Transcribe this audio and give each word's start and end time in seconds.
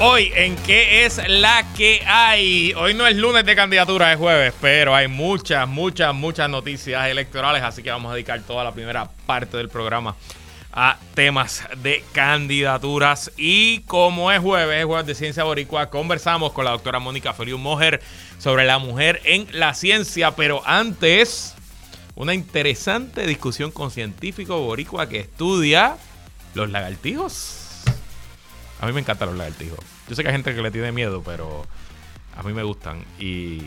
Hoy 0.00 0.30
en 0.36 0.54
qué 0.58 1.06
es 1.06 1.20
la 1.26 1.66
que 1.76 2.00
hay. 2.06 2.72
Hoy 2.74 2.94
no 2.94 3.04
es 3.04 3.16
lunes 3.16 3.44
de 3.44 3.56
candidatura, 3.56 4.12
es 4.12 4.18
jueves, 4.18 4.54
pero 4.60 4.94
hay 4.94 5.08
muchas, 5.08 5.66
muchas, 5.66 6.14
muchas 6.14 6.48
noticias 6.48 7.08
electorales, 7.08 7.64
así 7.64 7.82
que 7.82 7.90
vamos 7.90 8.12
a 8.12 8.14
dedicar 8.14 8.40
toda 8.42 8.62
la 8.62 8.72
primera 8.72 9.10
parte 9.26 9.56
del 9.56 9.68
programa 9.68 10.14
a 10.72 10.98
temas 11.14 11.64
de 11.82 12.04
candidaturas. 12.12 13.32
Y 13.36 13.80
como 13.80 14.30
es 14.30 14.38
jueves, 14.38 14.78
es 14.78 14.84
jueves 14.84 15.06
de 15.06 15.16
Ciencia 15.16 15.42
Boricua, 15.42 15.90
conversamos 15.90 16.52
con 16.52 16.64
la 16.64 16.70
doctora 16.70 17.00
Mónica 17.00 17.34
Feliu 17.34 17.58
Mojer 17.58 18.00
sobre 18.38 18.66
la 18.66 18.78
mujer 18.78 19.20
en 19.24 19.48
la 19.50 19.74
ciencia, 19.74 20.36
pero 20.36 20.62
antes, 20.64 21.56
una 22.14 22.34
interesante 22.34 23.26
discusión 23.26 23.72
con 23.72 23.90
científico 23.90 24.60
boricua 24.60 25.08
que 25.08 25.18
estudia 25.18 25.96
los 26.54 26.70
lagartijos. 26.70 27.67
A 28.80 28.86
mí 28.86 28.92
me 28.92 29.00
encantan 29.00 29.28
los 29.28 29.38
lagartijos. 29.38 29.80
Yo 30.08 30.14
sé 30.14 30.22
que 30.22 30.28
hay 30.28 30.34
gente 30.34 30.54
que 30.54 30.62
le 30.62 30.70
tiene 30.70 30.92
miedo, 30.92 31.22
pero 31.24 31.66
a 32.36 32.42
mí 32.42 32.52
me 32.52 32.62
gustan. 32.62 33.04
Y 33.18 33.58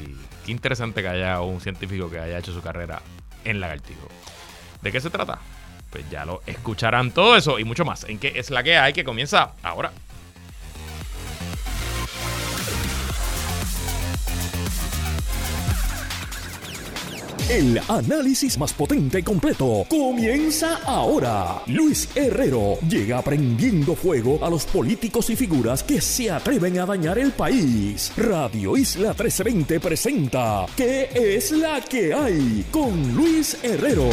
qué 0.45 0.51
interesante 0.51 1.01
que 1.01 1.09
haya 1.09 1.41
un 1.41 1.59
científico 1.59 2.09
que 2.09 2.19
haya 2.19 2.37
hecho 2.37 2.53
su 2.53 2.61
carrera 2.61 3.01
en 3.43 3.59
lagartijo. 3.59 4.07
¿De 4.81 4.91
qué 4.91 5.01
se 5.01 5.09
trata? 5.09 5.39
Pues 5.89 6.09
ya 6.09 6.25
lo 6.25 6.41
escucharán 6.45 7.11
todo 7.11 7.35
eso 7.35 7.59
y 7.59 7.65
mucho 7.65 7.83
más. 7.83 8.05
En 8.05 8.17
qué 8.17 8.33
es 8.35 8.49
la 8.49 8.63
que 8.63 8.77
hay 8.77 8.93
que 8.93 9.03
comienza 9.03 9.51
ahora. 9.61 9.91
El 17.49 17.81
análisis 17.89 18.57
más 18.57 18.71
potente 18.71 19.19
y 19.19 19.23
completo 19.23 19.85
comienza 19.89 20.79
ahora. 20.85 21.61
Luis 21.67 22.07
Herrero 22.15 22.77
llega 22.87 23.21
prendiendo 23.21 23.95
fuego 23.95 24.39
a 24.45 24.49
los 24.49 24.65
políticos 24.65 25.29
y 25.29 25.35
figuras 25.35 25.83
que 25.83 25.99
se 25.99 26.31
atreven 26.31 26.79
a 26.79 26.85
dañar 26.85 27.17
el 27.19 27.31
país. 27.31 28.11
Radio 28.15 28.77
Isla 28.77 29.09
1320 29.09 29.79
presenta 29.81 30.65
¿Qué 30.77 31.09
es 31.13 31.51
la 31.51 31.81
que 31.81 32.13
hay? 32.13 32.65
con 32.71 33.13
Luis 33.15 33.57
Herrero. 33.63 34.09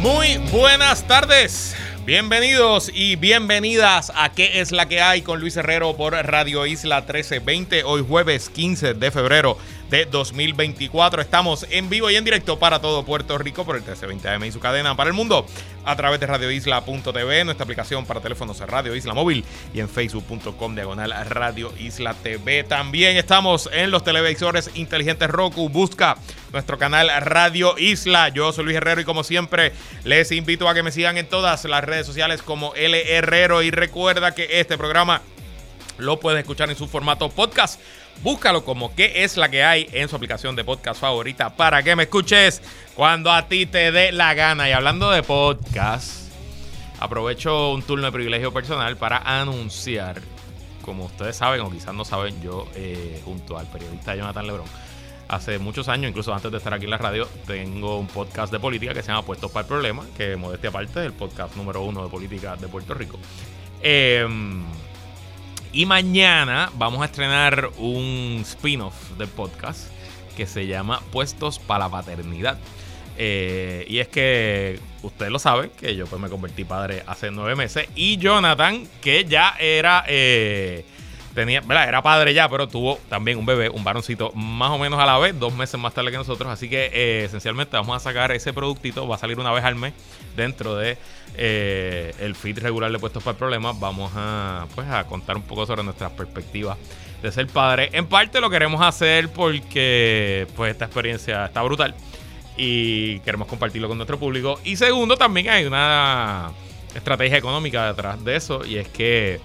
Muy 0.00 0.38
buenas 0.52 1.06
tardes. 1.06 1.74
Bienvenidos 2.04 2.88
y 2.94 3.16
bienvenidas 3.16 4.12
a 4.14 4.30
¿Qué 4.30 4.60
es 4.60 4.70
la 4.70 4.86
que 4.86 5.00
hay? 5.00 5.22
con 5.22 5.40
Luis 5.40 5.56
Herrero 5.56 5.96
por 5.96 6.12
Radio 6.12 6.64
Isla 6.64 7.00
1320. 7.00 7.82
Hoy 7.82 8.04
jueves 8.08 8.48
15 8.48 8.94
de 8.94 9.10
febrero 9.10 9.58
de 9.90 10.06
2024. 10.06 11.22
Estamos 11.22 11.66
en 11.70 11.88
vivo 11.88 12.10
y 12.10 12.16
en 12.16 12.24
directo 12.24 12.58
para 12.58 12.80
todo 12.80 13.04
Puerto 13.04 13.38
Rico 13.38 13.64
por 13.64 13.76
el 13.76 13.82
1320 13.82 14.28
AM 14.28 14.44
y 14.44 14.52
su 14.52 14.60
cadena 14.60 14.96
para 14.96 15.08
el 15.08 15.14
mundo 15.14 15.46
a 15.84 15.94
través 15.94 16.18
de 16.18 16.26
radioisla.tv, 16.26 17.44
nuestra 17.44 17.64
aplicación 17.64 18.04
para 18.04 18.20
teléfonos 18.20 18.58
Radio 18.60 18.94
Isla 18.96 19.14
Móvil 19.14 19.44
y 19.72 19.80
en 19.80 19.88
facebook.com 19.88 20.74
diagonal 20.74 21.14
Radio 21.28 21.72
Isla 21.78 22.14
TV. 22.14 22.64
También 22.64 23.16
estamos 23.16 23.70
en 23.72 23.90
los 23.90 24.02
televisores 24.02 24.70
inteligentes 24.74 25.30
Roku. 25.30 25.68
Busca 25.68 26.16
nuestro 26.52 26.78
canal 26.78 27.10
Radio 27.20 27.78
Isla. 27.78 28.28
Yo 28.30 28.52
soy 28.52 28.64
Luis 28.64 28.76
Herrero 28.76 29.00
y 29.00 29.04
como 29.04 29.22
siempre 29.22 29.72
les 30.04 30.32
invito 30.32 30.68
a 30.68 30.74
que 30.74 30.82
me 30.82 30.90
sigan 30.90 31.16
en 31.16 31.28
todas 31.28 31.64
las 31.64 31.84
redes 31.84 32.06
sociales 32.06 32.42
como 32.42 32.74
L 32.74 33.14
Herrero 33.14 33.62
y 33.62 33.70
recuerda 33.70 34.34
que 34.34 34.60
este 34.60 34.76
programa 34.76 35.22
lo 35.98 36.20
puedes 36.20 36.40
escuchar 36.40 36.68
en 36.70 36.76
su 36.76 36.88
formato 36.88 37.30
podcast 37.30 37.80
Búscalo 38.22 38.64
como 38.64 38.94
qué 38.94 39.24
es 39.24 39.36
la 39.36 39.50
que 39.50 39.62
hay 39.62 39.88
en 39.92 40.08
su 40.08 40.16
aplicación 40.16 40.56
de 40.56 40.64
podcast 40.64 41.00
favorita 41.00 41.54
para 41.54 41.82
que 41.82 41.94
me 41.94 42.04
escuches 42.04 42.62
cuando 42.94 43.30
a 43.30 43.46
ti 43.46 43.66
te 43.66 43.92
dé 43.92 44.10
la 44.10 44.34
gana. 44.34 44.68
Y 44.68 44.72
hablando 44.72 45.10
de 45.10 45.22
podcast, 45.22 46.32
aprovecho 46.98 47.72
un 47.72 47.82
turno 47.82 48.06
de 48.06 48.12
privilegio 48.12 48.52
personal 48.52 48.96
para 48.96 49.18
anunciar, 49.18 50.20
como 50.82 51.04
ustedes 51.04 51.36
saben 51.36 51.60
o 51.60 51.70
quizás 51.70 51.94
no 51.94 52.04
saben, 52.04 52.40
yo 52.42 52.66
eh, 52.74 53.20
junto 53.24 53.58
al 53.58 53.66
periodista 53.66 54.16
Jonathan 54.16 54.46
Lebron, 54.46 54.66
hace 55.28 55.58
muchos 55.58 55.88
años, 55.88 56.08
incluso 56.08 56.34
antes 56.34 56.50
de 56.50 56.58
estar 56.58 56.72
aquí 56.72 56.84
en 56.84 56.90
la 56.90 56.98
radio, 56.98 57.28
tengo 57.46 57.98
un 57.98 58.06
podcast 58.06 58.52
de 58.52 58.58
política 58.58 58.94
que 58.94 59.02
se 59.02 59.08
llama 59.08 59.22
Puestos 59.22 59.50
para 59.50 59.62
el 59.62 59.68
Problema, 59.68 60.04
que 60.16 60.36
modestia 60.36 60.70
aparte 60.70 61.04
el 61.04 61.12
podcast 61.12 61.54
número 61.54 61.82
uno 61.82 62.02
de 62.02 62.10
política 62.10 62.56
de 62.56 62.66
Puerto 62.68 62.94
Rico. 62.94 63.18
Eh, 63.82 64.26
y 65.76 65.84
mañana 65.84 66.70
vamos 66.78 67.02
a 67.02 67.04
estrenar 67.04 67.68
un 67.76 68.38
spin-off 68.46 69.10
del 69.18 69.28
podcast 69.28 69.90
que 70.34 70.46
se 70.46 70.66
llama 70.66 71.02
Puestos 71.12 71.58
para 71.58 71.84
la 71.84 71.90
Paternidad. 71.90 72.58
Eh, 73.18 73.84
y 73.86 73.98
es 73.98 74.08
que 74.08 74.80
ustedes 75.02 75.30
lo 75.30 75.38
saben, 75.38 75.70
que 75.78 75.94
yo 75.94 76.06
pues 76.06 76.20
me 76.20 76.30
convertí 76.30 76.64
padre 76.64 77.02
hace 77.06 77.30
nueve 77.30 77.56
meses. 77.56 77.88
Y 77.94 78.16
Jonathan, 78.16 78.88
que 79.02 79.26
ya 79.26 79.54
era... 79.60 80.02
Eh, 80.08 80.86
Era 81.42 82.02
padre 82.02 82.34
ya, 82.34 82.48
pero 82.48 82.68
tuvo 82.68 82.98
también 83.08 83.38
un 83.38 83.46
bebé, 83.46 83.68
un 83.68 83.84
varoncito, 83.84 84.32
más 84.32 84.70
o 84.70 84.78
menos 84.78 84.98
a 84.98 85.06
la 85.06 85.18
vez, 85.18 85.38
dos 85.38 85.54
meses 85.54 85.78
más 85.78 85.92
tarde 85.92 86.10
que 86.10 86.16
nosotros. 86.16 86.50
Así 86.50 86.68
que 86.68 86.90
eh, 86.92 87.24
esencialmente 87.24 87.76
vamos 87.76 87.96
a 87.96 88.00
sacar 88.00 88.32
ese 88.32 88.52
productito, 88.52 89.06
va 89.06 89.16
a 89.16 89.18
salir 89.18 89.38
una 89.38 89.52
vez 89.52 89.64
al 89.64 89.74
mes 89.74 89.92
dentro 90.36 90.76
de 90.76 90.96
eh, 91.36 92.14
el 92.20 92.34
feed 92.34 92.58
regular 92.60 92.90
de 92.90 92.98
Puestos 92.98 93.22
para 93.22 93.32
el 93.32 93.38
Problema, 93.38 93.72
vamos 93.72 94.12
a, 94.14 94.66
pues, 94.74 94.88
a 94.88 95.04
contar 95.04 95.36
un 95.36 95.42
poco 95.42 95.66
sobre 95.66 95.82
nuestras 95.82 96.12
perspectivas 96.12 96.78
de 97.22 97.32
ser 97.32 97.46
padre. 97.46 97.90
En 97.92 98.06
parte 98.06 98.40
lo 98.40 98.50
queremos 98.50 98.80
hacer 98.80 99.28
porque 99.30 100.46
pues, 100.56 100.72
esta 100.72 100.86
experiencia 100.86 101.46
está 101.46 101.62
brutal 101.62 101.94
y 102.56 103.20
queremos 103.20 103.48
compartirlo 103.48 103.88
con 103.88 103.98
nuestro 103.98 104.18
público. 104.18 104.60
Y 104.64 104.76
segundo, 104.76 105.16
también 105.16 105.48
hay 105.50 105.64
una 105.64 106.50
estrategia 106.94 107.36
económica 107.36 107.88
detrás 107.88 108.24
de 108.24 108.36
eso 108.36 108.64
y 108.64 108.76
es 108.76 108.88
que 108.88 109.40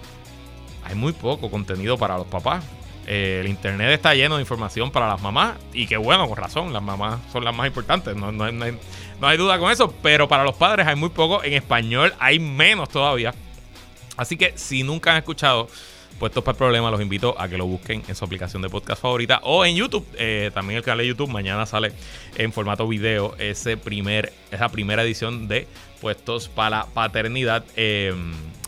hay 0.84 0.96
muy 0.96 1.14
poco 1.14 1.50
contenido 1.50 1.98
para 1.98 2.18
los 2.18 2.28
papás. 2.28 2.64
Eh, 3.08 3.40
el 3.42 3.48
internet 3.48 3.92
está 3.92 4.14
lleno 4.14 4.36
de 4.36 4.42
información 4.42 4.92
para 4.92 5.08
las 5.08 5.22
mamás 5.22 5.58
y 5.74 5.88
que 5.88 5.98
bueno, 5.98 6.28
con 6.28 6.38
razón, 6.38 6.72
las 6.72 6.84
mamás 6.84 7.20
son 7.32 7.44
las 7.44 7.56
más 7.56 7.68
importantes, 7.68 8.16
no, 8.16 8.32
no, 8.32 8.52
no, 8.52 8.66
no 9.20 9.28
hay 9.28 9.38
duda 9.38 9.58
con 9.58 9.72
eso, 9.72 9.94
pero 10.04 10.28
para 10.28 10.44
los 10.44 10.56
padres 10.56 10.88
hay 10.88 10.96
muy 10.96 11.10
poco. 11.10 11.44
En 11.44 11.54
español 11.54 12.14
hay 12.20 12.40
menos 12.40 12.90
todavía. 12.90 13.34
Así 14.18 14.38
que 14.38 14.54
si 14.56 14.84
nunca 14.84 15.12
han 15.12 15.18
escuchado 15.18 15.68
Puestos 16.20 16.44
para 16.44 16.54
el 16.54 16.58
Problema, 16.58 16.92
los 16.92 17.02
invito 17.02 17.34
a 17.40 17.50
que 17.50 17.58
lo 17.58 17.66
busquen 17.66 18.04
en 18.08 18.14
su 18.14 18.24
aplicación 18.24 18.62
de 18.62 18.70
podcast 18.70 19.02
favorita 19.02 19.40
o 19.42 19.66
en 19.66 19.76
YouTube. 19.76 20.06
Eh, 20.20 20.52
también 20.54 20.78
el 20.78 20.84
canal 20.84 21.00
de 21.00 21.08
YouTube 21.08 21.32
mañana 21.32 21.66
sale 21.66 21.94
en 22.36 22.54
formato 22.54 22.88
video 22.88 23.36
ese 23.40 23.76
primer, 23.76 24.32
esa 24.52 24.70
primera 24.70 25.02
edición 25.02 25.48
de 25.48 25.68
Puestos 26.00 26.48
para 26.48 26.70
la 26.70 26.86
Paternidad. 26.86 27.66
Eh, 27.76 28.14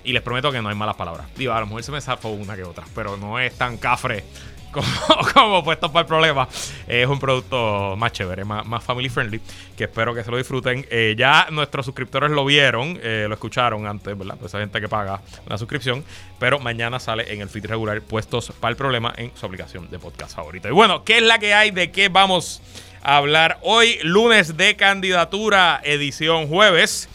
y 0.03 0.13
les 0.13 0.21
prometo 0.21 0.51
que 0.51 0.61
no 0.61 0.69
hay 0.69 0.75
malas 0.75 0.95
palabras. 0.95 1.27
Digo, 1.35 1.53
a 1.53 1.59
lo 1.59 1.65
mejor 1.65 1.83
se 1.83 1.91
me 1.91 2.01
zafó 2.01 2.29
una 2.29 2.55
que 2.55 2.63
otra, 2.63 2.83
pero 2.95 3.17
no 3.17 3.39
es 3.39 3.53
tan 3.57 3.77
cafre 3.77 4.23
como, 4.73 4.87
como 5.33 5.63
puestos 5.63 5.91
para 5.91 6.01
el 6.01 6.07
problema. 6.07 6.47
es 6.87 7.07
un 7.07 7.19
producto 7.19 7.95
más 7.95 8.11
chévere, 8.11 8.43
más, 8.43 8.83
family 8.83 9.09
friendly, 9.09 9.39
que 9.77 9.85
espero 9.85 10.13
que 10.13 10.23
se 10.23 10.31
lo 10.31 10.37
disfruten. 10.37 10.85
Eh, 10.89 11.15
ya 11.17 11.47
nuestros 11.51 11.85
suscriptores 11.85 12.31
lo 12.31 12.43
vieron, 12.43 12.99
eh, 13.01 13.25
lo 13.27 13.35
escucharon 13.35 13.85
antes, 13.85 14.17
¿verdad? 14.17 14.35
Pues 14.39 14.51
esa 14.51 14.59
gente 14.59 14.81
que 14.81 14.89
paga 14.89 15.21
una 15.45 15.57
suscripción, 15.57 16.03
pero 16.39 16.59
mañana 16.59 16.99
sale 16.99 17.31
en 17.31 17.41
el 17.41 17.49
feed 17.49 17.67
regular 17.67 18.01
puestos 18.01 18.51
para 18.59 18.71
el 18.71 18.75
problema 18.75 19.13
en 19.15 19.31
su 19.35 19.45
aplicación 19.45 19.89
de 19.89 19.99
podcast 19.99 20.35
favorito. 20.35 20.67
Y 20.67 20.71
bueno, 20.71 21.03
¿qué 21.03 21.17
es 21.17 21.23
la 21.23 21.39
que 21.39 21.53
hay? 21.53 21.71
¿De 21.71 21.91
qué 21.91 22.09
vamos 22.09 22.61
a 23.03 23.17
hablar 23.17 23.59
hoy? 23.61 23.99
Lunes 24.03 24.57
de 24.57 24.75
candidatura, 24.75 25.81
edición 25.83 26.47
jueves. 26.47 27.09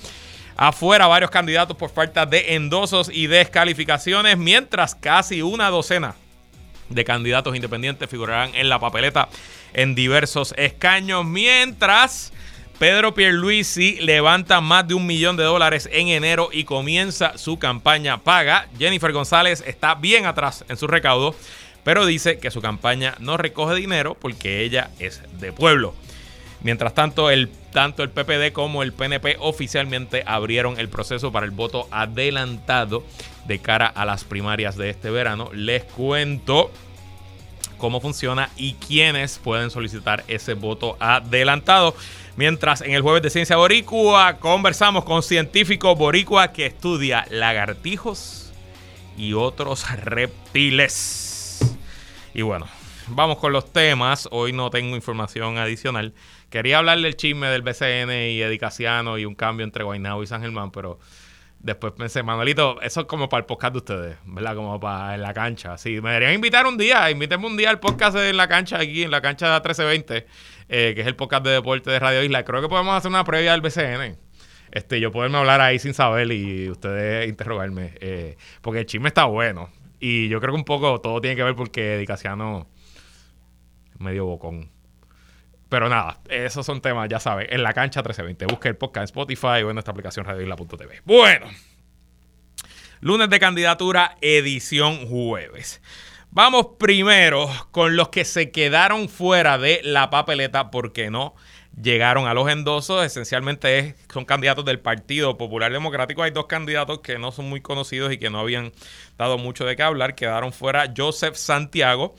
Afuera 0.60 1.06
varios 1.06 1.30
candidatos 1.30 1.76
por 1.76 1.88
falta 1.88 2.26
de 2.26 2.56
endosos 2.56 3.08
y 3.12 3.28
descalificaciones, 3.28 4.36
mientras 4.36 4.96
casi 4.96 5.40
una 5.40 5.70
docena 5.70 6.16
de 6.88 7.04
candidatos 7.04 7.54
independientes 7.54 8.10
figurarán 8.10 8.52
en 8.56 8.68
la 8.68 8.80
papeleta 8.80 9.28
en 9.72 9.94
diversos 9.94 10.52
escaños, 10.56 11.24
mientras 11.24 12.32
Pedro 12.80 13.14
Pierluisi 13.14 14.00
levanta 14.00 14.60
más 14.60 14.88
de 14.88 14.94
un 14.94 15.06
millón 15.06 15.36
de 15.36 15.44
dólares 15.44 15.88
en 15.92 16.08
enero 16.08 16.48
y 16.52 16.64
comienza 16.64 17.38
su 17.38 17.60
campaña 17.60 18.18
paga. 18.18 18.66
Jennifer 18.80 19.12
González 19.12 19.62
está 19.64 19.94
bien 19.94 20.26
atrás 20.26 20.64
en 20.68 20.76
su 20.76 20.88
recaudo, 20.88 21.36
pero 21.84 22.04
dice 22.04 22.40
que 22.40 22.50
su 22.50 22.60
campaña 22.60 23.14
no 23.20 23.36
recoge 23.36 23.76
dinero 23.76 24.16
porque 24.20 24.64
ella 24.64 24.90
es 24.98 25.22
de 25.38 25.52
pueblo. 25.52 25.94
Mientras 26.62 26.94
tanto, 26.94 27.30
el, 27.30 27.48
tanto 27.78 28.02
el 28.02 28.10
PPD 28.10 28.52
como 28.52 28.82
el 28.82 28.92
PNP 28.92 29.36
oficialmente 29.38 30.24
abrieron 30.26 30.80
el 30.80 30.88
proceso 30.88 31.30
para 31.30 31.46
el 31.46 31.52
voto 31.52 31.86
adelantado 31.92 33.04
de 33.46 33.60
cara 33.60 33.86
a 33.86 34.04
las 34.04 34.24
primarias 34.24 34.76
de 34.76 34.90
este 34.90 35.10
verano. 35.10 35.48
Les 35.52 35.84
cuento 35.84 36.72
cómo 37.76 38.00
funciona 38.00 38.50
y 38.56 38.72
quiénes 38.74 39.38
pueden 39.38 39.70
solicitar 39.70 40.24
ese 40.26 40.54
voto 40.54 40.96
adelantado. 40.98 41.94
Mientras 42.34 42.80
en 42.80 42.94
el 42.94 43.02
jueves 43.02 43.22
de 43.22 43.30
Ciencia 43.30 43.56
Boricua 43.56 44.38
conversamos 44.40 45.04
con 45.04 45.22
científico 45.22 45.94
boricua 45.94 46.50
que 46.50 46.66
estudia 46.66 47.26
lagartijos 47.30 48.52
y 49.16 49.34
otros 49.34 49.88
reptiles. 50.00 51.60
Y 52.34 52.42
bueno, 52.42 52.66
vamos 53.06 53.38
con 53.38 53.52
los 53.52 53.72
temas. 53.72 54.28
Hoy 54.32 54.52
no 54.52 54.68
tengo 54.68 54.96
información 54.96 55.58
adicional. 55.58 56.12
Quería 56.50 56.78
hablar 56.78 57.00
del 57.00 57.16
chisme 57.16 57.48
del 57.48 57.62
BCN 57.62 58.10
y 58.30 58.42
Edicasiano 58.42 59.18
y 59.18 59.24
un 59.24 59.34
cambio 59.34 59.64
entre 59.64 59.84
Guaynabo 59.84 60.22
y 60.22 60.26
San 60.26 60.40
Germán, 60.40 60.70
pero 60.70 60.98
Después 61.60 61.92
pensé, 61.92 62.22
Manuelito, 62.22 62.80
eso 62.82 63.00
es 63.00 63.06
como 63.06 63.28
para 63.28 63.40
el 63.40 63.46
podcast 63.46 63.72
de 63.72 63.78
ustedes, 63.78 64.16
¿verdad? 64.24 64.54
Como 64.54 64.78
para 64.78 65.16
en 65.16 65.22
la 65.22 65.34
cancha. 65.34 65.76
Sí, 65.76 66.00
me 66.00 66.10
deberían 66.10 66.34
invitar 66.34 66.66
un 66.66 66.78
día, 66.78 67.10
invítenme 67.10 67.46
un 67.48 67.56
día 67.56 67.70
al 67.70 67.80
podcast 67.80 68.16
en 68.16 68.36
la 68.36 68.46
cancha, 68.46 68.78
aquí 68.78 69.02
en 69.02 69.10
la 69.10 69.20
cancha 69.20 69.46
de 69.46 69.54
1320, 69.54 70.26
eh, 70.68 70.92
que 70.94 71.00
es 71.00 71.06
el 71.06 71.16
podcast 71.16 71.44
de 71.44 71.50
deporte 71.50 71.90
de 71.90 71.98
Radio 71.98 72.22
Isla. 72.22 72.44
Creo 72.44 72.62
que 72.62 72.68
podemos 72.68 72.94
hacer 72.94 73.08
una 73.08 73.24
previa 73.24 73.52
del 73.52 73.60
BCN. 73.60 74.16
Este, 74.70 75.00
yo 75.00 75.10
poderme 75.10 75.38
hablar 75.38 75.60
ahí 75.60 75.80
sin 75.80 75.94
saber 75.94 76.30
y 76.30 76.70
ustedes 76.70 77.28
interrogarme. 77.28 77.94
Eh, 78.00 78.36
porque 78.62 78.80
el 78.80 78.86
chisme 78.86 79.08
está 79.08 79.24
bueno. 79.24 79.68
Y 79.98 80.28
yo 80.28 80.40
creo 80.40 80.52
que 80.54 80.60
un 80.60 80.64
poco 80.64 81.00
todo 81.00 81.20
tiene 81.20 81.34
que 81.34 81.42
ver 81.42 81.56
porque 81.56 81.98
Dicasiano 81.98 82.68
medio 83.98 84.26
bocón. 84.26 84.70
Pero 85.68 85.88
nada, 85.88 86.20
esos 86.30 86.64
son 86.64 86.80
temas, 86.80 87.08
ya 87.08 87.20
saben, 87.20 87.46
en 87.50 87.62
la 87.62 87.74
cancha 87.74 88.00
1320. 88.00 88.46
Busque 88.46 88.68
el 88.68 88.76
podcast 88.76 89.02
en 89.02 89.04
Spotify 89.04 89.62
o 89.62 89.70
en 89.70 89.74
nuestra 89.74 89.92
aplicación 89.92 90.24
radioisla.tv. 90.24 91.02
Bueno, 91.04 91.46
lunes 93.00 93.28
de 93.28 93.38
candidatura, 93.38 94.16
edición 94.20 95.06
jueves. 95.06 95.82
Vamos 96.30 96.68
primero 96.78 97.48
con 97.70 97.96
los 97.96 98.08
que 98.10 98.24
se 98.24 98.50
quedaron 98.50 99.08
fuera 99.08 99.58
de 99.58 99.80
la 99.82 100.10
papeleta 100.10 100.70
porque 100.70 101.10
no 101.10 101.34
llegaron 101.80 102.26
a 102.26 102.34
los 102.34 102.50
endosos. 102.50 103.04
Esencialmente 103.04 103.94
son 104.12 104.24
candidatos 104.24 104.64
del 104.64 104.80
Partido 104.80 105.36
Popular 105.38 105.72
Democrático. 105.72 106.22
Hay 106.22 106.30
dos 106.30 106.46
candidatos 106.46 107.00
que 107.00 107.18
no 107.18 107.32
son 107.32 107.48
muy 107.48 107.60
conocidos 107.60 108.12
y 108.12 108.18
que 108.18 108.30
no 108.30 108.40
habían 108.40 108.72
dado 109.16 109.38
mucho 109.38 109.64
de 109.64 109.76
qué 109.76 109.82
hablar. 109.82 110.14
Quedaron 110.14 110.52
fuera 110.52 110.92
Joseph 110.96 111.34
Santiago 111.34 112.14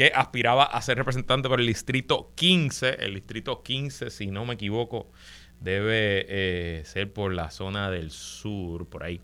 que 0.00 0.12
aspiraba 0.14 0.64
a 0.64 0.80
ser 0.80 0.96
representante 0.96 1.46
por 1.46 1.60
el 1.60 1.66
distrito 1.66 2.32
15. 2.34 3.04
El 3.04 3.16
distrito 3.16 3.62
15, 3.62 4.08
si 4.08 4.28
no 4.28 4.46
me 4.46 4.54
equivoco, 4.54 5.12
debe 5.60 6.24
eh, 6.26 6.82
ser 6.86 7.12
por 7.12 7.34
la 7.34 7.50
zona 7.50 7.90
del 7.90 8.10
sur, 8.10 8.88
por 8.88 9.02
ahí. 9.02 9.20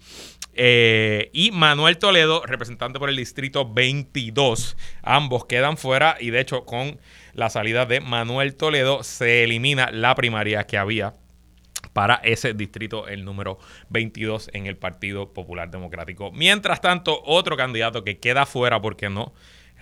Eh, 0.53 1.31
y 1.33 1.51
Manuel 1.51 1.97
Toledo, 1.97 2.43
representante 2.45 2.99
por 2.99 3.09
el 3.09 3.17
distrito 3.17 3.73
22. 3.73 4.77
Ambos 5.01 5.47
quedan 5.47 5.79
fuera 5.79 6.19
y 6.21 6.29
de 6.29 6.41
hecho 6.41 6.67
con 6.67 7.01
la 7.33 7.49
salida 7.49 7.87
de 7.87 8.01
Manuel 8.01 8.55
Toledo 8.55 9.03
se 9.03 9.45
elimina 9.45 9.91
la 9.91 10.15
primaria 10.15 10.67
que 10.67 10.77
había 10.77 11.15
para 11.95 12.17
ese 12.17 12.53
distrito, 12.53 13.09
el 13.09 13.25
número 13.25 13.59
22 13.89 14.51
en 14.53 14.67
el 14.67 14.77
Partido 14.77 15.33
Popular 15.33 15.71
Democrático. 15.71 16.33
Mientras 16.33 16.83
tanto, 16.83 17.23
otro 17.25 17.57
candidato 17.57 18.05
que 18.05 18.19
queda 18.19 18.45
fuera 18.45 18.83
porque 18.83 19.09
no 19.09 19.33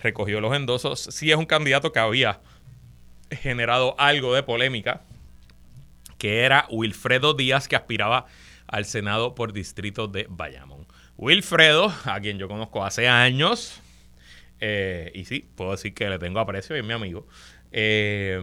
recogió 0.05 0.41
los 0.41 0.55
endosos. 0.55 1.01
Sí 1.01 1.33
es 1.33 1.37
un 1.37 1.47
candidato 1.47 1.91
que 1.91 1.99
había 1.99 2.41
generado 3.31 3.97
algo 3.99 4.35
de 4.35 4.43
polémica, 4.43 5.03
que 6.19 6.43
era 6.43 6.67
Wilfredo 6.71 7.35
Díaz, 7.35 7.67
que 7.67 7.75
aspiraba 7.75 8.27
al 8.69 8.85
Senado 8.85 9.35
por 9.35 9.53
distrito 9.53 10.07
de 10.07 10.27
Bayamón. 10.29 10.87
Wilfredo, 11.17 11.93
a 12.05 12.21
quien 12.21 12.39
yo 12.39 12.49
conozco 12.49 12.85
hace 12.85 13.09
años, 13.09 13.81
eh, 14.61 15.11
y 15.15 15.25
sí, 15.25 15.49
puedo 15.57 15.73
decir 15.73 15.95
que 15.95 16.09
le 16.09 16.19
tengo 16.19 16.39
aprecio 16.39 16.77
y 16.77 16.81
es 16.81 16.85
mi 16.85 16.93
amigo. 16.93 17.27
Eh, 17.73 18.41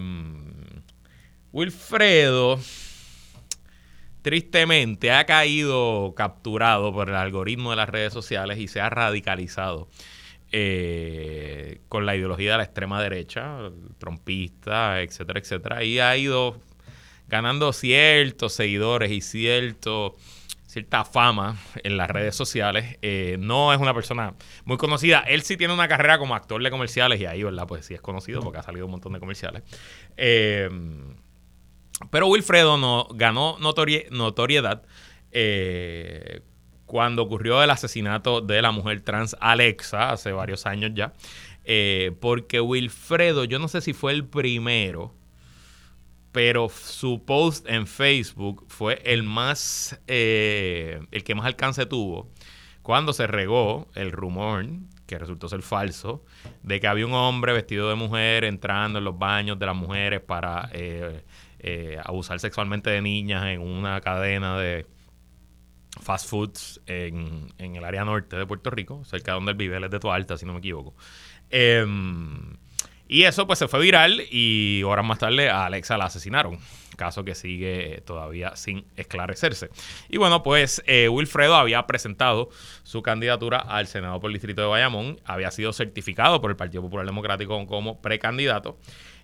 Wilfredo, 1.52 2.60
tristemente, 4.24 5.12
ha 5.12 5.26
caído 5.26 6.14
capturado 6.16 6.92
por 6.92 7.10
el 7.10 7.16
algoritmo 7.16 7.70
de 7.70 7.76
las 7.76 7.90
redes 7.90 8.14
sociales 8.14 8.58
y 8.58 8.68
se 8.68 8.82
ha 8.82 8.90
radicalizado 8.90 9.90
eh, 10.52 11.80
con 11.88 12.06
la 12.06 12.16
ideología 12.16 12.52
de 12.52 12.58
la 12.58 12.64
extrema 12.64 13.02
derecha, 13.02 13.58
trompista, 13.98 15.02
etcétera, 15.02 15.40
etcétera, 15.40 15.84
y 15.84 16.00
ha 16.00 16.16
ido 16.18 16.60
ganando 17.28 17.72
ciertos 17.72 18.54
seguidores 18.54 19.12
y 19.12 19.22
cierto, 19.22 20.18
cierta 20.66 21.06
fama 21.06 21.58
en 21.84 21.96
las 21.96 22.10
redes 22.10 22.36
sociales. 22.36 22.98
Eh, 23.02 23.38
no 23.40 23.72
es 23.72 23.80
una 23.80 23.94
persona 23.94 24.34
muy 24.66 24.76
conocida. 24.76 25.20
Él 25.20 25.42
sí 25.44 25.56
tiene 25.56 25.74
una 25.74 25.88
carrera 25.88 26.18
como 26.18 26.36
actor 26.36 26.62
de 26.62 26.70
comerciales 26.70 27.22
y 27.22 27.26
ahí, 27.26 27.44
¿verdad? 27.44 27.66
Pues 27.68 27.86
sí 27.86 27.94
es 27.94 28.02
conocido 28.02 28.42
porque 28.42 28.60
ha 28.60 28.64
salido 28.64 28.86
un 28.86 28.92
montón 28.92 29.14
de 29.14 29.20
comerciales. 29.20 29.64
Eh, 30.18 30.70
pero 32.10 32.28
Wilfredo 32.28 32.78
no, 32.78 33.08
ganó 33.14 33.58
notoriedad 33.60 34.84
cuando 36.92 37.24
ocurrió 37.24 37.64
el 37.64 37.70
asesinato 37.70 38.42
de 38.42 38.62
la 38.62 38.72
mujer 38.72 39.00
trans 39.00 39.38
Alexa 39.40 40.12
hace 40.12 40.34
varios 40.34 40.66
años 40.66 40.92
ya. 40.94 41.14
Eh, 41.64 42.12
porque 42.20 42.60
Wilfredo, 42.60 43.46
yo 43.46 43.60
no 43.60 43.70
sé 43.70 43.80
si 43.80 43.94
fue 43.94 44.12
el 44.12 44.26
primero, 44.26 45.16
pero 46.34 46.68
su 46.68 47.24
post 47.24 47.66
en 47.70 47.88
Facebook 47.88 48.66
fue 48.68 49.02
el 49.06 49.24
más, 49.24 50.02
eh, 50.08 51.00
el 51.12 51.24
que 51.24 51.34
más 51.34 51.46
alcance 51.46 51.86
tuvo 51.86 52.30
cuando 52.82 53.14
se 53.14 53.26
regó 53.26 53.88
el 53.96 54.12
rumor, 54.12 54.66
que 55.08 55.18
resultó 55.18 55.48
ser 55.48 55.62
falso, 55.62 56.26
de 56.62 56.82
que 56.82 56.88
había 56.88 57.06
un 57.06 57.14
hombre 57.14 57.54
vestido 57.54 57.88
de 57.88 57.96
mujer 57.96 58.44
entrando 58.44 59.00
en 59.00 59.06
los 59.06 59.18
baños 59.18 59.58
de 59.58 59.66
las 59.66 59.78
mujeres 59.78 60.20
para 60.20 60.70
eh, 60.74 61.24
abusar 62.04 62.42
sexualmente 62.42 62.90
de 62.90 63.02
niñas 63.02 63.46
en 63.46 63.62
una 63.62 64.02
cadena 64.02 64.58
de, 64.58 64.86
fast 66.00 66.30
foods 66.30 66.82
en, 66.86 67.54
el 67.58 67.84
área 67.84 68.06
norte 68.06 68.38
de 68.38 68.46
Puerto 68.46 68.70
Rico, 68.70 69.04
cerca 69.06 69.32
de 69.32 69.36
donde 69.36 69.52
él 69.52 69.58
vive, 69.58 69.78
él 69.78 69.84
es 69.84 69.92
de 69.92 70.00
Toa 70.00 70.16
Alta, 70.16 70.38
si 70.38 70.46
no 70.46 70.54
me 70.54 70.60
equivoco. 70.60 70.96
Em, 71.50 72.56
y 73.08 73.24
eso 73.24 73.46
pues 73.46 73.60
se 73.60 73.68
fue 73.68 73.82
viral 73.82 74.22
y 74.32 74.84
horas 74.84 75.06
más 75.06 75.20
tarde 75.20 75.50
a 75.50 75.66
Alexa 75.66 75.98
la 75.98 76.06
asesinaron, 76.06 76.60
caso 76.96 77.26
que 77.26 77.36
sigue 77.36 78.02
todavía 78.06 78.56
sin 78.56 78.86
esclarecerse. 78.96 79.70
Y 80.08 80.18
bueno, 80.18 80.44
pues 80.44 80.82
eh, 80.88 81.10
Wilfredo 81.10 81.56
había 81.56 81.86
presentado 81.88 82.50
su 82.84 83.02
candidatura 83.02 83.58
al 83.58 83.88
Senado 83.88 84.22
por 84.22 84.30
el 84.30 84.36
Distrito 84.36 84.62
de 84.62 84.70
Bayamón, 84.70 85.20
había 85.26 85.52
sido 85.52 85.74
certificado 85.74 86.40
por 86.40 86.52
el 86.52 86.56
Partido 86.56 86.84
Popular 86.84 87.06
Democrático 87.06 87.68
como 87.68 88.02
precandidato 88.02 88.78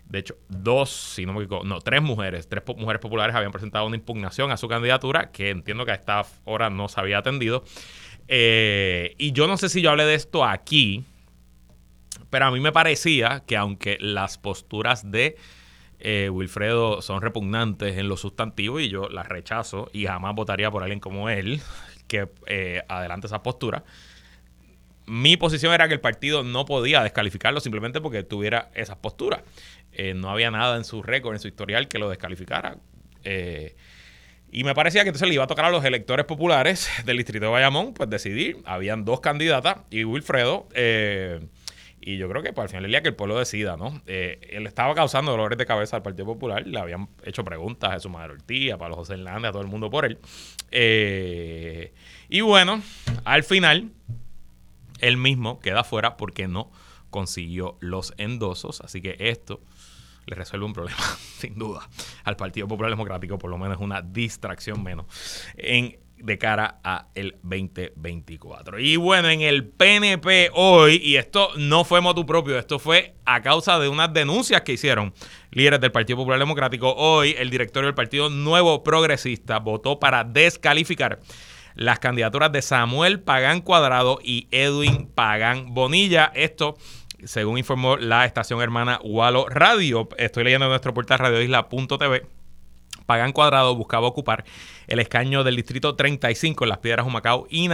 de 0.08 0.20
hecho, 0.20 0.36
dos, 0.48 0.90
si 0.90 1.26
no 1.26 1.34
me 1.34 1.40
equivoco, 1.40 1.64
no, 1.64 1.80
tres 1.80 2.00
mujeres, 2.00 2.48
tres 2.48 2.62
mujeres 2.76 3.00
populares 3.00 3.36
habían 3.36 3.52
presentado 3.52 3.86
una 3.86 3.96
impugnación 3.96 4.50
a 4.50 4.56
su 4.56 4.66
candidatura, 4.66 5.30
que 5.30 5.50
entiendo 5.50 5.84
que 5.84 5.92
a 5.92 5.94
esta 5.94 6.24
hora 6.44 6.70
no 6.70 6.88
se 6.88 6.98
había 7.00 7.18
atendido. 7.18 7.62
Eh, 8.26 9.14
y 9.18 9.32
yo 9.32 9.46
no 9.46 9.58
sé 9.58 9.68
si 9.68 9.82
yo 9.82 9.90
hablé 9.90 10.06
de 10.06 10.14
esto 10.14 10.46
aquí, 10.46 11.04
pero 12.30 12.46
a 12.46 12.50
mí 12.50 12.60
me 12.60 12.72
parecía 12.72 13.42
que 13.46 13.56
aunque 13.56 13.98
las 14.00 14.38
posturas 14.38 15.10
de 15.10 15.36
eh, 15.98 16.30
Wilfredo 16.30 17.02
son 17.02 17.20
repugnantes 17.20 17.98
en 17.98 18.08
lo 18.08 18.16
sustantivo 18.16 18.80
y 18.80 18.88
yo 18.88 19.08
las 19.08 19.28
rechazo 19.28 19.90
y 19.92 20.06
jamás 20.06 20.34
votaría 20.34 20.70
por 20.70 20.82
alguien 20.82 21.00
como 21.00 21.28
él 21.28 21.60
que 22.06 22.28
eh, 22.46 22.82
adelante 22.88 23.26
esa 23.26 23.42
postura, 23.42 23.84
mi 25.08 25.36
posición 25.36 25.72
era 25.72 25.88
que 25.88 25.94
el 25.94 26.00
partido 26.00 26.42
no 26.44 26.66
podía 26.66 27.02
descalificarlo 27.02 27.60
simplemente 27.60 28.00
porque 28.00 28.22
tuviera 28.22 28.70
esas 28.74 28.96
posturas. 28.96 29.40
Eh, 29.98 30.14
no 30.14 30.30
había 30.30 30.50
nada 30.52 30.76
en 30.76 30.84
su 30.84 31.02
récord, 31.02 31.34
en 31.34 31.40
su 31.40 31.48
historial 31.48 31.88
que 31.88 31.98
lo 31.98 32.08
descalificara. 32.08 32.78
Eh, 33.24 33.74
y 34.50 34.62
me 34.62 34.72
parecía 34.72 35.02
que 35.02 35.08
entonces 35.08 35.28
le 35.28 35.34
iba 35.34 35.42
a 35.42 35.48
tocar 35.48 35.64
a 35.64 35.70
los 35.70 35.84
electores 35.84 36.24
populares 36.24 36.88
del 37.04 37.16
distrito 37.16 37.46
de 37.46 37.50
Bayamón, 37.50 37.92
pues 37.94 38.08
decidir. 38.08 38.58
Habían 38.64 39.04
dos 39.04 39.20
candidatas 39.20 39.78
y 39.90 40.04
Wilfredo. 40.04 40.68
Eh, 40.72 41.40
y 42.00 42.16
yo 42.16 42.28
creo 42.28 42.44
que 42.44 42.52
pues, 42.52 42.62
al 42.62 42.68
final 42.68 42.82
del 42.84 42.92
día 42.92 43.02
que 43.02 43.08
el 43.08 43.16
pueblo 43.16 43.36
decida, 43.36 43.76
¿no? 43.76 44.00
él 44.06 44.66
estaba 44.68 44.94
causando 44.94 45.32
dolores 45.32 45.58
de 45.58 45.66
cabeza 45.66 45.96
al 45.96 46.02
Partido 46.02 46.26
Popular. 46.26 46.64
Le 46.64 46.78
habían 46.78 47.08
hecho 47.24 47.44
preguntas 47.44 47.90
a 47.90 47.98
su 47.98 48.08
madre 48.08 48.34
Ortiz, 48.34 48.72
a 48.72 48.78
Pablo 48.78 48.94
José 48.94 49.14
Hernández, 49.14 49.48
a 49.48 49.52
todo 49.52 49.62
el 49.62 49.68
mundo 49.68 49.90
por 49.90 50.04
él. 50.04 50.18
y 52.30 52.40
bueno, 52.40 52.80
al 53.24 53.42
final, 53.42 53.90
él 55.00 55.16
mismo 55.16 55.58
queda 55.58 55.82
fuera 55.82 56.16
porque 56.16 56.46
no 56.46 56.70
consiguió 57.10 57.76
los 57.80 58.14
endosos. 58.16 58.80
Así 58.80 59.02
que 59.02 59.16
esto 59.18 59.60
le 60.28 60.36
resuelve 60.36 60.66
un 60.66 60.72
problema, 60.72 61.00
sin 61.38 61.58
duda, 61.58 61.88
al 62.24 62.36
Partido 62.36 62.68
Popular 62.68 62.90
Democrático, 62.90 63.38
por 63.38 63.50
lo 63.50 63.58
menos 63.58 63.78
una 63.80 64.02
distracción 64.02 64.82
menos 64.82 65.06
en 65.56 65.98
de 66.20 66.36
cara 66.36 66.80
a 66.82 67.08
el 67.14 67.36
2024. 67.42 68.80
Y 68.80 68.96
bueno, 68.96 69.28
en 69.28 69.40
el 69.40 69.68
PNP 69.68 70.50
hoy, 70.52 71.00
y 71.02 71.16
esto 71.16 71.50
no 71.56 71.84
fue 71.84 72.00
motu 72.00 72.26
propio, 72.26 72.58
esto 72.58 72.78
fue 72.78 73.14
a 73.24 73.40
causa 73.40 73.78
de 73.78 73.88
unas 73.88 74.12
denuncias 74.12 74.62
que 74.62 74.72
hicieron 74.72 75.14
líderes 75.50 75.80
del 75.80 75.92
Partido 75.92 76.16
Popular 76.16 76.38
Democrático, 76.38 76.92
hoy 76.94 77.34
el 77.38 77.50
directorio 77.50 77.86
del 77.86 77.94
Partido 77.94 78.30
Nuevo 78.30 78.82
Progresista 78.82 79.58
votó 79.58 80.00
para 80.00 80.24
descalificar 80.24 81.20
las 81.74 82.00
candidaturas 82.00 82.50
de 82.50 82.60
Samuel 82.60 83.20
Pagán 83.20 83.60
Cuadrado 83.60 84.18
y 84.22 84.48
Edwin 84.50 85.06
Pagán 85.06 85.74
Bonilla. 85.74 86.32
Esto 86.34 86.76
según 87.24 87.58
informó 87.58 87.96
la 87.96 88.24
estación 88.24 88.60
hermana 88.60 89.00
Walo 89.02 89.48
Radio. 89.48 90.08
Estoy 90.18 90.44
leyendo 90.44 90.66
en 90.66 90.70
nuestro 90.70 90.94
portal 90.94 91.18
radioisla.tv. 91.18 92.26
Pagan 93.06 93.32
Cuadrado 93.32 93.74
buscaba 93.74 94.06
ocupar 94.06 94.44
el 94.86 94.98
escaño 94.98 95.42
del 95.42 95.56
distrito 95.56 95.96
35 95.96 96.64
en 96.64 96.68
las 96.68 96.78
Piedras 96.78 97.06
Humacao 97.06 97.46
y 97.50 97.68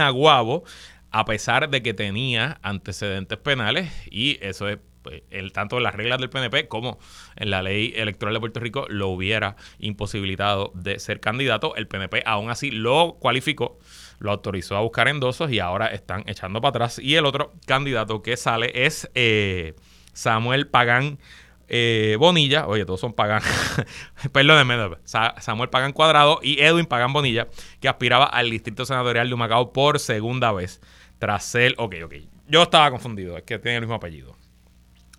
a 1.11 1.25
pesar 1.25 1.69
de 1.69 1.83
que 1.83 1.93
tenía 1.93 2.59
antecedentes 2.61 3.37
penales 3.37 3.91
y 4.09 4.37
eso 4.41 4.67
es 4.67 4.79
pues, 5.01 5.21
el, 5.29 5.51
tanto 5.51 5.77
en 5.77 5.83
las 5.83 5.93
reglas 5.93 6.19
del 6.19 6.29
PNP 6.29 6.67
como 6.67 6.97
en 7.35 7.51
la 7.51 7.61
ley 7.61 7.93
electoral 7.95 8.33
de 8.33 8.39
Puerto 8.39 8.59
Rico 8.59 8.85
lo 8.89 9.09
hubiera 9.09 9.55
imposibilitado 9.77 10.71
de 10.73 10.99
ser 10.99 11.19
candidato. 11.19 11.75
El 11.75 11.87
PNP 11.87 12.23
aún 12.25 12.49
así 12.49 12.71
lo 12.71 13.17
cualificó 13.19 13.77
lo 14.19 14.31
autorizó 14.31 14.75
a 14.77 14.81
buscar 14.81 15.07
endosos 15.07 15.51
y 15.51 15.59
ahora 15.59 15.87
están 15.87 16.23
echando 16.27 16.61
para 16.61 16.69
atrás. 16.69 16.99
Y 16.99 17.15
el 17.15 17.25
otro 17.25 17.53
candidato 17.65 18.21
que 18.21 18.37
sale 18.37 18.71
es 18.85 19.09
eh, 19.15 19.75
Samuel 20.13 20.67
Pagán 20.67 21.19
eh, 21.67 22.15
Bonilla, 22.19 22.67
oye, 22.67 22.85
todos 22.85 22.99
son 22.99 23.13
Pagán, 23.13 23.41
perdónenme, 24.31 24.97
Samuel 25.05 25.69
Pagán 25.69 25.93
Cuadrado 25.93 26.39
y 26.43 26.61
Edwin 26.61 26.85
Pagán 26.85 27.11
Bonilla, 27.11 27.47
que 27.79 27.89
aspiraba 27.89 28.25
al 28.25 28.49
distrito 28.51 28.85
senatorial 28.85 29.27
de 29.27 29.33
Humacao 29.33 29.73
por 29.73 29.99
segunda 29.99 30.51
vez 30.51 30.79
tras 31.17 31.55
él. 31.55 31.73
Ok, 31.77 31.95
ok, 32.03 32.13
yo 32.47 32.63
estaba 32.63 32.91
confundido, 32.91 33.37
es 33.37 33.43
que 33.43 33.57
tiene 33.57 33.77
el 33.77 33.81
mismo 33.81 33.95
apellido. 33.95 34.35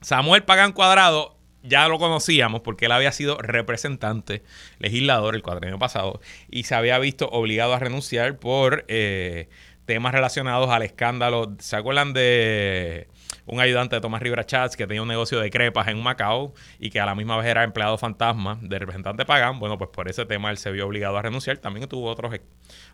Samuel 0.00 0.44
Pagán 0.44 0.72
Cuadrado 0.72 1.35
ya 1.68 1.88
lo 1.88 1.98
conocíamos 1.98 2.60
porque 2.60 2.86
él 2.86 2.92
había 2.92 3.12
sido 3.12 3.38
representante, 3.38 4.42
legislador 4.78 5.34
el 5.34 5.42
cuatrienio 5.42 5.78
pasado 5.78 6.20
y 6.50 6.64
se 6.64 6.74
había 6.74 6.98
visto 6.98 7.28
obligado 7.28 7.74
a 7.74 7.78
renunciar 7.78 8.38
por 8.38 8.84
eh, 8.88 9.48
temas 9.86 10.12
relacionados 10.12 10.68
al 10.70 10.82
escándalo. 10.82 11.54
¿Se 11.58 11.76
acuerdan 11.76 12.12
de 12.12 13.08
un 13.46 13.60
ayudante 13.60 13.96
de 13.96 14.00
Tomás 14.00 14.20
Rivera 14.20 14.44
Chats 14.44 14.76
que 14.76 14.86
tenía 14.86 15.02
un 15.02 15.08
negocio 15.08 15.40
de 15.40 15.50
crepas 15.50 15.88
en 15.88 16.02
Macao 16.02 16.52
y 16.78 16.90
que 16.90 17.00
a 17.00 17.06
la 17.06 17.14
misma 17.14 17.36
vez 17.36 17.46
era 17.46 17.64
empleado 17.64 17.96
fantasma 17.96 18.58
de 18.60 18.78
representante 18.78 19.24
Pagán? 19.24 19.58
Bueno, 19.58 19.78
pues 19.78 19.90
por 19.90 20.08
ese 20.08 20.26
tema 20.26 20.50
él 20.50 20.58
se 20.58 20.70
vio 20.72 20.86
obligado 20.86 21.16
a 21.16 21.22
renunciar. 21.22 21.58
También 21.58 21.88
tuvo 21.88 22.10
otros, 22.10 22.34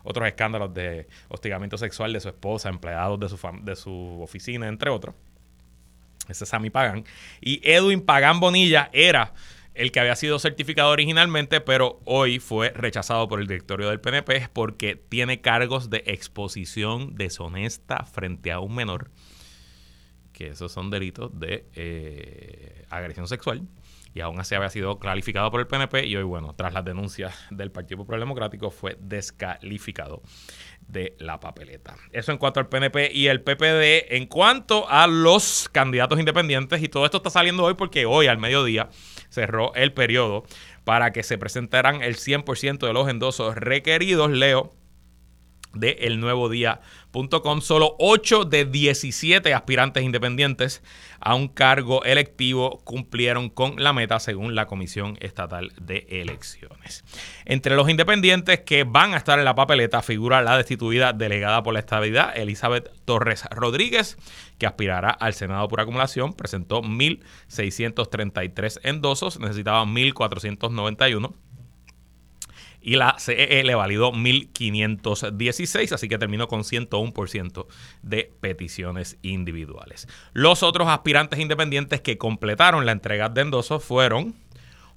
otros 0.03 0.27
escándalos 0.27 0.73
de 0.73 1.07
hostigamiento 1.27 1.77
sexual 1.77 2.13
de 2.13 2.19
su 2.19 2.29
esposa, 2.29 2.69
empleados 2.69 3.19
de 3.19 3.29
su, 3.29 3.39
de 3.63 3.75
su 3.75 4.21
oficina, 4.21 4.67
entre 4.67 4.89
otros. 4.89 5.15
Ese 6.27 6.43
es 6.43 6.49
Sammy 6.49 6.69
Pagan. 6.69 7.05
Y 7.41 7.61
Edwin 7.63 8.01
Pagan 8.01 8.39
Bonilla 8.39 8.89
era 8.93 9.33
el 9.73 9.91
que 9.91 9.99
había 9.99 10.15
sido 10.15 10.39
certificado 10.39 10.91
originalmente, 10.91 11.61
pero 11.61 11.99
hoy 12.05 12.39
fue 12.39 12.69
rechazado 12.69 13.27
por 13.27 13.39
el 13.39 13.47
directorio 13.47 13.89
del 13.89 13.99
PNP 13.99 14.49
porque 14.53 14.95
tiene 14.95 15.41
cargos 15.41 15.89
de 15.89 16.03
exposición 16.05 17.15
deshonesta 17.15 18.05
frente 18.05 18.51
a 18.51 18.59
un 18.59 18.75
menor, 18.75 19.09
que 20.31 20.47
esos 20.47 20.71
son 20.71 20.89
delitos 20.89 21.37
de 21.39 21.65
eh, 21.75 22.85
agresión 22.89 23.27
sexual. 23.27 23.67
Y 24.15 24.21
aún 24.21 24.39
así 24.39 24.53
había 24.53 24.69
sido 24.69 24.99
clarificado 24.99 25.49
por 25.49 25.59
el 25.59 25.65
PNP 25.65 26.05
y 26.05 26.15
hoy, 26.15 26.23
bueno, 26.23 26.53
tras 26.55 26.71
las 26.71 26.85
denuncias 26.85 27.33
del 27.49 27.71
Partido 27.71 27.97
Popular 27.97 28.19
Democrático, 28.19 28.69
fue 28.69 28.95
descalificado 29.01 30.21
de 30.87 31.15
la 31.19 31.39
papeleta. 31.39 31.95
Eso 32.11 32.31
en 32.31 32.37
cuanto 32.37 32.59
al 32.59 32.69
PNP 32.69 33.11
y 33.13 33.27
el 33.27 33.41
PPD. 33.41 34.13
En 34.15 34.27
cuanto 34.27 34.89
a 34.89 35.07
los 35.07 35.69
candidatos 35.71 36.19
independientes, 36.19 36.81
y 36.81 36.89
todo 36.89 37.05
esto 37.05 37.17
está 37.17 37.29
saliendo 37.29 37.63
hoy 37.63 37.73
porque 37.73 38.05
hoy 38.05 38.27
al 38.27 38.37
mediodía 38.37 38.89
cerró 39.29 39.73
el 39.75 39.93
periodo 39.93 40.43
para 40.83 41.11
que 41.11 41.23
se 41.23 41.37
presentaran 41.37 42.01
el 42.01 42.15
100% 42.15 42.85
de 42.85 42.93
los 42.93 43.09
endosos 43.09 43.55
requeridos. 43.55 44.31
Leo 44.31 44.73
de 45.73 45.91
El 46.01 46.19
Nuevo 46.19 46.49
Día.com. 47.13 47.61
Solo 47.61 47.95
8 47.99 48.45
de 48.45 48.65
17 48.65 49.53
aspirantes 49.53 50.03
independientes 50.03 50.81
a 51.19 51.35
un 51.35 51.47
cargo 51.47 52.03
electivo 52.03 52.81
cumplieron 52.83 53.49
con 53.49 53.81
la 53.81 53.93
meta 53.93 54.19
según 54.19 54.55
la 54.55 54.65
Comisión 54.65 55.17
Estatal 55.21 55.71
de 55.79 56.07
Elecciones. 56.09 57.05
Entre 57.45 57.75
los 57.75 57.89
independientes 57.89 58.61
que 58.61 58.83
van 58.83 59.13
a 59.13 59.17
estar 59.17 59.37
en 59.39 59.45
la 59.45 59.55
papeleta 59.55 60.01
figura 60.01 60.41
la 60.41 60.57
destituida 60.57 61.13
delegada 61.13 61.61
por 61.63 61.73
la 61.73 61.79
estabilidad 61.79 62.35
Elizabeth 62.35 62.91
Torres 63.05 63.45
Rodríguez, 63.51 64.17
que 64.57 64.65
aspirará 64.65 65.11
al 65.11 65.33
Senado 65.33 65.67
por 65.67 65.81
acumulación. 65.81 66.33
Presentó 66.33 66.81
1.633 66.81 68.79
endosos, 68.83 69.39
necesitaba 69.39 69.85
1.491 69.85 71.33
y 72.83 72.97
la 72.97 73.15
CEE 73.17 73.63
le 73.63 73.75
validó 73.75 74.11
1.516, 74.11 75.93
así 75.93 76.09
que 76.09 76.17
terminó 76.17 76.49
con 76.49 76.61
101% 76.63 77.65
de 78.01 78.31
peticiones 78.41 79.17
individuales. 79.21 80.07
Los 80.33 80.63
otros 80.63 80.89
aspirantes 80.89 81.39
independientes 81.39 82.01
que 82.01 82.17
completaron 82.17 82.85
la 82.85 82.91
entrega 82.91 83.29
de 83.29 83.41
endosos 83.41 83.83
fueron 83.83 84.35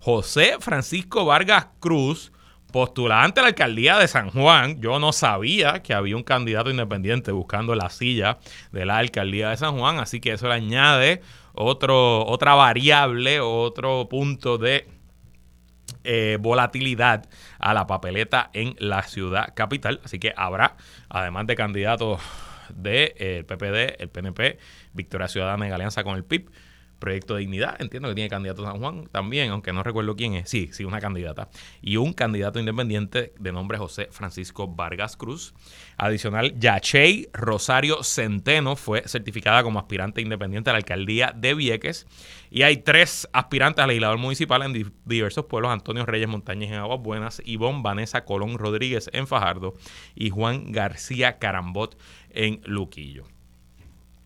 José 0.00 0.56
Francisco 0.58 1.24
Vargas 1.24 1.68
Cruz, 1.78 2.32
postulante 2.72 3.38
a 3.40 3.44
la 3.44 3.48
alcaldía 3.50 3.98
de 3.98 4.08
San 4.08 4.30
Juan. 4.30 4.80
Yo 4.80 4.98
no 4.98 5.12
sabía 5.12 5.82
que 5.82 5.94
había 5.94 6.16
un 6.16 6.24
candidato 6.24 6.70
independiente 6.70 7.30
buscando 7.30 7.74
la 7.76 7.88
silla 7.88 8.38
de 8.72 8.84
la 8.84 8.98
alcaldía 8.98 9.50
de 9.50 9.56
San 9.56 9.78
Juan, 9.78 9.98
así 9.98 10.20
que 10.20 10.32
eso 10.32 10.48
le 10.48 10.54
añade 10.54 11.22
otro, 11.54 12.26
otra 12.26 12.54
variable, 12.54 13.40
otro 13.40 14.08
punto 14.10 14.58
de 14.58 14.88
eh, 16.06 16.38
volatilidad 16.40 17.28
a 17.58 17.74
la 17.74 17.86
papeleta 17.86 18.50
en 18.52 18.76
la 18.78 19.02
ciudad 19.02 19.52
capital. 19.54 20.00
Así 20.04 20.18
que 20.18 20.32
habrá, 20.36 20.76
además 21.08 21.46
de 21.46 21.56
candidatos 21.56 22.20
del 22.68 23.12
de, 23.12 23.14
eh, 23.18 23.44
PPD, 23.44 24.00
el 24.02 24.08
PNP, 24.08 24.58
Victoria 24.92 25.28
Ciudadana 25.28 25.66
en 25.66 25.72
alianza 25.72 26.04
con 26.04 26.16
el 26.16 26.24
PIB, 26.24 26.50
Proyecto 26.98 27.34
de 27.34 27.40
Dignidad, 27.40 27.76
entiendo 27.80 28.08
que 28.08 28.14
tiene 28.14 28.30
candidato 28.30 28.64
San 28.64 28.78
Juan 28.78 29.08
también, 29.12 29.50
aunque 29.50 29.72
no 29.72 29.82
recuerdo 29.82 30.16
quién 30.16 30.34
es. 30.34 30.48
Sí, 30.48 30.70
sí, 30.72 30.84
una 30.84 31.00
candidata. 31.00 31.48
Y 31.82 31.96
un 31.96 32.12
candidato 32.12 32.58
independiente 32.58 33.34
de 33.38 33.52
nombre 33.52 33.78
José 33.78 34.08
Francisco 34.10 34.66
Vargas 34.68 35.16
Cruz. 35.16 35.54
Adicional, 35.98 36.58
Yachey 36.58 37.28
Rosario 37.32 38.02
Centeno 38.02 38.76
fue 38.76 39.02
certificada 39.06 39.62
como 39.62 39.78
aspirante 39.78 40.20
independiente 40.20 40.70
a 40.70 40.72
la 40.72 40.78
alcaldía 40.78 41.32
de 41.36 41.54
Vieques. 41.54 42.06
Y 42.50 42.62
hay 42.62 42.78
tres 42.78 43.28
aspirantes 43.32 43.82
a 43.82 43.86
legislador 43.86 44.18
municipal 44.18 44.62
en 44.62 44.92
diversos 45.04 45.44
pueblos: 45.46 45.72
Antonio 45.72 46.06
Reyes 46.06 46.28
Montañez 46.28 46.70
en 46.70 46.78
Aguas 46.78 47.00
Buenas, 47.00 47.42
Ivonne 47.44 47.82
Vanessa 47.82 48.24
Colón 48.24 48.58
Rodríguez 48.58 49.10
en 49.12 49.26
Fajardo 49.26 49.74
y 50.14 50.30
Juan 50.30 50.72
García 50.72 51.38
Carambot 51.38 51.98
en 52.30 52.60
Luquillo. 52.64 53.24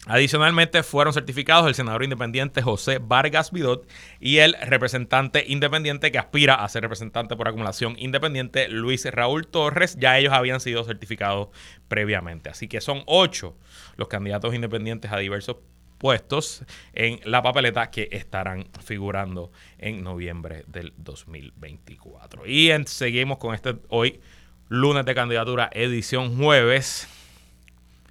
Adicionalmente 0.07 0.83
fueron 0.83 1.12
certificados 1.12 1.66
el 1.66 1.75
senador 1.75 2.02
independiente 2.02 2.62
José 2.62 2.99
Vargas 2.99 3.52
Vidot 3.52 3.87
y 4.19 4.38
el 4.38 4.57
representante 4.62 5.45
independiente 5.47 6.11
que 6.11 6.19
aspira 6.19 6.54
a 6.54 6.69
ser 6.71 6.83
representante 6.83 7.37
por 7.37 7.47
acumulación 7.47 7.97
independiente 7.99 8.69
Luis 8.69 9.04
Raúl 9.04 9.47
Torres. 9.47 9.97
Ya 10.00 10.19
ellos 10.19 10.33
habían 10.33 10.61
sido 10.61 10.85
certificados 10.85 11.49
previamente. 11.88 12.49
Así 12.49 12.66
que 12.66 12.80
son 12.80 13.02
ocho 13.07 13.57
los 13.97 14.09
candidatos 14.09 14.54
independientes 14.54 15.12
a 15.12 15.19
diversos 15.19 15.57
puestos 15.99 16.64
en 16.95 17.21
la 17.25 17.42
papeleta 17.42 17.90
que 17.90 18.09
estarán 18.11 18.69
figurando 18.83 19.52
en 19.76 20.02
noviembre 20.02 20.64
del 20.66 20.95
2024. 20.97 22.47
Y 22.47 22.71
seguimos 22.87 23.37
con 23.37 23.54
este 23.54 23.76
hoy 23.90 24.21
lunes 24.69 25.04
de 25.04 25.14
candidatura 25.14 25.69
edición 25.75 26.38
jueves 26.38 27.07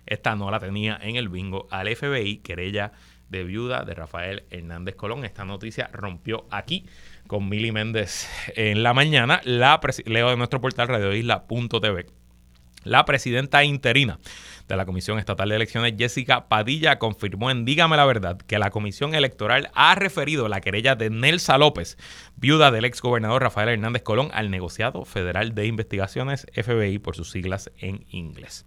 esta 0.10 0.36
no 0.36 0.52
la 0.52 0.60
tenía 0.60 1.00
en 1.02 1.16
el 1.16 1.30
bingo 1.30 1.68
al 1.72 1.96
FBI, 1.96 2.38
querella 2.38 2.92
de 3.30 3.44
viuda 3.44 3.84
de 3.84 3.94
Rafael 3.94 4.44
Hernández 4.50 4.96
Colón. 4.96 5.24
Esta 5.24 5.46
noticia 5.46 5.90
rompió 5.94 6.48
aquí 6.50 6.86
con 7.28 7.48
Mili 7.48 7.72
Méndez 7.72 8.28
en 8.56 8.84
la 8.84 8.94
mañana. 8.94 9.40
La 9.44 9.80
leo 10.06 10.30
de 10.30 10.38
nuestro 10.38 10.60
portal 10.60 10.88
radioisla.tv. 10.88 12.08
La 12.84 13.06
presidenta 13.06 13.64
interina 13.64 14.20
de 14.68 14.78
la 14.78 14.86
Comisión 14.86 15.20
Estatal 15.20 15.50
de 15.50 15.56
Elecciones, 15.56 15.96
Jessica 15.98 16.48
Padilla, 16.48 16.98
confirmó 16.98 17.52
en 17.52 17.66
Dígame 17.66 17.98
la 17.98 18.06
Verdad 18.06 18.38
que 18.38 18.58
la 18.58 18.70
Comisión 18.70 19.14
Electoral 19.14 19.70
ha 19.74 19.96
referido 19.96 20.48
la 20.48 20.62
querella 20.62 20.96
de 20.96 21.10
Nelsa 21.10 21.58
López, 21.58 21.98
viuda 22.36 22.72
del 22.72 22.86
ex 22.86 23.02
gobernador 23.02 23.42
Rafael 23.42 23.70
Hernández 23.70 24.04
Colón, 24.04 24.30
al 24.34 24.50
negociado 24.50 25.04
federal 25.06 25.54
de 25.56 25.66
investigaciones 25.66 26.48
FBI 26.54 27.00
por 27.00 27.16
sus 27.16 27.32
siglas 27.32 27.70
en 27.78 28.06
inglés. 28.10 28.64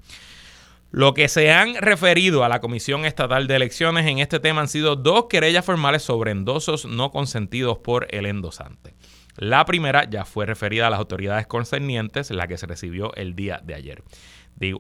Lo 0.93 1.15
que 1.15 1.29
se 1.29 1.51
han 1.51 1.77
referido 1.77 2.45
a 2.45 2.51
la 2.51 2.61
Comisión 2.61 3.07
Estatal 3.07 3.47
de 3.47 3.57
Elecciones 3.57 4.07
en 4.07 4.19
este 4.19 4.41
tema 4.41 4.61
han 4.61 4.69
sido 4.69 4.95
dos 4.95 5.25
querellas 5.25 5.65
formales 5.65 6.03
sobre 6.03 6.33
endosos 6.33 6.85
no 6.85 7.11
consentidos 7.11 7.79
por 7.79 8.07
el 8.11 8.27
endosante. 8.27 8.95
La 9.39 9.65
primera 9.65 10.05
ya 10.05 10.27
fue 10.27 10.45
referida 10.45 10.89
a 10.89 10.91
las 10.91 10.99
autoridades 10.99 11.47
concernientes, 11.47 12.31
la 12.31 12.47
que 12.47 12.59
se 12.59 12.67
recibió 12.67 13.15
el 13.15 13.35
día 13.35 13.63
de 13.65 13.75
ayer. 13.75 14.03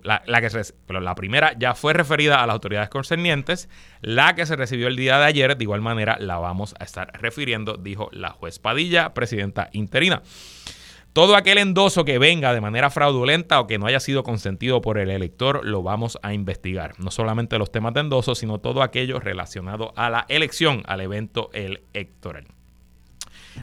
La, 0.04 0.22
la 0.26 1.14
primera 1.14 1.54
ya 1.58 1.74
fue 1.74 1.94
referida 1.94 2.42
a 2.42 2.46
las 2.46 2.52
autoridades 2.52 2.90
concernientes, 2.90 3.70
la 4.02 4.34
que 4.34 4.44
se 4.44 4.54
recibió 4.54 4.88
el 4.88 4.96
día 4.96 5.18
de 5.18 5.24
ayer, 5.24 5.56
de 5.56 5.64
igual 5.64 5.80
manera 5.80 6.18
la 6.20 6.36
vamos 6.36 6.74
a 6.78 6.84
estar 6.84 7.10
refiriendo, 7.22 7.78
dijo 7.78 8.10
la 8.12 8.32
juez 8.32 8.58
Padilla, 8.58 9.14
presidenta 9.14 9.70
interina. 9.72 10.22
Todo 11.12 11.36
aquel 11.36 11.58
endoso 11.58 12.06
que 12.06 12.18
venga 12.18 12.54
de 12.54 12.62
manera 12.62 12.88
fraudulenta 12.88 13.60
o 13.60 13.66
que 13.66 13.78
no 13.78 13.84
haya 13.84 14.00
sido 14.00 14.22
consentido 14.22 14.80
por 14.80 14.96
el 14.96 15.10
elector 15.10 15.62
lo 15.62 15.82
vamos 15.82 16.18
a 16.22 16.32
investigar. 16.32 16.98
No 16.98 17.10
solamente 17.10 17.58
los 17.58 17.70
temas 17.70 17.92
de 17.92 18.00
endoso, 18.00 18.34
sino 18.34 18.60
todo 18.60 18.82
aquello 18.82 19.20
relacionado 19.20 19.92
a 19.94 20.08
la 20.08 20.24
elección, 20.30 20.82
al 20.86 21.02
evento 21.02 21.50
electoral. 21.52 22.46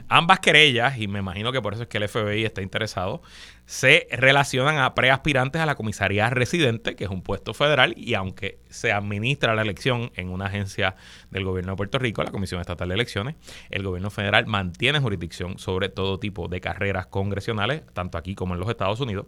Ambas 0.08 0.40
querellas, 0.40 0.98
y 0.98 1.08
me 1.08 1.18
imagino 1.18 1.52
que 1.52 1.60
por 1.60 1.74
eso 1.74 1.82
es 1.82 1.88
que 1.88 1.98
el 1.98 2.08
FBI 2.08 2.44
está 2.44 2.62
interesado, 2.62 3.22
se 3.66 4.08
relacionan 4.10 4.78
a 4.78 4.94
preaspirantes 4.94 5.60
a 5.60 5.66
la 5.66 5.74
comisaría 5.74 6.28
residente, 6.30 6.96
que 6.96 7.04
es 7.04 7.10
un 7.10 7.22
puesto 7.22 7.54
federal, 7.54 7.94
y 7.96 8.14
aunque 8.14 8.58
se 8.68 8.92
administra 8.92 9.54
la 9.54 9.62
elección 9.62 10.10
en 10.16 10.30
una 10.30 10.46
agencia 10.46 10.96
del 11.30 11.44
gobierno 11.44 11.72
de 11.72 11.76
Puerto 11.76 11.98
Rico, 11.98 12.22
la 12.22 12.32
Comisión 12.32 12.60
Estatal 12.60 12.88
de 12.88 12.94
Elecciones, 12.94 13.36
el 13.70 13.84
gobierno 13.84 14.10
federal 14.10 14.46
mantiene 14.46 15.00
jurisdicción 15.00 15.58
sobre 15.58 15.88
todo 15.88 16.18
tipo 16.18 16.48
de 16.48 16.60
carreras 16.60 17.06
congresionales, 17.06 17.82
tanto 17.92 18.18
aquí 18.18 18.34
como 18.34 18.54
en 18.54 18.60
los 18.60 18.68
Estados 18.68 19.00
Unidos. 19.00 19.26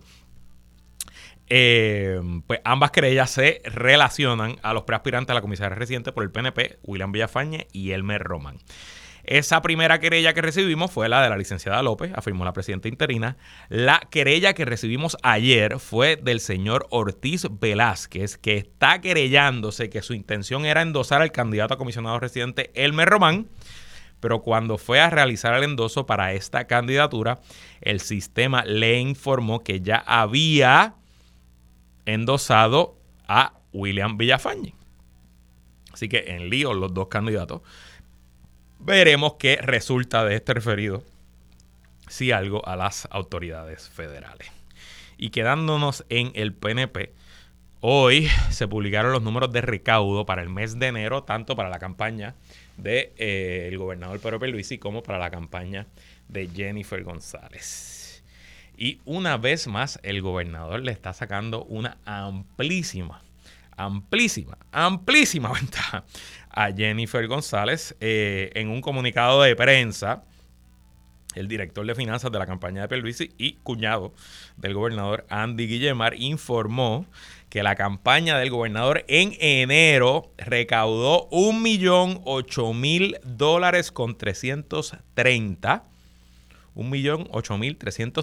Eh, 1.49 2.21
pues 2.47 2.61
ambas 2.65 2.93
querellas 2.93 3.31
se 3.31 3.61
relacionan 3.65 4.57
a 4.63 4.73
los 4.73 4.85
preaspirantes 4.85 5.31
a 5.31 5.35
la 5.35 5.43
comisaría 5.43 5.75
residente 5.75 6.13
por 6.13 6.25
el 6.25 6.31
PNP, 6.31 6.79
William 6.83 7.13
Villafañe 7.13 7.67
y 7.73 7.91
Elmer 7.91 8.23
Roman. 8.23 8.59
Esa 9.25 9.63
primera 9.63 10.01
querella 10.01 10.35
que 10.35 10.43
recibimos 10.43 10.91
fue 10.91 11.09
la 11.09 11.23
de 11.23 11.31
la 11.31 11.37
licenciada 11.37 11.83
López, 11.83 12.13
afirmó 12.15 12.45
la 12.45 12.53
presidenta 12.53 12.89
interina. 12.89 13.37
La 13.69 14.01
querella 14.11 14.53
que 14.53 14.65
recibimos 14.65 15.17
ayer 15.23 15.79
fue 15.79 16.17
del 16.17 16.41
señor 16.41 16.87
Ortiz 16.91 17.47
Velázquez, 17.51 18.37
que 18.37 18.57
está 18.57 19.01
querellándose 19.01 19.91
que 19.91 20.03
su 20.03 20.15
intención 20.15 20.67
era 20.67 20.83
endosar 20.83 21.23
al 21.23 21.33
candidato 21.33 21.75
a 21.75 21.79
comisionado 21.79 22.19
residente 22.19 22.71
Elmer 22.75 23.09
Román 23.09 23.49
pero 24.23 24.41
cuando 24.41 24.79
fue 24.79 25.01
a 25.01 25.11
realizar 25.11 25.53
el 25.55 25.65
endoso 25.65 26.07
para 26.07 26.33
esta 26.33 26.69
candidatura, 26.69 27.41
el 27.81 27.99
sistema 27.99 28.65
le 28.65 29.01
informó 29.01 29.65
que 29.65 29.81
ya 29.81 29.97
había 30.07 30.95
endosado 32.07 32.97
a 33.27 33.55
William 33.73 34.19
Villafañe. 34.19 34.77
Así 35.93 36.09
que 36.09 36.37
en 36.37 36.51
lío 36.51 36.73
los 36.73 36.95
dos 36.95 37.09
candidatos. 37.09 37.63
Veremos 38.85 39.35
qué 39.35 39.59
resulta 39.63 40.25
de 40.25 40.35
este 40.35 40.55
referido, 40.55 41.05
si 42.09 42.33
algo, 42.33 42.67
a 42.67 42.75
las 42.75 43.07
autoridades 43.13 43.89
federales. 43.89 44.49
Y 45.17 45.31
quedándonos 45.31 46.05
en 46.09 46.33
el 46.35 46.53
PNP, 46.53 47.13
hoy 47.79 48.29
se 48.51 48.67
publicaron 48.67 49.13
los 49.13 49.23
números 49.23 49.53
de 49.53 49.61
recaudo 49.61 50.27
para 50.27 50.43
el 50.43 50.49
mes 50.49 50.81
de 50.81 50.89
enero, 50.89 51.23
tanto 51.23 51.55
para 51.55 51.69
la 51.69 51.79
campaña 51.79 52.35
del 52.77 52.85
de, 52.85 53.13
eh, 53.19 53.69
el 53.69 53.79
gobernador 53.79 54.19
Pedro 54.19 54.41
Pierluisi 54.41 54.79
como 54.79 55.05
para 55.05 55.21
la 55.21 55.31
campaña 55.31 55.87
de 56.27 56.49
Jennifer 56.49 57.05
González. 57.05 58.25
Y 58.77 59.01
una 59.05 59.37
vez 59.37 59.69
más 59.69 60.01
el 60.03 60.23
gobernador 60.23 60.81
le 60.81 60.91
está 60.91 61.13
sacando 61.13 61.63
una 61.67 61.99
amplísima, 62.05 63.23
amplísima, 63.77 64.59
amplísima 64.73 65.53
ventaja 65.61 66.05
a 66.53 66.73
Jennifer 66.73 67.27
González 67.27 67.97
eh, 68.01 68.51
en 68.55 68.69
un 68.69 68.81
comunicado 68.81 69.43
de 69.43 69.57
prensa. 69.57 70.25
El 71.35 71.49
director 71.49 71.87
de 71.87 71.95
finanzas 71.95 72.31
de 72.31 72.39
la 72.39 72.47
campaña 72.47 72.83
de 72.83 72.89
Pierluisi 72.89 73.33
y 73.39 73.55
cuñado 73.63 74.13
del 74.59 74.75
gobernador 74.75 75.25
Andy 75.31 75.67
Guillemar 75.67 76.15
informó 76.19 77.07
que 77.49 77.63
la 77.63 77.75
campaña 77.75 78.39
del 78.39 78.51
gobernador 78.51 79.05
en 79.09 79.35
enero 79.41 80.31
recaudó 80.37 81.29
mil 82.75 83.17
dólares 83.25 83.91
con 83.91 84.19
330. 84.19 85.85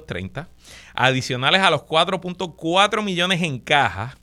treinta 0.06 0.50
Adicionales 0.94 1.62
a 1.62 1.72
los 1.72 1.82
4.4 1.82 3.04
millones 3.04 3.42
en 3.42 3.60
caja 3.60 4.19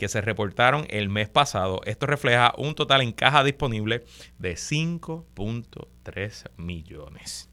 que 0.00 0.08
se 0.08 0.22
reportaron 0.22 0.86
el 0.88 1.10
mes 1.10 1.28
pasado. 1.28 1.82
Esto 1.84 2.06
refleja 2.06 2.54
un 2.56 2.74
total 2.74 3.02
en 3.02 3.12
caja 3.12 3.44
disponible 3.44 4.02
de 4.38 4.54
5.3 4.54 6.50
millones. 6.56 7.50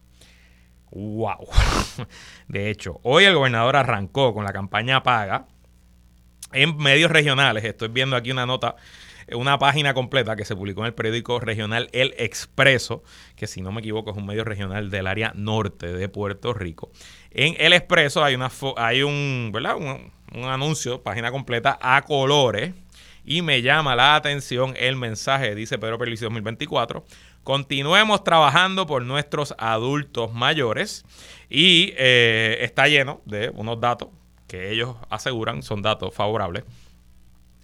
¡Wow! 0.90 1.46
De 2.48 2.70
hecho, 2.70 3.02
hoy 3.04 3.26
el 3.26 3.36
gobernador 3.36 3.76
arrancó 3.76 4.34
con 4.34 4.46
la 4.46 4.54
campaña 4.54 5.04
paga 5.04 5.46
en 6.54 6.78
medios 6.78 7.12
regionales. 7.12 7.66
Estoy 7.66 7.90
viendo 7.90 8.16
aquí 8.16 8.32
una 8.32 8.46
nota, 8.46 8.78
una 9.34 9.60
página 9.60 9.94
completa 9.94 10.38
que 10.38 10.46
se 10.46 10.56
publicó 10.56 10.80
en 10.84 10.88
el 10.88 10.94
periódico 10.94 11.42
regional 11.42 11.90
El 11.92 12.14
Expreso, 12.18 13.04
que 13.36 13.48
si 13.48 13.60
no 13.60 13.74
me 13.74 13.82
equivoco 13.82 14.12
es 14.12 14.16
un 14.16 14.26
medio 14.26 14.46
regional 14.46 14.90
del 14.90 15.08
área 15.08 15.34
norte 15.36 15.92
de 15.92 16.08
Puerto 16.08 16.54
Rico. 16.54 16.92
En 17.30 17.56
El 17.60 17.74
Expreso 17.74 18.24
hay, 18.24 18.36
una 18.36 18.50
hay 18.78 19.04
un, 19.04 19.52
¿verdad? 19.54 19.76
Anuncio, 20.34 21.02
página 21.02 21.32
completa 21.32 21.78
a 21.82 22.02
colores. 22.04 22.74
Y 23.26 23.42
me 23.42 23.62
llama 23.62 23.96
la 23.96 24.16
atención 24.16 24.74
el 24.78 24.96
mensaje, 24.96 25.54
dice 25.54 25.78
Pedro 25.78 25.98
Perlici 25.98 26.24
2024. 26.24 27.06
Continuemos 27.44 28.24
trabajando 28.24 28.88
por 28.88 29.04
nuestros 29.04 29.54
adultos 29.58 30.34
mayores. 30.34 31.04
Y 31.50 31.94
eh, 31.98 32.60
está 32.62 32.88
lleno 32.88 33.22
de 33.26 33.50
unos 33.54 33.80
datos 33.80 34.10
que 34.48 34.72
ellos 34.72 34.96
aseguran 35.10 35.62
son 35.62 35.82
datos 35.82 36.14
favorables 36.14 36.64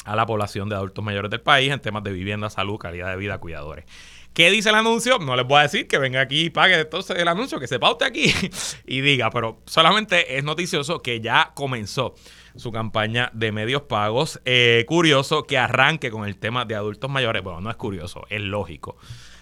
a 0.05 0.15
la 0.15 0.25
población 0.25 0.67
de 0.67 0.75
adultos 0.75 1.03
mayores 1.03 1.31
del 1.31 1.41
país 1.41 1.71
en 1.71 1.79
temas 1.79 2.03
de 2.03 2.11
vivienda, 2.11 2.49
salud, 2.49 2.77
calidad 2.77 3.09
de 3.09 3.17
vida, 3.17 3.37
cuidadores. 3.37 3.85
¿Qué 4.33 4.49
dice 4.49 4.69
el 4.69 4.75
anuncio? 4.75 5.19
No 5.19 5.35
les 5.35 5.45
voy 5.45 5.59
a 5.59 5.63
decir 5.63 5.87
que 5.87 5.97
venga 5.97 6.19
aquí 6.19 6.45
y 6.45 6.49
pague 6.49 6.79
entonces 6.79 7.17
el 7.17 7.27
anuncio, 7.27 7.59
que 7.59 7.67
se 7.67 7.79
paute 7.79 8.03
aquí 8.03 8.33
y 8.85 9.01
diga, 9.01 9.29
pero 9.29 9.61
solamente 9.65 10.37
es 10.37 10.43
noticioso 10.43 11.01
que 11.01 11.21
ya 11.21 11.51
comenzó 11.55 12.15
su 12.55 12.71
campaña 12.71 13.29
de 13.33 13.51
medios 13.51 13.83
pagos. 13.83 14.41
Eh, 14.45 14.85
curioso 14.87 15.43
que 15.43 15.57
arranque 15.57 16.11
con 16.11 16.25
el 16.25 16.37
tema 16.37 16.65
de 16.65 16.75
adultos 16.75 17.09
mayores. 17.09 17.43
Bueno, 17.43 17.61
no 17.61 17.69
es 17.69 17.75
curioso, 17.75 18.25
es 18.29 18.41
lógico. 18.41 18.97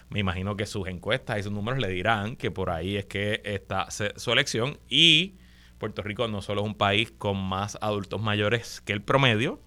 Me 0.09 0.19
imagino 0.19 0.57
que 0.57 0.65
sus 0.65 0.87
encuestas 0.87 1.39
y 1.39 1.43
sus 1.43 1.51
números 1.51 1.79
le 1.79 1.87
dirán 1.87 2.35
que 2.35 2.51
por 2.51 2.69
ahí 2.69 2.97
es 2.97 3.05
que 3.05 3.41
está 3.45 3.87
su 3.89 4.31
elección 4.31 4.77
y 4.89 5.35
Puerto 5.77 6.03
Rico 6.03 6.27
no 6.27 6.41
solo 6.41 6.61
es 6.61 6.67
un 6.67 6.75
país 6.75 7.11
con 7.11 7.37
más 7.37 7.77
adultos 7.81 8.21
mayores 8.21 8.81
que 8.81 8.93
el 8.93 9.01
promedio, 9.01 9.61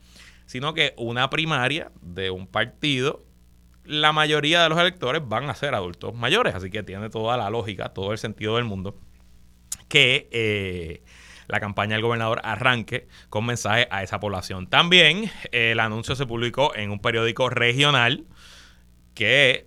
sino 0.46 0.74
que 0.74 0.94
una 0.98 1.30
primaria 1.30 1.90
de 2.02 2.30
un 2.30 2.46
partido, 2.46 3.24
la 3.84 4.12
mayoría 4.12 4.62
de 4.62 4.68
los 4.68 4.78
electores 4.78 5.22
van 5.26 5.48
a 5.48 5.54
ser 5.54 5.74
adultos 5.74 6.14
mayores, 6.14 6.54
así 6.54 6.70
que 6.70 6.82
tiene 6.82 7.08
toda 7.08 7.36
la 7.36 7.48
lógica, 7.50 7.88
todo 7.88 8.12
el 8.12 8.18
sentido 8.18 8.56
del 8.56 8.64
mundo 8.64 8.98
que 9.88 10.28
eh, 10.32 11.02
la 11.46 11.60
campaña 11.60 11.94
del 11.94 12.02
gobernador 12.02 12.40
arranque 12.44 13.08
con 13.30 13.46
mensaje 13.46 13.88
a 13.90 14.02
esa 14.02 14.20
población. 14.20 14.66
También 14.66 15.30
eh, 15.52 15.72
el 15.72 15.80
anuncio 15.80 16.16
se 16.16 16.26
publicó 16.26 16.74
en 16.74 16.90
un 16.90 17.00
periódico 17.00 17.50
regional 17.50 18.24
que 19.14 19.66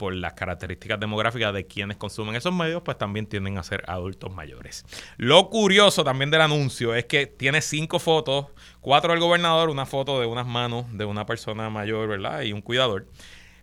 por 0.00 0.14
las 0.14 0.32
características 0.32 0.98
demográficas 0.98 1.52
de 1.52 1.66
quienes 1.66 1.98
consumen 1.98 2.34
esos 2.34 2.54
medios, 2.54 2.80
pues 2.82 2.96
también 2.96 3.26
tienden 3.26 3.58
a 3.58 3.62
ser 3.62 3.84
adultos 3.86 4.34
mayores. 4.34 4.86
Lo 5.18 5.50
curioso 5.50 6.04
también 6.04 6.30
del 6.30 6.40
anuncio 6.40 6.94
es 6.94 7.04
que 7.04 7.26
tiene 7.26 7.60
cinco 7.60 7.98
fotos, 7.98 8.46
cuatro 8.80 9.12
del 9.12 9.20
gobernador, 9.20 9.68
una 9.68 9.84
foto 9.84 10.18
de 10.18 10.24
unas 10.24 10.46
manos 10.46 10.86
de 10.96 11.04
una 11.04 11.26
persona 11.26 11.68
mayor, 11.68 12.08
¿verdad? 12.08 12.40
Y 12.40 12.54
un 12.54 12.62
cuidador. 12.62 13.08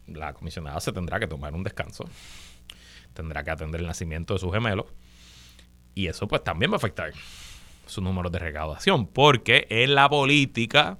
la 0.06 0.32
comisionada 0.32 0.80
se 0.80 0.92
tendrá 0.92 1.18
que 1.18 1.26
tomar 1.26 1.54
un 1.54 1.62
descanso. 1.62 2.08
Tendrá 3.14 3.42
que 3.42 3.50
atender 3.50 3.80
el 3.80 3.86
nacimiento 3.86 4.34
de 4.34 4.40
sus 4.40 4.52
gemelos 4.52 4.86
Y 5.94 6.06
eso 6.06 6.28
pues 6.28 6.44
también 6.44 6.70
va 6.70 6.74
a 6.74 6.76
afectar 6.76 7.12
sus 7.86 8.02
números 8.02 8.32
de 8.32 8.38
recaudación, 8.38 9.06
porque 9.06 9.66
en 9.70 9.94
la 9.94 10.08
política, 10.08 10.98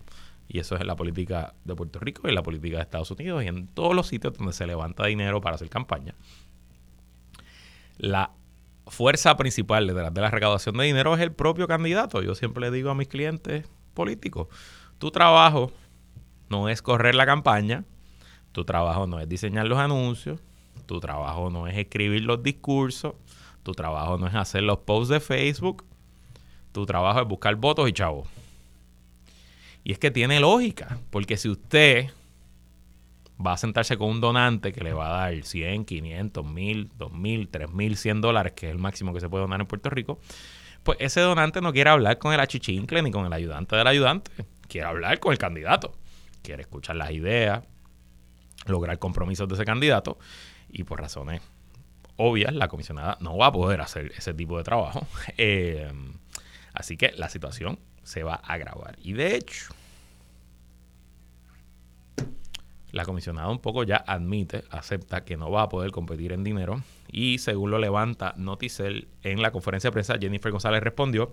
y 0.48 0.60
eso 0.60 0.76
es 0.76 0.80
en 0.80 0.86
la 0.86 0.96
política 0.96 1.54
de 1.64 1.74
Puerto 1.74 1.98
Rico 1.98 2.22
y 2.24 2.28
en 2.28 2.36
la 2.36 2.42
política 2.42 2.76
de 2.76 2.82
Estados 2.84 3.10
Unidos 3.10 3.42
y 3.42 3.48
en 3.48 3.66
todos 3.66 3.94
los 3.94 4.06
sitios 4.06 4.34
donde 4.34 4.52
se 4.52 4.66
levanta 4.66 5.04
dinero 5.06 5.40
para 5.40 5.56
hacer 5.56 5.68
campaña, 5.68 6.14
la 7.98 8.30
fuerza 8.86 9.36
principal 9.36 9.86
detrás 9.86 10.14
de 10.14 10.20
la 10.20 10.30
recaudación 10.30 10.76
de 10.76 10.84
dinero 10.84 11.14
es 11.14 11.20
el 11.20 11.32
propio 11.32 11.66
candidato. 11.66 12.22
Yo 12.22 12.34
siempre 12.34 12.60
le 12.60 12.70
digo 12.70 12.90
a 12.90 12.94
mis 12.94 13.08
clientes 13.08 13.68
políticos, 13.94 14.48
tu 14.98 15.10
trabajo 15.10 15.72
no 16.48 16.68
es 16.68 16.82
correr 16.82 17.14
la 17.14 17.26
campaña, 17.26 17.84
tu 18.56 18.64
trabajo 18.64 19.06
no 19.06 19.20
es 19.20 19.28
diseñar 19.28 19.66
los 19.66 19.76
anuncios, 19.76 20.40
tu 20.86 20.98
trabajo 20.98 21.50
no 21.50 21.66
es 21.66 21.76
escribir 21.76 22.22
los 22.22 22.42
discursos, 22.42 23.12
tu 23.62 23.72
trabajo 23.72 24.16
no 24.16 24.26
es 24.26 24.34
hacer 24.34 24.62
los 24.62 24.78
posts 24.78 25.10
de 25.10 25.20
Facebook, 25.20 25.84
tu 26.72 26.86
trabajo 26.86 27.20
es 27.20 27.28
buscar 27.28 27.54
votos 27.56 27.86
y 27.86 27.92
chavos. 27.92 28.26
Y 29.84 29.92
es 29.92 29.98
que 29.98 30.10
tiene 30.10 30.40
lógica, 30.40 30.98
porque 31.10 31.36
si 31.36 31.50
usted 31.50 32.06
va 33.38 33.52
a 33.52 33.56
sentarse 33.58 33.98
con 33.98 34.08
un 34.08 34.20
donante 34.22 34.72
que 34.72 34.82
le 34.82 34.94
va 34.94 35.08
a 35.08 35.30
dar 35.30 35.42
100, 35.42 35.84
500, 35.84 36.46
1000, 36.46 36.90
2000, 36.96 37.48
3000, 37.48 37.96
100 37.98 38.20
dólares, 38.22 38.54
que 38.56 38.68
es 38.68 38.72
el 38.72 38.78
máximo 38.78 39.12
que 39.12 39.20
se 39.20 39.28
puede 39.28 39.42
donar 39.42 39.60
en 39.60 39.66
Puerto 39.66 39.90
Rico, 39.90 40.18
pues 40.82 40.96
ese 40.98 41.20
donante 41.20 41.60
no 41.60 41.74
quiere 41.74 41.90
hablar 41.90 42.16
con 42.16 42.32
el 42.32 42.40
achichincle 42.40 43.02
ni 43.02 43.10
con 43.10 43.26
el 43.26 43.34
ayudante 43.34 43.76
del 43.76 43.86
ayudante, 43.86 44.30
quiere 44.66 44.86
hablar 44.86 45.20
con 45.20 45.32
el 45.32 45.38
candidato, 45.38 45.92
quiere 46.40 46.62
escuchar 46.62 46.96
las 46.96 47.10
ideas, 47.10 47.62
lograr 48.64 48.98
compromisos 48.98 49.48
de 49.48 49.54
ese 49.54 49.64
candidato 49.64 50.18
y 50.68 50.84
por 50.84 51.00
razones 51.00 51.42
obvias 52.16 52.54
la 52.54 52.68
comisionada 52.68 53.18
no 53.20 53.36
va 53.36 53.46
a 53.46 53.52
poder 53.52 53.80
hacer 53.80 54.12
ese 54.16 54.34
tipo 54.34 54.56
de 54.58 54.64
trabajo. 54.64 55.06
Eh, 55.38 55.92
así 56.72 56.96
que 56.96 57.12
la 57.12 57.28
situación 57.28 57.78
se 58.02 58.22
va 58.22 58.34
a 58.34 58.54
agravar. 58.54 58.96
Y 59.02 59.12
de 59.12 59.36
hecho, 59.36 59.74
la 62.96 63.04
comisionada 63.04 63.48
un 63.48 63.58
poco 63.58 63.82
ya 63.82 63.96
admite, 63.96 64.64
acepta 64.70 65.24
que 65.24 65.36
no 65.36 65.50
va 65.50 65.62
a 65.62 65.68
poder 65.68 65.90
competir 65.90 66.32
en 66.32 66.42
dinero 66.42 66.82
y 67.12 67.38
según 67.38 67.70
lo 67.70 67.78
levanta 67.78 68.32
Noticel 68.36 69.08
en 69.22 69.42
la 69.42 69.52
conferencia 69.52 69.88
de 69.88 69.92
prensa, 69.92 70.16
Jennifer 70.18 70.50
González 70.50 70.82
respondió 70.82 71.32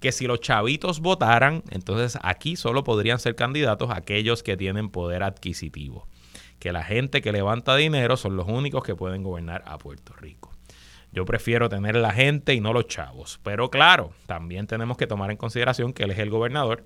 que 0.00 0.10
si 0.12 0.26
los 0.26 0.40
chavitos 0.40 1.00
votaran, 1.00 1.62
entonces 1.70 2.18
aquí 2.22 2.56
solo 2.56 2.82
podrían 2.82 3.18
ser 3.18 3.36
candidatos 3.36 3.90
aquellos 3.90 4.42
que 4.42 4.56
tienen 4.56 4.90
poder 4.90 5.22
adquisitivo, 5.22 6.08
que 6.58 6.72
la 6.72 6.82
gente 6.82 7.22
que 7.22 7.32
levanta 7.32 7.76
dinero 7.76 8.16
son 8.16 8.36
los 8.36 8.48
únicos 8.48 8.82
que 8.82 8.94
pueden 8.94 9.22
gobernar 9.22 9.62
a 9.66 9.78
Puerto 9.78 10.12
Rico. 10.14 10.52
Yo 11.12 11.24
prefiero 11.24 11.68
tener 11.68 11.96
la 11.96 12.12
gente 12.12 12.54
y 12.54 12.60
no 12.60 12.72
los 12.72 12.86
chavos, 12.88 13.40
pero 13.42 13.70
claro, 13.70 14.12
también 14.26 14.66
tenemos 14.66 14.96
que 14.96 15.06
tomar 15.06 15.30
en 15.30 15.36
consideración 15.36 15.92
que 15.92 16.04
él 16.04 16.10
es 16.10 16.18
el 16.18 16.30
gobernador 16.30 16.84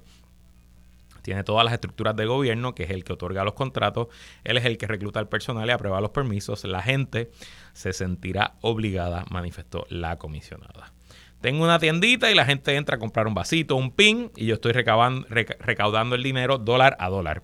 tiene 1.23 1.45
todas 1.45 1.65
las 1.65 1.75
estructuras 1.75 2.17
de 2.17 2.27
gobierno, 2.27 2.75
que 2.75 2.85
es 2.85 2.91
el 2.91 3.05
que 3.05 3.13
otorga 3.13 3.45
los 3.45 3.55
contratos, 3.55 4.09
él 4.45 4.57
es 4.57 4.65
el 4.65 4.79
que 4.79 4.87
recluta 4.87 5.21
al 5.21 5.29
personal 5.29 5.69
y 5.69 5.73
aprueba 5.73 6.01
los 6.01 6.11
permisos, 6.11 6.65
la 6.65 6.83
gente 6.83 7.31
se 7.73 7.93
sentirá 7.93 8.55
obligada, 8.61 9.25
manifestó 9.31 9.87
la 9.89 10.19
comisionada. 10.19 10.93
Tengo 11.41 11.65
una 11.65 11.79
tiendita 11.79 12.31
y 12.31 12.35
la 12.35 12.45
gente 12.45 12.77
entra 12.77 12.97
a 12.97 12.99
comprar 12.99 13.27
un 13.27 13.35
vasito, 13.35 13.75
un 13.75 13.93
pin, 13.93 14.31
y 14.37 14.47
yo 14.47 14.55
estoy 14.55 14.73
recaudando 14.73 16.15
el 16.15 16.23
dinero 16.23 16.59
dólar 16.59 16.97
a 17.01 17.09
dólar. 17.09 17.43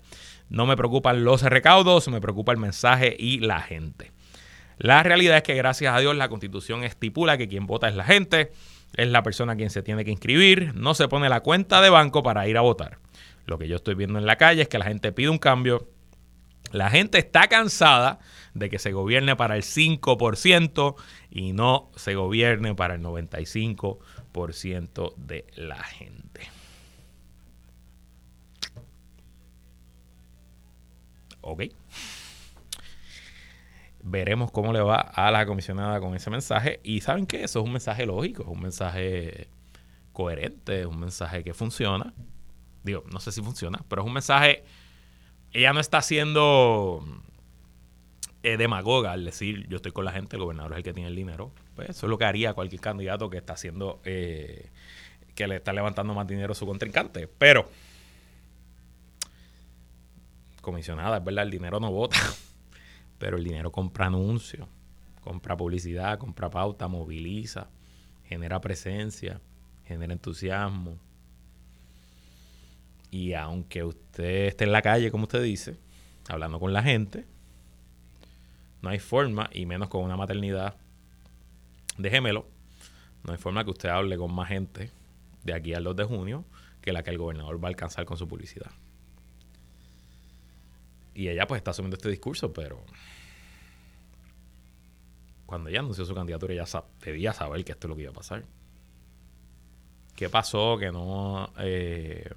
No 0.48 0.66
me 0.66 0.76
preocupan 0.76 1.24
los 1.24 1.42
recaudos, 1.42 2.08
me 2.08 2.20
preocupa 2.20 2.52
el 2.52 2.58
mensaje 2.58 3.16
y 3.18 3.40
la 3.40 3.60
gente. 3.60 4.12
La 4.78 5.02
realidad 5.02 5.38
es 5.38 5.42
que 5.42 5.54
gracias 5.54 5.94
a 5.94 6.00
Dios 6.00 6.14
la 6.16 6.28
constitución 6.28 6.84
estipula 6.84 7.38
que 7.38 7.48
quien 7.48 7.66
vota 7.66 7.88
es 7.88 7.94
la 7.94 8.04
gente, 8.04 8.52
es 8.94 9.08
la 9.08 9.22
persona 9.22 9.56
quien 9.56 9.70
se 9.70 9.82
tiene 9.82 10.04
que 10.04 10.10
inscribir, 10.10 10.74
no 10.74 10.94
se 10.94 11.08
pone 11.08 11.28
la 11.28 11.40
cuenta 11.40 11.80
de 11.80 11.90
banco 11.90 12.22
para 12.22 12.46
ir 12.46 12.58
a 12.58 12.60
votar. 12.60 12.98
Lo 13.46 13.58
que 13.58 13.68
yo 13.68 13.76
estoy 13.76 13.94
viendo 13.94 14.18
en 14.18 14.26
la 14.26 14.36
calle 14.36 14.62
es 14.62 14.68
que 14.68 14.78
la 14.78 14.84
gente 14.84 15.12
pide 15.12 15.30
un 15.30 15.38
cambio. 15.38 15.88
La 16.72 16.90
gente 16.90 17.18
está 17.18 17.46
cansada 17.46 18.18
de 18.54 18.68
que 18.68 18.78
se 18.78 18.92
gobierne 18.92 19.36
para 19.36 19.56
el 19.56 19.62
5% 19.62 20.96
y 21.30 21.52
no 21.52 21.90
se 21.94 22.14
gobierne 22.14 22.74
para 22.74 22.96
el 22.96 23.02
95% 23.02 25.14
de 25.16 25.46
la 25.54 25.82
gente. 25.82 26.55
Ok. 31.46 31.62
Veremos 34.02 34.50
cómo 34.50 34.72
le 34.72 34.80
va 34.80 34.96
a 34.96 35.30
la 35.30 35.46
comisionada 35.46 36.00
con 36.00 36.14
ese 36.16 36.28
mensaje. 36.28 36.80
Y 36.82 37.00
saben 37.00 37.26
que 37.26 37.44
eso 37.44 37.60
es 37.60 37.64
un 37.64 37.72
mensaje 37.72 38.04
lógico, 38.04 38.42
es 38.42 38.48
un 38.48 38.60
mensaje 38.60 39.48
coherente, 40.12 40.80
es 40.80 40.86
un 40.86 40.98
mensaje 40.98 41.44
que 41.44 41.54
funciona. 41.54 42.12
Digo, 42.82 43.04
no 43.12 43.20
sé 43.20 43.30
si 43.30 43.42
funciona, 43.42 43.84
pero 43.88 44.02
es 44.02 44.06
un 44.06 44.14
mensaje. 44.14 44.64
Ella 45.52 45.72
no 45.72 45.80
está 45.80 46.02
siendo 46.02 47.04
eh, 48.42 48.56
demagoga 48.56 49.12
al 49.12 49.24
decir 49.24 49.66
yo 49.68 49.76
estoy 49.76 49.92
con 49.92 50.04
la 50.04 50.12
gente, 50.12 50.36
el 50.36 50.42
gobernador 50.42 50.72
es 50.72 50.78
el 50.78 50.84
que 50.84 50.92
tiene 50.92 51.08
el 51.08 51.16
dinero. 51.16 51.52
Pues 51.76 51.90
eso 51.90 52.06
es 52.06 52.10
lo 52.10 52.18
que 52.18 52.24
haría 52.24 52.54
cualquier 52.54 52.80
candidato 52.80 53.30
que 53.30 53.38
está 53.38 53.52
haciendo, 53.52 54.00
eh, 54.04 54.70
que 55.34 55.46
le 55.46 55.56
está 55.56 55.72
levantando 55.72 56.12
más 56.12 56.26
dinero 56.26 56.52
a 56.52 56.54
su 56.56 56.66
contrincante. 56.66 57.28
Pero, 57.28 57.68
comisionada, 60.66 61.18
es 61.18 61.24
verdad, 61.24 61.44
el 61.44 61.50
dinero 61.52 61.78
no 61.78 61.92
vota, 61.92 62.18
pero 63.18 63.36
el 63.36 63.44
dinero 63.44 63.70
compra 63.70 64.06
anuncios, 64.06 64.68
compra 65.22 65.56
publicidad, 65.56 66.18
compra 66.18 66.50
pauta, 66.50 66.88
moviliza, 66.88 67.68
genera 68.24 68.60
presencia, 68.60 69.40
genera 69.84 70.12
entusiasmo, 70.12 70.98
y 73.12 73.32
aunque 73.34 73.84
usted 73.84 74.48
esté 74.48 74.64
en 74.64 74.72
la 74.72 74.82
calle, 74.82 75.10
como 75.10 75.22
usted 75.22 75.42
dice, 75.42 75.78
hablando 76.28 76.58
con 76.58 76.72
la 76.72 76.82
gente, 76.82 77.24
no 78.82 78.90
hay 78.90 78.98
forma, 78.98 79.48
y 79.52 79.66
menos 79.66 79.88
con 79.88 80.02
una 80.02 80.16
maternidad 80.16 80.74
de 81.96 82.10
gemelo, 82.10 82.46
no 83.24 83.32
hay 83.32 83.38
forma 83.38 83.64
que 83.64 83.70
usted 83.70 83.88
hable 83.88 84.18
con 84.18 84.34
más 84.34 84.48
gente 84.48 84.90
de 85.44 85.54
aquí 85.54 85.74
al 85.74 85.84
2 85.84 85.96
de 85.96 86.04
junio 86.04 86.44
que 86.82 86.92
la 86.92 87.02
que 87.02 87.10
el 87.10 87.18
gobernador 87.18 87.62
va 87.62 87.68
a 87.68 87.70
alcanzar 87.70 88.04
con 88.04 88.16
su 88.16 88.26
publicidad. 88.26 88.70
Y 91.16 91.30
ella 91.30 91.46
pues 91.46 91.60
está 91.60 91.70
asumiendo 91.70 91.96
este 91.96 92.10
discurso, 92.10 92.52
pero 92.52 92.84
cuando 95.46 95.70
ella 95.70 95.80
anunció 95.80 96.04
su 96.04 96.14
candidatura 96.14 96.52
ella 96.52 96.66
debía 97.02 97.32
saber 97.32 97.64
que 97.64 97.72
esto 97.72 97.86
es 97.86 97.88
lo 97.88 97.96
que 97.96 98.02
iba 98.02 98.10
a 98.10 98.14
pasar. 98.14 98.44
¿Qué 100.14 100.28
pasó? 100.28 100.76
Que 100.78 100.92
no... 100.92 101.50
Eh, 101.58 102.28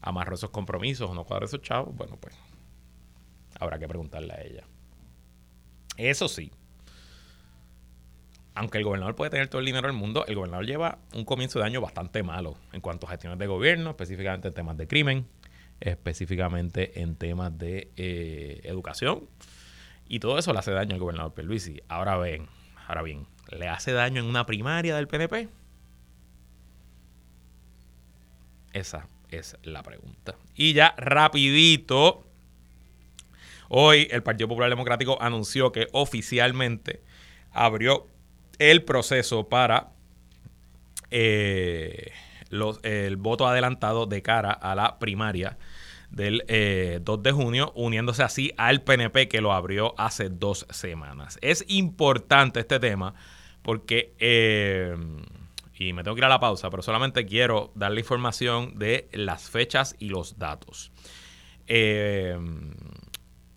amarró 0.00 0.36
esos 0.36 0.50
compromisos 0.50 1.10
o 1.10 1.14
no 1.14 1.24
cuadró 1.24 1.46
esos 1.46 1.62
chavos, 1.62 1.96
bueno, 1.96 2.16
pues 2.20 2.34
habrá 3.58 3.78
que 3.78 3.88
preguntarle 3.88 4.34
a 4.34 4.42
ella. 4.42 4.64
Eso 5.96 6.28
sí, 6.28 6.52
aunque 8.54 8.78
el 8.78 8.84
gobernador 8.84 9.16
puede 9.16 9.30
tener 9.30 9.48
todo 9.48 9.58
el 9.60 9.66
dinero 9.66 9.88
del 9.88 9.96
mundo, 9.96 10.24
el 10.26 10.36
gobernador 10.36 10.64
lleva 10.64 10.98
un 11.12 11.24
comienzo 11.24 11.58
de 11.58 11.64
año 11.64 11.80
bastante 11.80 12.22
malo 12.22 12.56
en 12.72 12.80
cuanto 12.80 13.06
a 13.06 13.10
gestiones 13.10 13.38
de 13.38 13.46
gobierno, 13.48 13.90
específicamente 13.90 14.48
en 14.48 14.54
temas 14.54 14.76
de 14.76 14.86
crimen, 14.86 15.26
específicamente 15.80 17.00
en 17.02 17.16
temas 17.16 17.56
de 17.58 17.90
eh, 17.96 18.60
educación. 18.64 19.28
Y 20.08 20.20
todo 20.20 20.38
eso 20.38 20.52
le 20.52 20.58
hace 20.58 20.72
daño 20.72 20.94
al 20.94 21.00
gobernador 21.00 21.34
Pierluisi. 21.34 21.82
Ahora 21.88 22.16
ven, 22.16 22.48
ahora 22.86 23.02
bien, 23.02 23.26
¿le 23.50 23.68
hace 23.68 23.92
daño 23.92 24.20
en 24.20 24.26
una 24.26 24.46
primaria 24.46 24.96
del 24.96 25.08
PNP? 25.08 25.48
Esa 28.72 29.08
es 29.30 29.56
la 29.62 29.82
pregunta. 29.82 30.36
Y 30.54 30.72
ya 30.72 30.94
rapidito, 30.98 32.24
hoy 33.68 34.08
el 34.10 34.22
Partido 34.22 34.48
Popular 34.48 34.68
Democrático 34.68 35.20
anunció 35.20 35.72
que 35.72 35.86
oficialmente 35.92 37.00
abrió 37.52 38.08
el 38.58 38.82
proceso 38.82 39.48
para 39.48 39.92
eh, 41.10 42.10
el 42.82 43.16
voto 43.16 43.46
adelantado 43.46 44.06
de 44.06 44.22
cara 44.22 44.52
a 44.52 44.74
la 44.74 44.98
primaria 44.98 45.58
del 46.10 46.38
2 46.38 46.46
eh, 46.48 47.00
de 47.22 47.32
junio, 47.32 47.72
uniéndose 47.74 48.22
así 48.22 48.52
al 48.56 48.82
PNP 48.82 49.28
que 49.28 49.40
lo 49.40 49.52
abrió 49.52 49.94
hace 49.98 50.28
dos 50.28 50.66
semanas. 50.70 51.38
Es 51.42 51.64
importante 51.68 52.60
este 52.60 52.78
tema 52.80 53.14
porque... 53.62 54.14
Eh, 54.18 54.96
y 55.76 55.92
me 55.92 56.04
tengo 56.04 56.14
que 56.14 56.20
ir 56.20 56.24
a 56.24 56.28
la 56.28 56.38
pausa, 56.38 56.70
pero 56.70 56.82
solamente 56.82 57.26
quiero 57.26 57.72
darle 57.74 58.00
información 58.00 58.78
de 58.78 59.08
las 59.12 59.50
fechas 59.50 59.96
y 59.98 60.08
los 60.08 60.38
datos. 60.38 60.92
Eh, 61.66 62.38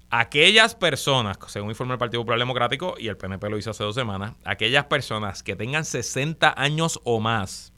aquellas 0.10 0.74
personas, 0.74 1.38
según 1.48 1.70
informa 1.70 1.94
el 1.94 2.00
Partido 2.00 2.22
Popular 2.22 2.40
Democrático 2.40 2.96
y 2.98 3.08
el 3.08 3.18
PNP 3.18 3.50
lo 3.50 3.58
hizo 3.58 3.72
hace 3.72 3.84
dos 3.84 3.96
semanas, 3.96 4.34
aquellas 4.46 4.86
personas 4.86 5.44
que 5.44 5.56
tengan 5.56 5.86
60 5.86 6.60
años 6.60 7.00
o 7.04 7.20
más 7.20 7.72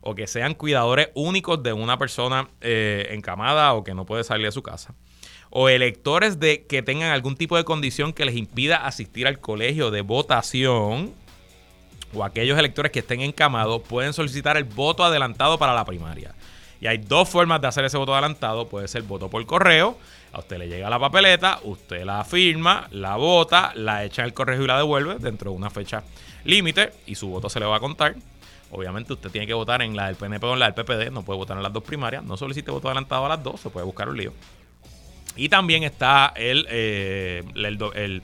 o 0.00 0.14
que 0.14 0.26
sean 0.26 0.54
cuidadores 0.54 1.08
únicos 1.14 1.62
de 1.62 1.72
una 1.72 1.98
persona 1.98 2.48
eh, 2.60 3.08
encamada 3.10 3.72
o 3.74 3.84
que 3.84 3.94
no 3.94 4.06
puede 4.06 4.24
salir 4.24 4.46
de 4.46 4.52
su 4.52 4.62
casa, 4.62 4.94
o 5.50 5.68
electores 5.68 6.38
de 6.40 6.66
que 6.66 6.82
tengan 6.82 7.10
algún 7.10 7.36
tipo 7.36 7.56
de 7.56 7.64
condición 7.64 8.12
que 8.12 8.24
les 8.24 8.36
impida 8.36 8.86
asistir 8.86 9.26
al 9.26 9.40
colegio 9.40 9.90
de 9.90 10.02
votación, 10.02 11.12
o 12.14 12.24
aquellos 12.24 12.58
electores 12.58 12.92
que 12.92 13.00
estén 13.00 13.20
encamados 13.20 13.82
pueden 13.82 14.12
solicitar 14.12 14.56
el 14.56 14.64
voto 14.64 15.04
adelantado 15.04 15.58
para 15.58 15.74
la 15.74 15.84
primaria. 15.84 16.34
Y 16.80 16.86
hay 16.86 16.98
dos 16.98 17.28
formas 17.28 17.60
de 17.60 17.68
hacer 17.68 17.84
ese 17.84 17.98
voto 17.98 18.14
adelantado. 18.14 18.68
Puede 18.68 18.88
ser 18.88 19.02
voto 19.02 19.28
por 19.28 19.44
correo. 19.44 19.98
A 20.32 20.38
usted 20.38 20.58
le 20.58 20.68
llega 20.68 20.88
la 20.88 20.98
papeleta, 20.98 21.60
usted 21.62 22.04
la 22.04 22.24
firma, 22.24 22.88
la 22.90 23.16
vota, 23.16 23.72
la 23.74 24.04
echa 24.04 24.24
el 24.24 24.32
correo 24.32 24.62
y 24.62 24.66
la 24.66 24.78
devuelve 24.78 25.16
dentro 25.18 25.50
de 25.50 25.56
una 25.56 25.70
fecha 25.70 26.02
límite 26.44 26.92
y 27.06 27.16
su 27.16 27.28
voto 27.28 27.50
se 27.50 27.60
le 27.60 27.66
va 27.66 27.76
a 27.76 27.80
contar. 27.80 28.14
Obviamente 28.72 29.12
usted 29.12 29.30
tiene 29.30 29.46
que 29.46 29.54
votar 29.54 29.82
en 29.82 29.96
la 29.96 30.06
del 30.06 30.16
PNP 30.16 30.46
o 30.46 30.52
en 30.52 30.60
la 30.60 30.70
del 30.70 30.74
PPD, 30.74 31.10
no 31.10 31.22
puede 31.24 31.38
votar 31.38 31.56
en 31.56 31.62
las 31.62 31.72
dos 31.72 31.82
primarias. 31.82 32.24
No 32.24 32.36
solicite 32.36 32.70
voto 32.70 32.88
adelantado 32.88 33.26
a 33.26 33.30
las 33.30 33.42
dos, 33.42 33.60
se 33.60 33.70
puede 33.70 33.84
buscar 33.84 34.08
un 34.08 34.16
lío. 34.16 34.32
Y 35.36 35.48
también 35.48 35.82
está 35.82 36.32
el, 36.36 36.66
eh, 36.70 37.42
el, 37.54 38.22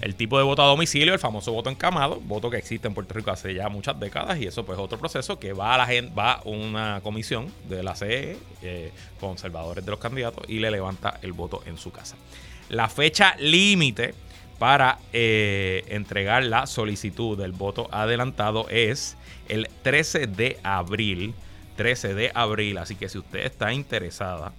el, 0.00 0.14
tipo 0.14 0.38
de 0.38 0.44
voto 0.44 0.62
a 0.62 0.66
domicilio, 0.66 1.12
el 1.12 1.18
famoso 1.18 1.52
voto 1.52 1.70
encamado, 1.70 2.20
voto 2.20 2.50
que 2.50 2.56
existe 2.56 2.86
en 2.88 2.94
Puerto 2.94 3.14
Rico 3.14 3.30
hace 3.30 3.54
ya 3.54 3.68
muchas 3.68 3.98
décadas 3.98 4.38
y 4.38 4.46
eso 4.46 4.64
pues 4.64 4.78
es 4.78 4.84
otro 4.84 4.98
proceso 4.98 5.38
que 5.38 5.52
va 5.52 5.74
a 5.74 5.78
la 5.78 5.86
gente, 5.86 6.14
va 6.14 6.42
una 6.44 7.00
comisión 7.02 7.52
de 7.68 7.82
la 7.82 7.96
CE, 7.96 8.36
eh, 8.62 8.92
conservadores 9.18 9.84
de 9.84 9.90
los 9.90 10.00
candidatos, 10.00 10.44
y 10.48 10.58
le 10.58 10.70
levanta 10.70 11.18
el 11.22 11.32
voto 11.32 11.62
en 11.66 11.78
su 11.78 11.90
casa. 11.90 12.16
La 12.68 12.88
fecha 12.88 13.34
límite 13.38 14.14
para 14.58 14.98
eh, 15.12 15.84
entregar 15.88 16.44
la 16.44 16.66
solicitud 16.66 17.36
del 17.36 17.52
voto 17.52 17.88
adelantado 17.92 18.68
es 18.68 19.16
el 19.48 19.68
13 19.82 20.26
de 20.26 20.58
abril. 20.62 21.34
13 21.76 22.14
de 22.14 22.32
abril, 22.34 22.78
así 22.78 22.96
que 22.96 23.08
si 23.08 23.18
usted 23.18 23.40
está 23.40 23.72
interesada 23.72 24.54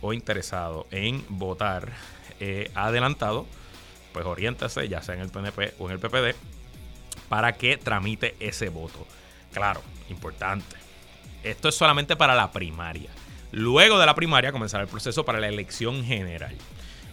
o 0.00 0.12
interesado 0.12 0.86
en 0.92 1.24
votar 1.28 1.90
eh, 2.38 2.70
adelantado, 2.74 3.46
pues 4.12 4.24
oriéntese 4.24 4.88
ya 4.88 5.02
sea 5.02 5.16
en 5.16 5.22
el 5.22 5.30
PNP 5.30 5.74
o 5.78 5.86
en 5.86 5.92
el 5.92 5.98
PPD 5.98 6.36
para 7.28 7.52
que 7.52 7.78
tramite 7.78 8.36
ese 8.38 8.68
voto. 8.68 9.06
Claro, 9.52 9.82
importante. 10.08 10.76
Esto 11.42 11.68
es 11.68 11.74
solamente 11.74 12.14
para 12.14 12.34
la 12.34 12.52
primaria. 12.52 13.10
Luego 13.50 13.98
de 13.98 14.06
la 14.06 14.14
primaria 14.14 14.52
comenzará 14.52 14.84
el 14.84 14.88
proceso 14.88 15.24
para 15.24 15.40
la 15.40 15.48
elección 15.48 16.04
general. 16.04 16.56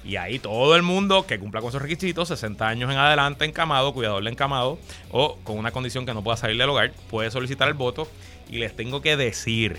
Y 0.09 0.17
ahí 0.17 0.39
todo 0.39 0.75
el 0.75 0.81
mundo 0.81 1.27
que 1.27 1.37
cumpla 1.37 1.61
con 1.61 1.71
sus 1.71 1.79
requisitos, 1.79 2.29
60 2.29 2.67
años 2.67 2.91
en 2.91 2.97
adelante, 2.97 3.45
encamado, 3.45 3.93
cuidador 3.93 4.23
de 4.23 4.31
encamado, 4.31 4.79
o 5.11 5.37
con 5.43 5.59
una 5.59 5.69
condición 5.69 6.03
que 6.07 6.15
no 6.15 6.23
pueda 6.23 6.35
salir 6.35 6.57
del 6.57 6.67
hogar, 6.67 6.93
puede 7.11 7.29
solicitar 7.29 7.67
el 7.67 7.75
voto. 7.75 8.07
Y 8.49 8.57
les 8.57 8.75
tengo 8.75 9.01
que 9.01 9.15
decir 9.15 9.77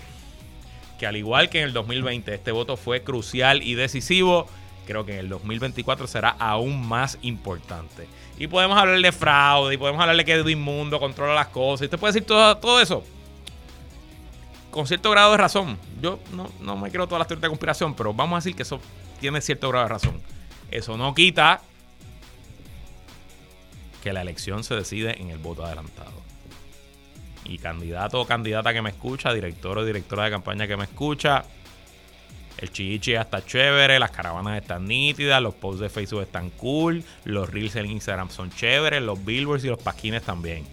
que 0.97 1.05
al 1.05 1.17
igual 1.17 1.49
que 1.49 1.59
en 1.59 1.65
el 1.65 1.73
2020 1.73 2.33
este 2.33 2.53
voto 2.53 2.77
fue 2.77 3.03
crucial 3.03 3.61
y 3.61 3.73
decisivo, 3.73 4.47
creo 4.87 5.05
que 5.05 5.15
en 5.15 5.19
el 5.19 5.27
2024 5.27 6.07
será 6.07 6.29
aún 6.29 6.87
más 6.87 7.17
importante. 7.23 8.07
Y 8.39 8.47
podemos 8.47 8.77
hablar 8.77 9.01
de 9.01 9.11
fraude, 9.11 9.73
y 9.73 9.77
podemos 9.77 9.99
hablar 9.99 10.15
de 10.15 10.23
que 10.23 10.31
Edwin 10.31 10.61
Mundo 10.61 10.97
controla 11.01 11.35
las 11.35 11.47
cosas, 11.47 11.81
y 11.81 11.85
usted 11.87 11.99
puede 11.99 12.13
decir 12.13 12.25
todo, 12.25 12.55
todo 12.55 12.79
eso 12.79 13.03
con 14.69 14.87
cierto 14.87 15.11
grado 15.11 15.31
de 15.31 15.37
razón. 15.37 15.77
Yo 16.01 16.17
no, 16.33 16.49
no 16.61 16.77
me 16.77 16.89
creo 16.89 17.05
todas 17.05 17.19
las 17.19 17.27
teorías 17.27 17.41
de 17.41 17.49
conspiración, 17.49 17.93
pero 17.93 18.13
vamos 18.13 18.37
a 18.37 18.39
decir 18.39 18.55
que 18.55 18.63
eso 18.63 18.79
tiene 19.21 19.39
cierto 19.39 19.69
grado 19.69 19.85
de 19.85 19.89
razón. 19.89 20.21
Eso 20.69 20.97
no 20.97 21.13
quita 21.13 21.61
que 24.03 24.11
la 24.11 24.21
elección 24.21 24.63
se 24.63 24.75
decide 24.75 25.21
en 25.21 25.29
el 25.29 25.37
voto 25.37 25.63
adelantado 25.63 26.19
y 27.45 27.57
candidato 27.57 28.21
o 28.21 28.25
candidata 28.25 28.73
que 28.73 28.81
me 28.81 28.89
escucha, 28.89 29.33
director 29.33 29.77
o 29.77 29.85
directora 29.85 30.25
de 30.25 30.31
campaña 30.31 30.67
que 30.67 30.77
me 30.77 30.85
escucha, 30.85 31.43
el 32.57 32.71
chichi 32.71 33.13
está 33.13 33.43
chévere, 33.43 33.99
las 33.99 34.11
caravanas 34.11 34.61
están 34.61 34.85
nítidas, 34.85 35.41
los 35.41 35.55
posts 35.55 35.81
de 35.81 35.89
Facebook 35.89 36.21
están 36.21 36.49
cool, 36.51 37.03
los 37.25 37.49
reels 37.49 37.75
en 37.75 37.87
Instagram 37.87 38.29
son 38.29 38.51
chéveres, 38.51 39.01
los 39.01 39.23
billboards 39.23 39.63
y 39.65 39.67
los 39.67 39.81
paquines 39.81 40.23
también. 40.23 40.65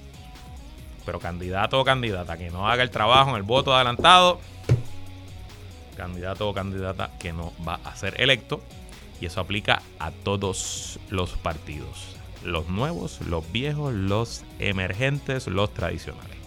Pero 1.06 1.18
candidato 1.18 1.80
o 1.80 1.84
candidata 1.84 2.36
que 2.36 2.50
no 2.50 2.68
haga 2.68 2.82
el 2.82 2.90
trabajo 2.90 3.30
en 3.30 3.36
el 3.36 3.42
voto 3.42 3.74
adelantado, 3.74 4.40
candidato 5.98 6.48
o 6.48 6.54
candidata 6.54 7.10
que 7.18 7.34
no 7.34 7.52
va 7.66 7.80
a 7.84 7.94
ser 7.94 8.18
electo, 8.18 8.62
y 9.20 9.26
eso 9.26 9.40
aplica 9.40 9.82
a 9.98 10.10
todos 10.10 10.98
los 11.10 11.32
partidos, 11.32 12.16
los 12.42 12.68
nuevos, 12.68 13.20
los 13.20 13.50
viejos, 13.52 13.92
los 13.92 14.44
emergentes, 14.58 15.46
los 15.46 15.74
tradicionales. 15.74 16.38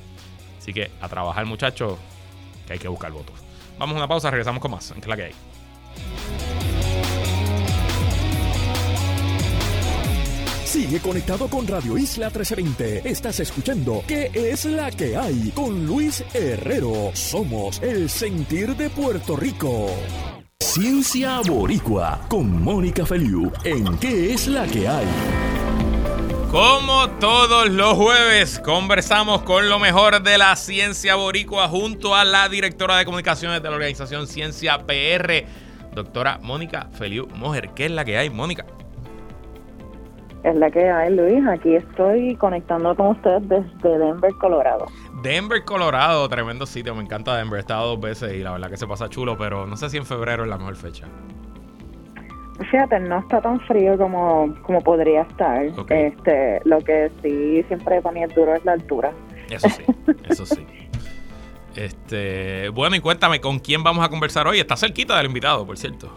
Así 0.57 0.73
que 0.73 0.89
a 1.01 1.09
trabajar, 1.09 1.45
muchachos, 1.45 1.99
que 2.65 2.73
hay 2.73 2.79
que 2.79 2.87
buscar 2.87 3.11
votos. 3.11 3.35
Vamos 3.77 3.95
a 3.95 3.97
una 3.97 4.07
pausa, 4.07 4.31
regresamos 4.31 4.61
con 4.61 4.71
más. 4.71 4.91
¿Qué 4.93 5.01
es 5.01 5.07
la 5.07 5.15
que 5.15 5.23
hay? 5.23 5.33
Sigue 10.71 11.01
conectado 11.01 11.49
con 11.49 11.67
Radio 11.67 11.97
Isla 11.97 12.27
1320. 12.27 13.01
Estás 13.03 13.41
escuchando 13.41 14.05
¿Qué 14.07 14.31
es 14.33 14.63
la 14.63 14.89
que 14.89 15.17
hay? 15.17 15.51
Con 15.53 15.85
Luis 15.85 16.23
Herrero. 16.33 17.11
Somos 17.13 17.81
el 17.81 18.09
sentir 18.09 18.77
de 18.77 18.89
Puerto 18.89 19.35
Rico. 19.35 19.89
Ciencia 20.61 21.41
Boricua 21.45 22.21
con 22.29 22.63
Mónica 22.63 23.05
Feliu 23.05 23.51
en 23.65 23.97
¿Qué 23.97 24.31
es 24.31 24.47
la 24.47 24.65
que 24.65 24.87
hay? 24.87 25.05
Como 26.49 27.09
todos 27.19 27.69
los 27.69 27.95
jueves, 27.95 28.61
conversamos 28.63 29.41
con 29.41 29.67
lo 29.67 29.77
mejor 29.77 30.23
de 30.23 30.37
la 30.37 30.55
ciencia 30.55 31.15
boricua 31.15 31.67
junto 31.67 32.15
a 32.15 32.23
la 32.23 32.47
directora 32.47 32.97
de 32.97 33.03
comunicaciones 33.03 33.61
de 33.61 33.69
la 33.69 33.75
organización 33.75 34.25
Ciencia 34.25 34.77
PR, 34.87 35.43
doctora 35.93 36.39
Mónica 36.41 36.87
Feliu 36.93 37.27
Mojer. 37.35 37.71
¿Qué 37.75 37.87
es 37.87 37.91
la 37.91 38.05
que 38.05 38.17
hay, 38.17 38.29
Mónica? 38.29 38.65
Es 40.43 40.55
la 40.55 40.71
que 40.71 40.89
hay, 40.89 41.15
Luis. 41.15 41.45
Aquí 41.47 41.75
estoy 41.75 42.35
conectando 42.35 42.95
con 42.95 43.07
ustedes 43.07 43.47
desde 43.47 43.97
Denver, 43.99 44.33
Colorado. 44.39 44.87
Denver, 45.21 45.63
Colorado, 45.63 46.27
tremendo 46.29 46.65
sitio. 46.65 46.95
Me 46.95 47.03
encanta 47.03 47.37
Denver. 47.37 47.57
He 47.57 47.61
estado 47.61 47.89
dos 47.89 48.01
veces 48.01 48.33
y 48.33 48.39
la 48.39 48.51
verdad 48.51 48.69
que 48.69 48.77
se 48.77 48.87
pasa 48.87 49.07
chulo, 49.07 49.37
pero 49.37 49.67
no 49.67 49.77
sé 49.77 49.89
si 49.89 49.97
en 49.97 50.05
febrero 50.05 50.43
es 50.43 50.49
la 50.49 50.57
mejor 50.57 50.75
fecha. 50.75 51.05
Fíjate, 52.69 52.99
no 52.99 53.19
está 53.19 53.41
tan 53.41 53.59
frío 53.61 53.97
como, 53.97 54.55
como 54.63 54.81
podría 54.81 55.21
estar. 55.23 55.63
Este, 55.89 56.61
lo 56.65 56.79
que 56.79 57.11
sí 57.21 57.63
siempre 57.67 58.01
para 58.01 58.13
mí 58.13 58.23
es 58.23 58.33
duro 58.35 58.55
es 58.55 58.63
la 58.65 58.73
altura. 58.73 59.11
Eso 59.49 59.69
sí, 59.69 59.83
eso 60.29 60.45
sí. 60.45 60.65
Este, 61.75 62.69
bueno, 62.69 62.95
y 62.95 62.99
cuéntame, 62.99 63.39
¿con 63.39 63.59
quién 63.59 63.83
vamos 63.83 64.05
a 64.05 64.09
conversar 64.09 64.47
hoy? 64.47 64.59
Está 64.59 64.75
cerquita 64.75 65.17
del 65.17 65.27
invitado, 65.27 65.65
por 65.65 65.77
cierto. 65.77 66.13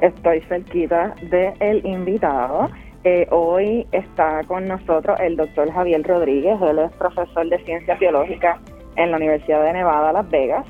Estoy 0.00 0.40
cerquita 0.42 1.14
del 1.22 1.84
invitado. 1.84 2.68
Eh, 3.04 3.26
hoy 3.30 3.86
está 3.92 4.42
con 4.44 4.66
nosotros 4.66 5.18
el 5.20 5.36
doctor 5.36 5.70
Javier 5.72 6.02
Rodríguez, 6.02 6.60
él 6.62 6.78
es 6.78 6.92
profesor 6.92 7.48
de 7.48 7.58
ciencias 7.64 7.98
biológicas 7.98 8.58
en 8.96 9.10
la 9.12 9.16
Universidad 9.16 9.62
de 9.64 9.72
Nevada, 9.72 10.12
Las 10.12 10.28
Vegas 10.30 10.66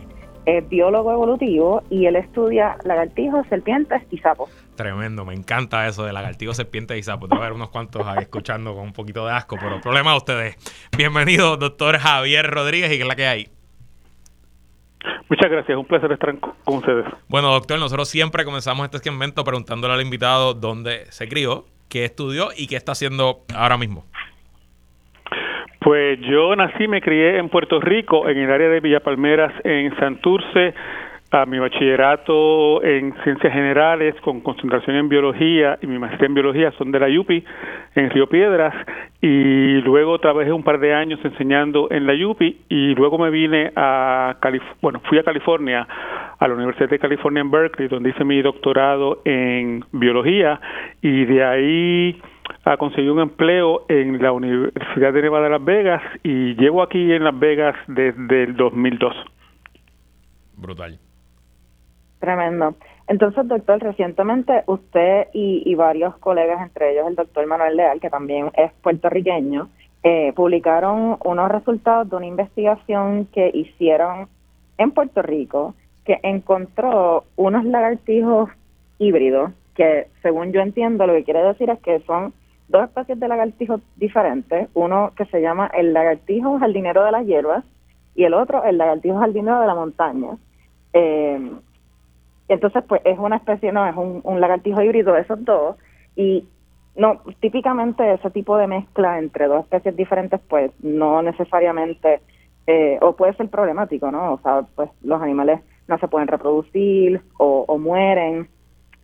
es 0.48 0.66
biólogo 0.66 1.12
evolutivo 1.12 1.82
y 1.90 2.06
él 2.06 2.16
estudia 2.16 2.78
lagartijos, 2.84 3.46
serpientes 3.48 4.02
y 4.10 4.16
sapos. 4.18 4.48
Tremendo, 4.76 5.26
me 5.26 5.34
encanta 5.34 5.86
eso 5.86 6.04
de 6.04 6.12
lagartijos, 6.12 6.56
serpientes 6.56 6.96
y 6.96 7.02
sapos. 7.02 7.28
Debe 7.28 7.42
haber 7.42 7.52
unos 7.52 7.68
cuantos 7.68 8.06
ahí 8.06 8.20
escuchando 8.20 8.74
con 8.74 8.84
un 8.84 8.92
poquito 8.94 9.26
de 9.26 9.32
asco, 9.32 9.56
pero 9.60 9.78
problema 9.80 10.12
de 10.12 10.16
ustedes. 10.16 10.88
Bienvenido, 10.96 11.58
doctor 11.58 11.98
Javier 11.98 12.46
Rodríguez, 12.50 12.90
y 12.92 12.96
qué 12.96 13.02
es 13.02 13.08
la 13.08 13.16
que 13.16 13.26
hay. 13.26 13.48
Muchas 15.28 15.50
gracias, 15.50 15.76
un 15.76 15.84
placer 15.84 16.12
estar 16.12 16.34
con 16.38 16.76
ustedes. 16.78 17.04
Bueno, 17.28 17.52
doctor, 17.52 17.78
nosotros 17.78 18.08
siempre 18.08 18.46
comenzamos 18.46 18.86
este 18.86 18.98
segmento 18.98 19.44
preguntándole 19.44 19.92
al 19.92 20.00
invitado 20.00 20.54
dónde 20.54 21.04
se 21.10 21.28
crió, 21.28 21.66
qué 21.88 22.04
estudió 22.04 22.48
y 22.56 22.66
qué 22.66 22.76
está 22.76 22.92
haciendo 22.92 23.40
ahora 23.54 23.76
mismo. 23.76 24.04
Pues 25.80 26.18
yo 26.20 26.54
nací, 26.56 26.88
me 26.88 27.00
crié 27.00 27.38
en 27.38 27.48
Puerto 27.48 27.80
Rico, 27.80 28.28
en 28.28 28.36
el 28.38 28.50
área 28.50 28.68
de 28.68 28.80
Villa 28.80 29.00
Palmeras, 29.00 29.52
en 29.64 29.96
Santurce, 29.96 30.74
a 31.30 31.44
mi 31.44 31.58
bachillerato 31.58 32.82
en 32.82 33.14
ciencias 33.22 33.52
generales 33.52 34.14
con 34.22 34.40
concentración 34.40 34.96
en 34.96 35.08
biología 35.10 35.78
y 35.82 35.86
mi 35.86 35.98
maestría 35.98 36.26
en 36.26 36.34
biología 36.34 36.72
son 36.72 36.90
de 36.90 37.00
la 37.00 37.20
UPI 37.20 37.44
en 37.96 38.10
Río 38.10 38.28
Piedras 38.28 38.74
y 39.20 39.80
luego 39.82 40.18
trabajé 40.20 40.52
un 40.52 40.62
par 40.62 40.80
de 40.80 40.94
años 40.94 41.20
enseñando 41.22 41.88
en 41.90 42.06
la 42.06 42.14
UPI 42.14 42.62
y 42.70 42.94
luego 42.94 43.18
me 43.18 43.28
vine 43.28 43.72
a 43.76 44.36
bueno 44.80 45.00
fui 45.04 45.18
a 45.18 45.22
California 45.22 45.86
a 46.38 46.48
la 46.48 46.54
Universidad 46.54 46.88
de 46.88 46.98
California 46.98 47.42
en 47.42 47.50
Berkeley 47.50 47.88
donde 47.88 48.10
hice 48.10 48.24
mi 48.24 48.40
doctorado 48.40 49.20
en 49.26 49.84
biología 49.92 50.58
y 51.02 51.26
de 51.26 51.44
ahí 51.44 52.22
a 52.64 52.78
conseguir 52.78 53.10
un 53.10 53.20
empleo 53.20 53.84
en 53.90 54.22
la 54.22 54.32
Universidad 54.32 55.12
de 55.12 55.20
Nevada 55.20 55.44
de 55.44 55.50
Las 55.50 55.64
Vegas 55.64 56.02
y 56.22 56.54
llevo 56.54 56.82
aquí 56.82 57.12
en 57.12 57.24
Las 57.24 57.38
Vegas 57.38 57.76
desde 57.86 58.44
el 58.44 58.56
2002. 58.56 59.14
Brutal. 60.56 60.98
Tremendo. 62.18 62.74
Entonces, 63.06 63.48
doctor, 63.48 63.80
recientemente 63.80 64.64
usted 64.66 65.28
y, 65.32 65.74
varios 65.74 66.16
colegas, 66.18 66.60
entre 66.60 66.92
ellos 66.92 67.06
el 67.08 67.14
doctor 67.14 67.46
Manuel 67.46 67.76
Leal, 67.76 68.00
que 68.00 68.10
también 68.10 68.50
es 68.54 68.72
puertorriqueño, 68.82 69.68
eh, 70.02 70.32
publicaron 70.34 71.16
unos 71.24 71.50
resultados 71.50 72.10
de 72.10 72.16
una 72.16 72.26
investigación 72.26 73.26
que 73.32 73.50
hicieron 73.54 74.28
en 74.76 74.90
Puerto 74.90 75.22
Rico 75.22 75.74
que 76.04 76.20
encontró 76.22 77.24
unos 77.36 77.64
lagartijos 77.64 78.50
híbridos 78.98 79.52
que, 79.78 80.08
según 80.22 80.52
yo 80.52 80.60
entiendo, 80.60 81.06
lo 81.06 81.14
que 81.14 81.24
quiere 81.24 81.42
decir 81.42 81.70
es 81.70 81.78
que 81.80 82.00
son 82.00 82.34
dos 82.68 82.84
especies 82.84 83.18
de 83.20 83.28
lagartijos 83.28 83.80
diferentes, 83.96 84.68
uno 84.74 85.12
que 85.16 85.24
se 85.26 85.40
llama 85.40 85.70
el 85.72 85.92
lagartijo 85.92 86.58
jardinero 86.58 87.04
de 87.04 87.12
las 87.12 87.24
hierbas 87.24 87.64
y 88.14 88.24
el 88.24 88.34
otro 88.34 88.64
el 88.64 88.76
lagartijo 88.76 89.18
jardinero 89.18 89.60
de 89.60 89.66
la 89.66 89.74
montaña. 89.74 90.36
Eh, 90.92 91.52
entonces, 92.48 92.82
pues 92.88 93.02
es 93.04 93.18
una 93.18 93.36
especie, 93.36 93.72
no, 93.72 93.86
es 93.86 93.96
un, 93.96 94.20
un 94.24 94.40
lagartijo 94.40 94.82
híbrido 94.82 95.12
de 95.12 95.20
esos 95.20 95.44
dos 95.44 95.76
y 96.16 96.46
no, 96.98 97.22
típicamente 97.40 98.12
ese 98.12 98.30
tipo 98.30 98.58
de 98.58 98.66
mezcla 98.66 99.18
entre 99.18 99.46
dos 99.46 99.62
especies 99.62 99.96
diferentes, 99.96 100.40
pues 100.48 100.72
no 100.82 101.22
necesariamente, 101.22 102.20
eh, 102.66 102.98
o 103.00 103.14
puede 103.14 103.34
ser 103.34 103.48
problemático, 103.48 104.10
¿no? 104.10 104.34
O 104.34 104.40
sea, 104.40 104.62
pues 104.74 104.90
los 105.02 105.22
animales 105.22 105.60
no 105.86 105.96
se 105.98 106.08
pueden 106.08 106.26
reproducir 106.26 107.22
o, 107.38 107.78
mueren. 107.78 108.48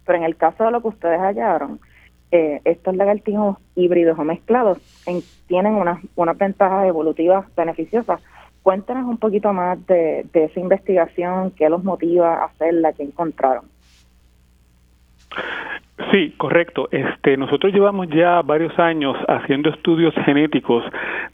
Pero 0.05 0.19
en 0.19 0.25
el 0.25 0.37
caso 0.37 0.65
de 0.65 0.73
lo 0.73 0.83
que 0.83 0.89
ustedes 0.89 1.21
hallaron, 1.21 1.79
eh, 2.33 2.61
estos 2.65 2.97
lagartijos 2.97 3.59
híbridos 3.77 4.19
o 4.19 4.25
mezclados 4.25 4.79
tienen 5.47 5.75
unas, 5.75 6.03
unas 6.17 6.37
ventajas 6.37 6.87
evolutivas 6.87 7.47
beneficiosas. 7.55 8.21
Cuéntanos 8.65 9.07
un 9.07 9.19
poquito 9.19 9.53
más 9.53 9.87
de, 9.87 10.27
de 10.33 10.45
esa 10.47 10.59
investigación, 10.59 11.51
qué 11.51 11.69
los 11.69 11.85
motiva 11.85 12.37
a 12.37 12.47
hacerla, 12.47 12.95
qué 12.95 13.03
encontraron. 13.03 13.67
Sí, 16.11 16.35
correcto. 16.37 16.89
Este, 16.91 17.37
nosotros 17.37 17.73
llevamos 17.73 18.09
ya 18.09 18.43
varios 18.43 18.77
años 18.81 19.17
haciendo 19.29 19.71
estudios 19.71 20.13
genéticos 20.25 20.83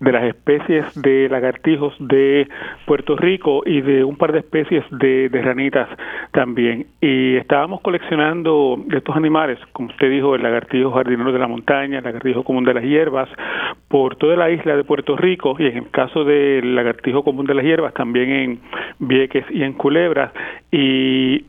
de 0.00 0.12
las 0.12 0.24
especies 0.24 0.84
de 1.00 1.30
lagartijos 1.30 1.94
de 1.98 2.46
Puerto 2.84 3.16
Rico 3.16 3.62
y 3.64 3.80
de 3.80 4.04
un 4.04 4.16
par 4.16 4.32
de 4.32 4.40
especies 4.40 4.84
de, 4.90 5.30
ranitas 5.42 5.88
también. 6.32 6.86
Y 7.00 7.36
estábamos 7.36 7.80
coleccionando 7.80 8.78
estos 8.92 9.16
animales, 9.16 9.58
como 9.72 9.88
usted 9.88 10.10
dijo, 10.10 10.34
el 10.34 10.42
lagartijo 10.42 10.92
jardinero 10.92 11.32
de 11.32 11.38
la 11.38 11.48
montaña, 11.48 11.98
el 11.98 12.04
lagartijo 12.04 12.44
común 12.44 12.64
de 12.64 12.74
las 12.74 12.84
hierbas, 12.84 13.30
por 13.88 14.16
toda 14.16 14.36
la 14.36 14.50
isla 14.50 14.76
de 14.76 14.84
Puerto 14.84 15.16
Rico 15.16 15.56
y 15.58 15.68
en 15.68 15.76
el 15.78 15.90
caso 15.90 16.22
del 16.24 16.74
lagartijo 16.74 17.24
común 17.24 17.46
de 17.46 17.54
las 17.54 17.64
hierbas 17.64 17.94
también 17.94 18.30
en 18.30 18.60
Vieques 18.98 19.46
y 19.50 19.62
en 19.62 19.72
Culebras. 19.72 20.32
Y 20.70 21.46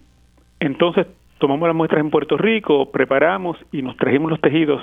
entonces 0.61 1.07
tomamos 1.41 1.67
las 1.67 1.75
muestras 1.75 1.99
en 1.99 2.11
Puerto 2.11 2.37
Rico, 2.37 2.91
preparamos 2.91 3.57
y 3.71 3.81
nos 3.81 3.97
trajimos 3.97 4.29
los 4.29 4.39
tejidos 4.39 4.81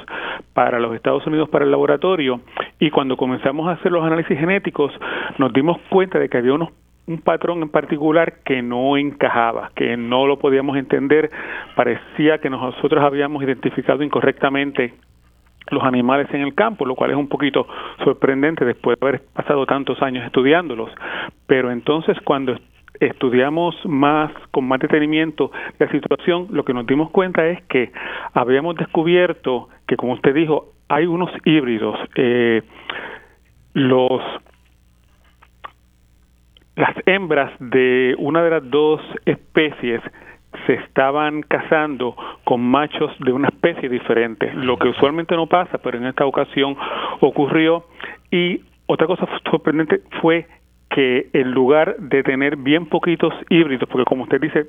para 0.53 0.81
los 0.81 0.95
Estados 0.95 1.25
Unidos 1.27 1.49
para 1.49 1.65
el 1.65 1.71
laboratorio 1.71 2.41
y 2.81 2.91
cuando 2.91 3.17
comenzamos 3.17 3.69
a 3.69 3.73
hacer 3.73 3.93
los 3.93 4.05
análisis 4.05 4.37
genéticos 4.37 4.93
nos 5.39 5.53
dimos 5.53 5.79
cuenta 5.89 6.19
de 6.19 6.29
que 6.29 6.37
había 6.37 6.53
unos 6.53 6.71
un 7.07 7.23
patrón 7.23 7.63
en 7.63 7.71
particular 7.71 8.41
que 8.45 8.61
no 8.61 8.99
encajaba, 8.99 9.71
que 9.75 9.97
no 9.97 10.27
lo 10.27 10.39
podíamos 10.39 10.77
entender, 10.77 11.31
parecía 11.75 12.37
que 12.37 12.51
nosotros 12.51 13.03
habíamos 13.03 13.43
identificado 13.43 14.03
incorrectamente 14.03 14.93
los 15.71 15.83
animales 15.85 16.29
en 16.35 16.43
el 16.43 16.55
campo, 16.55 16.85
lo 16.85 16.95
cual 16.95 17.13
es 17.13 17.17
un 17.17 17.29
poquito 17.29 17.67
sorprendente 18.05 18.67
después 18.67 18.99
de 18.99 19.07
haber 19.07 19.23
pasado 19.33 19.65
tantos 19.65 20.03
años 20.03 20.25
estudiándolos. 20.27 20.91
Pero 21.47 21.71
entonces 21.71 22.19
cuando 22.25 22.59
estudiamos 23.01 23.75
más 23.85 24.33
con 24.51 24.67
más 24.67 24.81
detenimiento 24.81 25.51
la 25.79 25.91
situación, 25.91 26.49
lo 26.51 26.65
que 26.65 26.75
nos 26.75 26.87
dimos 26.87 27.11
cuenta 27.11 27.47
es 27.47 27.63
que 27.65 27.93
habíamos 28.35 28.77
descubierto 28.77 29.69
que, 29.87 29.97
como 29.97 30.15
usted 30.15 30.35
dijo, 30.35 30.73
hay 30.89 31.07
unos 31.07 31.31
híbridos. 31.45 31.99
Eh, 32.17 32.63
los 33.75 34.23
las 36.77 36.95
hembras 37.07 37.53
de 37.59 38.15
una 38.19 38.43
de 38.43 38.51
las 38.51 38.71
dos 38.71 39.01
especies 39.27 40.01
se 40.67 40.75
estaban 40.75 41.43
casando 41.43 42.15
con 42.45 42.61
machos 42.61 43.11
de 43.19 43.33
una 43.33 43.49
especie 43.49 43.89
diferente, 43.89 44.53
lo 44.55 44.79
que 44.79 44.89
usualmente 44.89 45.35
no 45.35 45.47
pasa, 45.47 45.79
pero 45.79 45.99
en 45.99 46.07
esta 46.07 46.25
ocasión 46.25 46.77
ocurrió. 47.21 47.85
Y 48.31 48.61
otra 48.87 49.07
cosa 49.07 49.27
sorprendente 49.51 50.03
fue 50.21 50.47
que 50.91 51.29
en 51.33 51.51
lugar 51.51 51.97
de 51.99 52.23
tener 52.23 52.57
bien 52.57 52.87
poquitos 52.87 53.33
híbridos, 53.49 53.89
porque 53.89 54.05
como 54.05 54.25
usted 54.25 54.41
dice, 54.41 54.67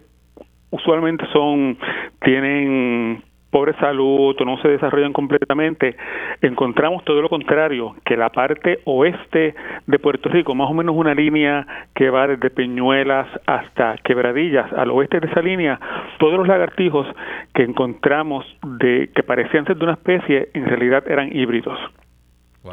usualmente 0.71 1.25
son, 1.31 1.77
tienen 2.21 3.23
pobre 3.49 3.73
salud 3.79 4.35
o 4.39 4.45
no 4.45 4.57
se 4.61 4.67
desarrollan 4.67 5.13
completamente, 5.13 5.95
encontramos 6.41 7.03
todo 7.03 7.21
lo 7.21 7.29
contrario, 7.29 7.95
que 8.05 8.15
la 8.15 8.29
parte 8.29 8.79
oeste 8.85 9.55
de 9.87 9.99
Puerto 9.99 10.29
Rico, 10.29 10.53
más 10.53 10.69
o 10.69 10.73
menos 10.73 10.95
una 10.95 11.13
línea 11.13 11.65
que 11.95 12.09
va 12.09 12.27
desde 12.27 12.49
Peñuelas 12.49 13.27
hasta 13.47 13.95
Quebradillas, 14.03 14.71
al 14.73 14.91
oeste 14.91 15.19
de 15.19 15.27
esa 15.27 15.41
línea, 15.41 15.79
todos 16.19 16.37
los 16.37 16.47
lagartijos 16.47 17.07
que 17.53 17.63
encontramos 17.63 18.45
de 18.79 19.09
que 19.15 19.23
parecían 19.23 19.65
ser 19.65 19.77
de 19.77 19.83
una 19.83 19.93
especie, 19.93 20.49
en 20.53 20.65
realidad 20.65 21.03
eran 21.07 21.35
híbridos. 21.35 21.79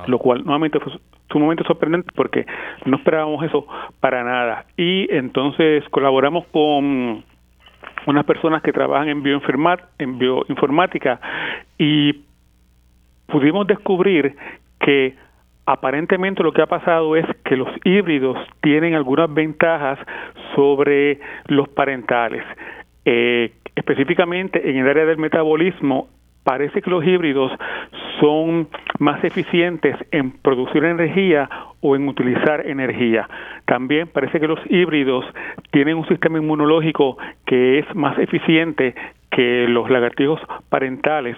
Lo 0.08 0.18
cual 0.18 0.44
nuevamente 0.44 0.80
fue 0.80 0.92
sumamente 1.30 1.64
sorprendente 1.64 2.10
porque 2.14 2.44
no 2.84 2.96
esperábamos 2.96 3.44
eso 3.44 3.66
para 4.00 4.24
nada. 4.24 4.66
Y 4.76 5.06
entonces 5.14 5.84
colaboramos 5.90 6.44
con 6.46 7.24
unas 8.06 8.24
personas 8.24 8.62
que 8.62 8.72
trabajan 8.72 9.08
en, 9.08 9.22
en 9.98 10.18
bioinformática 10.18 11.20
y 11.78 12.24
pudimos 13.26 13.66
descubrir 13.66 14.36
que 14.80 15.14
aparentemente 15.66 16.42
lo 16.42 16.52
que 16.52 16.62
ha 16.62 16.66
pasado 16.66 17.16
es 17.16 17.26
que 17.44 17.56
los 17.56 17.68
híbridos 17.84 18.38
tienen 18.60 18.94
algunas 18.94 19.32
ventajas 19.32 19.98
sobre 20.54 21.20
los 21.46 21.68
parentales. 21.68 22.44
Eh, 23.04 23.52
específicamente 23.74 24.70
en 24.70 24.78
el 24.78 24.88
área 24.88 25.04
del 25.04 25.18
metabolismo, 25.18 26.08
parece 26.44 26.80
que 26.80 26.90
los 26.90 27.04
híbridos 27.04 27.52
son 28.20 28.68
más 28.98 29.22
eficientes 29.24 29.96
en 30.10 30.30
producir 30.30 30.84
energía 30.84 31.48
o 31.80 31.96
en 31.96 32.08
utilizar 32.08 32.66
energía. 32.66 33.28
También 33.66 34.08
parece 34.08 34.40
que 34.40 34.48
los 34.48 34.60
híbridos 34.70 35.24
tienen 35.70 35.96
un 35.96 36.06
sistema 36.08 36.38
inmunológico 36.38 37.18
que 37.44 37.78
es 37.78 37.94
más 37.94 38.18
eficiente 38.18 38.94
que 39.30 39.66
los 39.68 39.90
lagartijos 39.90 40.40
parentales. 40.68 41.36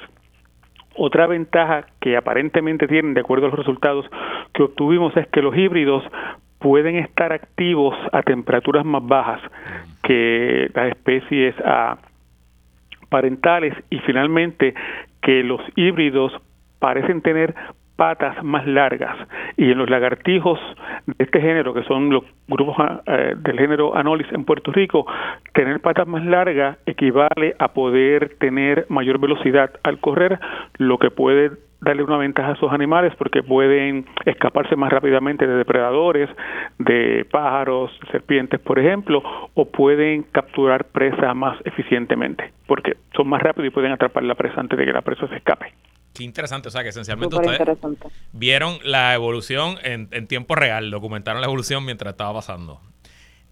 Otra 0.97 1.27
ventaja 1.27 1.87
que 2.01 2.17
aparentemente 2.17 2.88
tienen, 2.88 3.14
de 3.14 3.21
acuerdo 3.21 3.47
a 3.47 3.51
los 3.51 3.59
resultados 3.59 4.07
que 4.53 4.64
obtuvimos, 4.64 5.17
es 5.17 5.27
que 5.29 5.43
los 5.43 5.57
híbridos 5.57 6.03
pueden 6.59 6.97
estar 6.97 7.33
activos 7.33 7.95
a 8.12 8.23
temperaturas 8.23 8.85
más 8.85 9.07
bajas 9.07 9.41
que 10.03 10.71
las 10.75 10.88
especies 10.88 11.55
a 11.64 11.99
parentales 13.09 13.75
y 13.91 13.99
finalmente 14.01 14.75
que 15.23 15.43
los 15.43 15.61
híbridos 15.77 16.33
parecen 16.79 17.23
tener 17.23 17.55
patas 17.99 18.45
más 18.45 18.64
largas 18.64 19.17
y 19.57 19.73
en 19.73 19.79
los 19.79 19.91
lagartijos 19.91 20.61
de 21.07 21.14
este 21.19 21.41
género 21.41 21.75
que 21.75 21.83
son 21.83 22.11
los 22.11 22.23
grupos 22.47 22.77
eh, 23.07 23.35
del 23.37 23.59
género 23.59 23.97
Anolis 23.97 24.29
en 24.33 24.45
Puerto 24.45 24.71
Rico 24.71 25.05
tener 25.53 25.81
patas 25.81 26.07
más 26.07 26.25
largas 26.25 26.79
equivale 26.87 27.57
a 27.59 27.73
poder 27.73 28.37
tener 28.38 28.87
mayor 28.88 29.19
velocidad 29.19 29.73
al 29.83 29.99
correr 29.99 30.38
lo 30.77 30.99
que 30.99 31.11
puede 31.11 31.51
darle 31.81 32.05
una 32.05 32.19
ventaja 32.19 32.51
a 32.51 32.53
esos 32.53 32.73
animales 32.73 33.12
porque 33.19 33.43
pueden 33.43 34.07
escaparse 34.25 34.77
más 34.77 34.93
rápidamente 34.93 35.47
de 35.47 35.55
depredadores, 35.57 36.29
de 36.79 37.27
pájaros, 37.31 37.91
serpientes, 38.12 38.61
por 38.61 38.79
ejemplo, 38.79 39.23
o 39.55 39.64
pueden 39.64 40.25
capturar 40.25 40.85
presa 40.85 41.35
más 41.35 41.59
eficientemente 41.64 42.53
porque 42.69 42.97
son 43.17 43.29
más 43.29 43.43
rápidos 43.43 43.67
y 43.67 43.71
pueden 43.71 43.91
atrapar 43.91 44.23
la 44.23 44.37
presa 44.37 44.61
antes 44.61 44.79
de 44.79 44.85
que 44.85 44.93
la 44.93 45.03
presa 45.03 45.27
se 45.27 45.37
escape. 45.37 45.73
Qué 46.18 46.24
interesante, 46.24 46.66
o 46.66 46.70
sea 46.72 46.83
que 46.83 46.88
esencialmente 46.88 47.37
ustedes 47.37 47.61
vieron 48.33 48.78
la 48.83 49.14
evolución 49.14 49.76
en, 49.85 50.09
en 50.11 50.26
tiempo 50.26 50.57
real, 50.57 50.90
documentaron 50.90 51.40
la 51.40 51.46
evolución 51.46 51.85
mientras 51.85 52.11
estaba 52.11 52.33
pasando. 52.33 52.81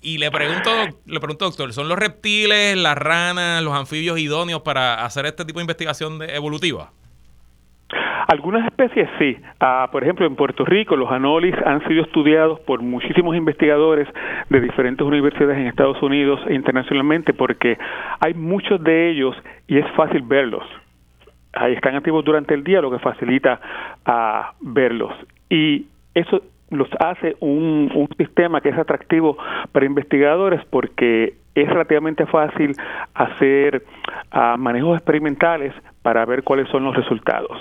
Y 0.03 0.19
le 0.19 0.33
pregunto, 0.33 0.71
le 1.07 1.21
pregunto, 1.21 1.45
doctor, 1.45 1.73
¿son 1.73 1.89
los 1.89 1.97
reptiles, 1.97 2.77
las 2.77 2.99
ranas, 2.99 3.63
los 3.63 3.73
anfibios 3.73 4.19
idóneos 4.19 4.63
para 4.63 5.05
hacer 5.05 5.27
este 5.27 5.45
tipo 5.45 5.61
de 5.61 5.63
investigación 5.63 6.21
evolutiva? 6.23 6.91
Algunas 8.27 8.67
especies 8.67 9.09
sí. 9.21 9.37
Ah, 9.61 9.89
por 9.93 10.03
ejemplo, 10.03 10.27
en 10.27 10.35
Puerto 10.35 10.65
Rico 10.65 10.97
los 10.97 11.13
anolis 11.13 11.55
han 11.65 11.87
sido 11.87 12.03
estudiados 12.03 12.59
por 12.59 12.83
muchísimos 12.83 13.37
investigadores 13.37 14.09
de 14.51 14.61
diferentes 14.61 15.07
universidades 15.07 15.59
en 15.59 15.69
Estados 15.69 16.03
Unidos 16.03 16.41
e 16.49 16.55
internacionalmente 16.55 17.33
porque 17.33 17.79
hay 18.19 18.35
muchos 18.35 18.83
de 18.83 19.11
ellos 19.11 19.37
y 19.69 19.79
es 19.79 19.87
fácil 19.95 20.23
verlos. 20.23 20.65
Ahí 21.57 21.73
están 21.73 21.95
activos 21.97 22.25
durante 22.25 22.55
el 22.55 22.63
día, 22.63 22.81
lo 22.81 22.91
que 22.91 22.99
facilita 22.99 23.61
a 24.05 24.53
verlos. 24.61 25.13
Y 25.49 25.87
eso 26.15 26.43
los 26.71 26.89
hace 26.99 27.37
un, 27.41 27.91
un 27.95 28.09
sistema 28.17 28.61
que 28.61 28.69
es 28.69 28.79
atractivo 28.79 29.39
para 29.73 29.87
investigadores 29.87 30.65
porque 30.67 31.35
es 31.55 31.69
relativamente 31.69 32.27
fácil 32.27 32.75
hacer 33.15 33.83
uh, 34.35 34.59
manejos 34.59 34.99
experimentales 34.99 35.73
para 36.03 36.25
ver 36.27 36.43
cuáles 36.43 36.69
son 36.69 36.85
los 36.85 36.95
resultados. 36.95 37.59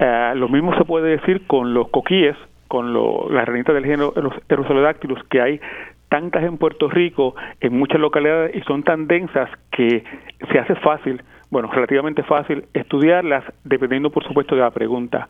Uh, 0.00 0.36
lo 0.36 0.48
mismo 0.48 0.76
se 0.76 0.84
puede 0.84 1.16
decir 1.16 1.46
con 1.46 1.74
los 1.74 1.88
coquíes, 1.90 2.36
con 2.66 2.92
lo, 2.92 3.28
las 3.30 3.46
ranitas 3.46 3.74
del 3.74 3.84
género 3.84 4.12
los 4.16 5.24
que 5.30 5.40
hay 5.40 5.60
tantas 6.08 6.42
en 6.42 6.58
Puerto 6.58 6.88
Rico, 6.88 7.34
en 7.60 7.78
muchas 7.78 8.00
localidades, 8.00 8.56
y 8.56 8.60
son 8.62 8.82
tan 8.82 9.06
densas 9.06 9.50
que 9.70 10.02
se 10.50 10.58
hace 10.58 10.74
fácil 10.76 11.22
bueno, 11.50 11.70
relativamente 11.72 12.22
fácil 12.22 12.66
estudiarlas, 12.74 13.44
dependiendo, 13.64 14.10
por 14.10 14.24
supuesto, 14.24 14.54
de 14.54 14.60
la 14.60 14.70
pregunta 14.70 15.28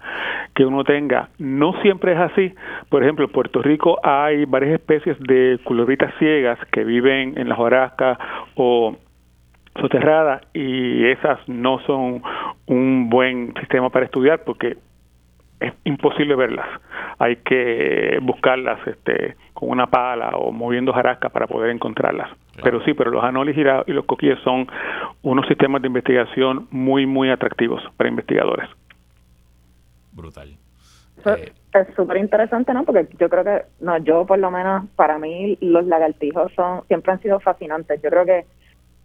que 0.55 0.65
uno 0.65 0.83
tenga. 0.83 1.29
No 1.39 1.81
siempre 1.81 2.13
es 2.13 2.19
así. 2.19 2.55
Por 2.89 3.03
ejemplo, 3.03 3.27
en 3.27 3.33
Puerto 3.33 3.63
Rico 3.63 3.99
hay 4.03 4.45
varias 4.45 4.75
especies 4.75 5.17
de 5.21 5.61
culebritas 5.63 6.13
ciegas 6.19 6.59
que 6.73 6.83
viven 6.85 7.39
en 7.39 7.49
las 7.49 7.59
hojarascas 7.59 8.19
o 8.57 8.97
soterradas 9.81 10.43
y 10.55 11.07
esas 11.07 11.39
no 11.49 11.79
son 11.81 12.23
un 12.67 13.09
buen 13.09 13.55
sistema 13.61 13.91
para 13.91 14.07
estudiar 14.07 14.43
porque 14.45 14.77
es 15.61 15.73
imposible 15.85 16.35
verlas. 16.35 16.67
Hay 17.19 17.37
que 17.37 18.19
buscarlas 18.23 18.85
este, 18.87 19.37
con 19.55 19.71
una 19.71 19.87
pala 19.87 20.31
o 20.31 20.51
moviendo 20.53 20.93
jarasca 20.93 21.29
para 21.29 21.47
poder 21.47 21.71
encontrarlas. 21.71 22.31
Pero 22.63 22.83
sí, 22.85 22.95
pero 22.95 23.11
los 23.11 23.23
anolis 23.23 23.57
y, 23.57 23.93
los 23.93 24.05
coquilles 24.05 24.39
son 24.41 24.67
unos 25.23 25.47
sistemas 25.47 25.83
de 25.83 25.89
investigación 25.89 26.67
muy, 26.71 27.07
muy 27.07 27.31
atractivos 27.31 27.83
para 27.97 28.11
investigadores. 28.11 28.69
Brutal. 30.13 30.57
Eh, 31.27 31.53
es 31.75 31.95
súper 31.95 32.17
interesante, 32.17 32.73
¿no? 32.73 32.85
Porque 32.85 33.09
yo 33.19 33.29
creo 33.29 33.45
que, 33.45 33.63
no, 33.81 33.99
yo 33.99 34.25
por 34.27 34.39
lo 34.39 34.51
menos, 34.51 34.85
para 34.97 35.19
mí 35.19 35.59
los 35.61 35.87
lagartijos 35.87 36.53
son 36.55 36.83
siempre 36.87 37.13
han 37.13 37.21
sido 37.21 37.41
fascinantes. 37.41 38.01
Yo 38.03 38.11
creo 38.11 38.25
que 38.25 38.45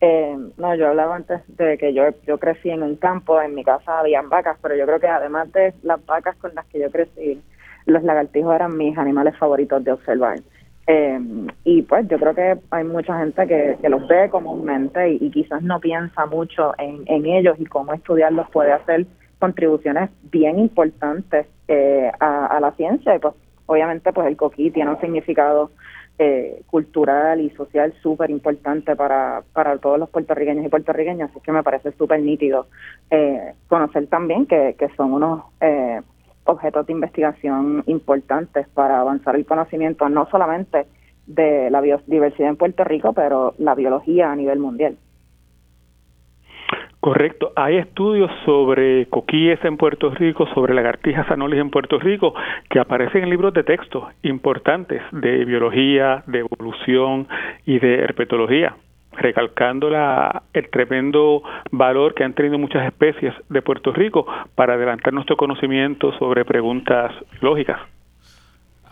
eh, 0.02 0.38
no, 0.58 0.76
yo 0.76 0.90
hablaba 0.90 1.16
antes 1.16 1.42
de 1.48 1.78
que 1.78 1.94
yo, 1.94 2.04
yo 2.28 2.38
crecí 2.38 2.70
en 2.70 2.84
un 2.84 2.96
campo, 2.98 3.42
en 3.42 3.56
mi 3.56 3.64
casa 3.64 4.00
habían 4.00 4.30
vacas, 4.30 4.58
pero 4.62 4.76
yo 4.76 4.86
creo 4.86 5.00
que 5.00 5.08
además 5.08 5.52
de 5.54 5.74
las 5.84 6.06
vacas 6.06 6.36
con 6.38 6.54
las 6.56 6.66
que 6.68 6.80
yo 6.80 6.92
crecí, 6.92 7.42
los 7.86 8.04
lagartijos 8.04 8.54
eran 8.54 8.78
mis 8.78 8.98
animales 8.98 9.38
favoritos 9.38 9.84
de 9.84 9.92
observar. 9.92 10.40
Eh, 10.86 11.20
y 11.64 11.82
pues 11.84 12.08
yo 12.10 12.20
creo 12.20 12.36
que 12.36 12.58
hay 12.72 12.84
mucha 12.84 13.18
gente 13.20 13.48
que, 13.48 13.90
los 13.90 14.08
ve 14.08 14.30
comúnmente 14.30 15.14
y, 15.14 15.30
quizás 15.32 15.62
no 15.62 15.80
piensa 15.80 16.26
mucho 16.26 16.74
en, 16.78 17.04
en 17.06 17.26
ellos 17.26 17.56
y 17.60 17.66
cómo 17.66 17.94
estudiarlos 17.94 18.50
puede 18.50 18.74
hacer 18.74 19.06
contribuciones 19.40 20.10
bien 20.32 20.60
importantes 20.60 21.48
eh, 21.68 22.12
a, 22.20 22.48
a 22.48 22.60
la 22.60 22.72
ciencia. 22.74 23.16
Y 23.16 23.20
pues 23.20 23.34
obviamente 23.66 24.12
pues 24.12 24.28
el 24.28 24.38
coquí 24.38 24.72
tiene 24.72 24.92
un 24.92 25.00
significado 25.00 25.72
eh, 26.20 26.62
cultural 26.68 27.42
y 27.42 27.50
social 27.52 27.92
súper 28.04 28.30
importante 28.30 28.96
para, 28.96 29.42
para 29.52 29.78
todos 29.80 29.98
los 29.98 30.10
puertorriqueños 30.12 30.64
y 30.64 30.70
puertorriqueñas, 30.70 31.32
así 31.32 31.40
que 31.40 31.52
me 31.52 31.64
parece 31.64 31.92
súper 31.94 32.22
nítido 32.22 32.68
eh, 33.10 33.54
conocer 33.68 34.06
también 34.08 34.46
que, 34.46 34.76
que 34.78 34.90
son 34.90 35.14
unos 35.14 35.42
eh, 35.60 36.02
objetos 36.46 36.86
de 36.86 36.94
investigación 36.94 37.84
importantes 37.88 38.68
para 38.70 39.00
avanzar 39.00 39.36
el 39.36 39.46
conocimiento 39.46 40.08
no 40.10 40.28
solamente 40.30 40.86
de 41.26 41.70
la 41.70 41.82
biodiversidad 41.82 42.50
en 42.50 42.58
Puerto 42.58 42.84
Rico, 42.84 43.14
pero 43.14 43.54
la 43.58 43.76
biología 43.76 44.32
a 44.32 44.36
nivel 44.36 44.60
mundial. 44.60 44.98
Correcto. 47.04 47.52
Hay 47.58 47.76
estudios 47.76 48.32
sobre 48.46 49.08
coquíes 49.08 49.60
en 49.66 49.76
Puerto 49.76 50.10
Rico, 50.12 50.48
sobre 50.54 50.74
lagartijas 50.74 51.30
anolis 51.30 51.60
en 51.60 51.70
Puerto 51.70 52.00
Rico, 52.00 52.34
que 52.70 52.80
aparecen 52.80 53.24
en 53.24 53.30
libros 53.30 53.54
de 53.54 53.64
texto 53.64 54.08
importantes 54.22 55.02
de 55.12 55.44
biología, 55.44 56.24
de 56.28 56.40
evolución 56.40 57.28
y 57.66 57.80
de 57.80 57.96
herpetología, 57.96 58.78
recalcando 59.18 59.90
la, 59.90 60.44
el 60.54 60.70
tremendo 60.70 61.44
valor 61.72 62.14
que 62.14 62.24
han 62.24 62.34
tenido 62.34 62.58
muchas 62.58 62.86
especies 62.86 63.34
de 63.50 63.62
Puerto 63.62 63.92
Rico 63.92 64.26
para 64.56 64.74
adelantar 64.74 65.14
nuestro 65.14 65.38
conocimiento 65.38 66.18
sobre 66.18 66.46
preguntas 66.46 67.12
lógicas. 67.42 67.80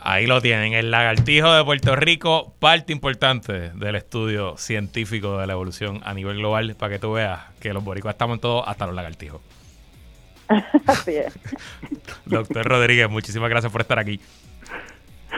Ahí 0.03 0.25
lo 0.25 0.41
tienen, 0.41 0.73
el 0.73 0.89
lagartijo 0.89 1.53
de 1.53 1.63
Puerto 1.63 1.95
Rico, 1.95 2.55
parte 2.59 2.91
importante 2.91 3.69
del 3.69 3.95
estudio 3.95 4.57
científico 4.57 5.37
de 5.37 5.45
la 5.45 5.53
evolución 5.53 6.01
a 6.03 6.15
nivel 6.15 6.37
global, 6.37 6.75
para 6.75 6.93
que 6.93 6.99
tú 6.99 7.13
veas 7.13 7.39
que 7.59 7.71
los 7.71 7.83
boricuas 7.83 8.15
estamos 8.15 8.37
en 8.37 8.41
todo, 8.41 8.67
hasta 8.67 8.87
los 8.87 8.95
lagartijos. 8.95 9.41
Así 10.87 11.17
es. 11.17 11.37
Doctor 12.25 12.65
Rodríguez, 12.65 13.11
muchísimas 13.11 13.49
gracias 13.49 13.71
por 13.71 13.81
estar 13.81 13.99
aquí. 13.99 14.19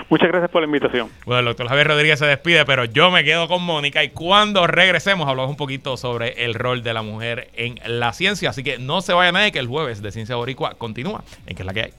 Muchas 0.10 0.30
gracias 0.30 0.52
por 0.52 0.62
la 0.62 0.66
invitación. 0.66 1.10
Bueno, 1.26 1.40
el 1.40 1.46
doctor 1.46 1.68
Javier 1.68 1.88
Rodríguez 1.88 2.20
se 2.20 2.26
despide, 2.26 2.66
pero 2.66 2.86
yo 2.86 3.12
me 3.12 3.24
quedo 3.24 3.48
con 3.48 3.64
Mónica 3.64 4.04
y 4.04 4.10
cuando 4.10 4.68
regresemos 4.68 5.28
hablamos 5.28 5.50
un 5.50 5.58
poquito 5.58 5.98
sobre 5.98 6.46
el 6.46 6.54
rol 6.54 6.84
de 6.84 6.94
la 6.94 7.02
mujer 7.02 7.50
en 7.54 7.80
la 7.86 8.14
ciencia. 8.14 8.50
Así 8.50 8.64
que 8.64 8.78
no 8.78 9.02
se 9.02 9.14
vaya 9.14 9.32
nadie 9.32 9.52
que 9.52 9.60
el 9.60 9.68
jueves 9.68 10.02
de 10.02 10.12
Ciencia 10.12 10.36
Boricua 10.36 10.76
continúa 10.76 11.24
en 11.46 11.56
que 11.56 11.62
es 11.62 11.66
la 11.66 11.74
que 11.74 11.82
hay. 11.84 11.94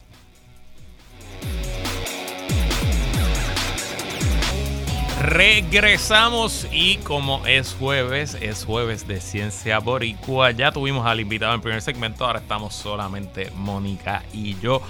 Regresamos 5.25 6.69
y 6.71 6.99
como 6.99 7.47
es 7.47 7.75
jueves, 7.79 8.37
es 8.43 8.67
jueves 8.67 9.09
de 9.09 9.23
Ciencia 9.23 9.79
Boricua. 9.79 10.51
Ya 10.51 10.71
tuvimos 10.71 11.07
al 11.07 11.19
invitado 11.19 11.55
en 11.55 11.63
primer 11.63 11.81
segmento, 11.81 12.27
ahora 12.27 12.41
estamos 12.41 12.75
solamente 12.75 13.51
Mónica 13.55 14.23
y 14.35 14.61
yo. 14.61 14.83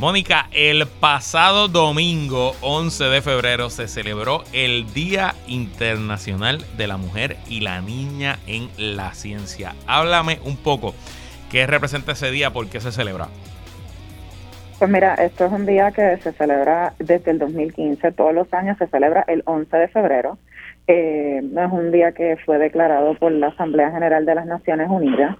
Mónica, 0.00 0.48
el 0.52 0.86
pasado 0.86 1.68
domingo 1.68 2.52
11 2.60 3.04
de 3.04 3.22
febrero 3.22 3.70
se 3.70 3.86
celebró 3.86 4.42
el 4.52 4.92
Día 4.92 5.34
Internacional 5.46 6.64
de 6.76 6.88
la 6.88 6.96
Mujer 6.96 7.36
y 7.48 7.60
la 7.60 7.80
Niña 7.80 8.38
en 8.46 8.68
la 8.78 9.14
Ciencia. 9.14 9.74
Háblame 9.86 10.40
un 10.44 10.56
poco, 10.56 10.94
¿qué 11.50 11.66
representa 11.66 12.12
ese 12.12 12.30
día? 12.30 12.52
¿Por 12.52 12.68
qué 12.68 12.80
se 12.80 12.90
celebra? 12.90 13.28
Pues 14.78 14.90
mira, 14.90 15.14
esto 15.14 15.46
es 15.46 15.52
un 15.52 15.66
día 15.66 15.92
que 15.92 16.16
se 16.16 16.32
celebra 16.32 16.94
desde 16.98 17.30
el 17.30 17.38
2015, 17.38 18.10
todos 18.12 18.34
los 18.34 18.52
años 18.52 18.76
se 18.78 18.88
celebra 18.88 19.24
el 19.28 19.42
11 19.46 19.76
de 19.76 19.88
febrero. 19.88 20.38
Eh, 20.88 21.40
es 21.40 21.72
un 21.72 21.92
día 21.92 22.10
que 22.10 22.36
fue 22.44 22.58
declarado 22.58 23.14
por 23.14 23.30
la 23.30 23.48
Asamblea 23.48 23.92
General 23.92 24.26
de 24.26 24.34
las 24.34 24.46
Naciones 24.46 24.88
Unidas 24.90 25.36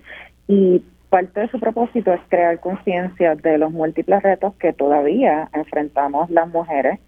y 0.47 0.85
parte 1.13 1.41
de 1.41 1.49
su 1.49 1.61
propósito 1.61 2.11
es 2.15 2.21
crear 2.29 2.59
conciencia 2.59 3.35
de 3.35 3.59
los 3.59 3.71
múltiples 3.71 4.23
retos 4.23 4.55
que 4.55 4.73
todavía 4.73 5.51
enfrentamos 5.53 6.31
las 6.31 6.49
mujeres 6.49 7.01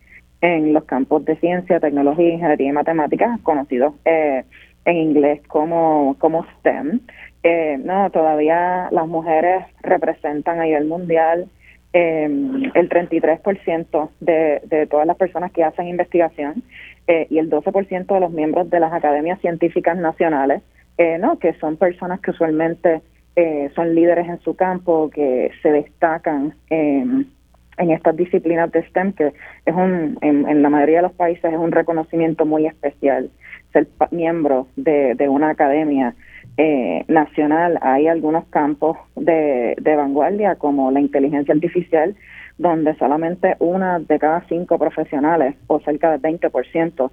en 0.42 0.74
los 0.74 0.84
campos 0.84 1.24
de 1.24 1.36
ciencia, 1.36 1.80
tecnología, 1.80 2.34
ingeniería 2.34 2.68
y 2.68 2.72
matemáticas, 2.72 3.40
conocidos 3.40 3.94
eh, 4.04 4.44
en 4.84 4.96
inglés 4.98 5.40
como, 5.48 6.16
como 6.18 6.44
STEM. 6.58 7.00
Eh, 7.44 7.78
no, 7.82 8.10
todavía 8.10 8.88
las 8.90 9.08
mujeres 9.08 9.64
representan 9.80 10.60
a 10.60 10.64
nivel 10.64 10.84
mundial 10.84 11.48
eh, 11.94 12.24
el 12.24 12.88
33% 12.90 14.10
de, 14.20 14.60
de 14.66 14.86
todas 14.86 15.06
las 15.06 15.16
personas 15.16 15.50
que 15.50 15.64
hacen 15.64 15.88
investigación 15.88 16.62
eh, 17.06 17.26
y 17.30 17.38
el 17.38 17.48
12% 17.48 18.12
de 18.12 18.20
los 18.20 18.30
miembros 18.30 18.68
de 18.68 18.80
las 18.80 18.92
academias 18.92 19.40
científicas 19.40 19.96
nacionales, 19.96 20.60
eh, 20.98 21.16
no, 21.16 21.38
que 21.38 21.54
son 21.54 21.78
personas 21.78 22.20
que 22.20 22.32
usualmente 22.32 23.00
eh, 23.36 23.70
son 23.74 23.94
líderes 23.94 24.28
en 24.28 24.40
su 24.40 24.54
campo, 24.54 25.10
que 25.10 25.50
se 25.62 25.70
destacan 25.70 26.54
en 26.70 27.90
estas 27.90 28.16
disciplinas 28.16 28.70
de 28.72 28.86
STEM, 28.88 29.12
que 29.12 29.32
es 29.66 29.74
un, 29.74 30.18
en, 30.20 30.62
la 30.62 30.70
mayoría 30.70 30.98
de 30.98 31.02
los 31.02 31.12
países 31.12 31.52
es 31.52 31.58
un 31.58 31.72
reconocimiento 31.72 32.46
muy 32.46 32.66
especial 32.66 33.30
ser 33.72 33.88
miembro 34.12 34.68
de, 34.76 35.14
de 35.16 35.28
una 35.28 35.50
academia 35.50 36.14
eh, 36.56 37.04
nacional 37.08 37.80
hay 37.82 38.06
algunos 38.06 38.44
campos 38.46 38.96
de, 39.16 39.74
de 39.80 39.96
vanguardia 39.96 40.54
como 40.54 40.92
la 40.92 41.00
inteligencia 41.00 41.52
artificial 41.52 42.14
donde 42.58 42.94
solamente 42.94 43.56
una 43.58 43.98
de 43.98 44.18
cada 44.18 44.42
cinco 44.48 44.78
profesionales 44.78 45.56
o 45.66 45.80
cerca 45.80 46.16
del 46.16 46.22
20% 46.22 47.10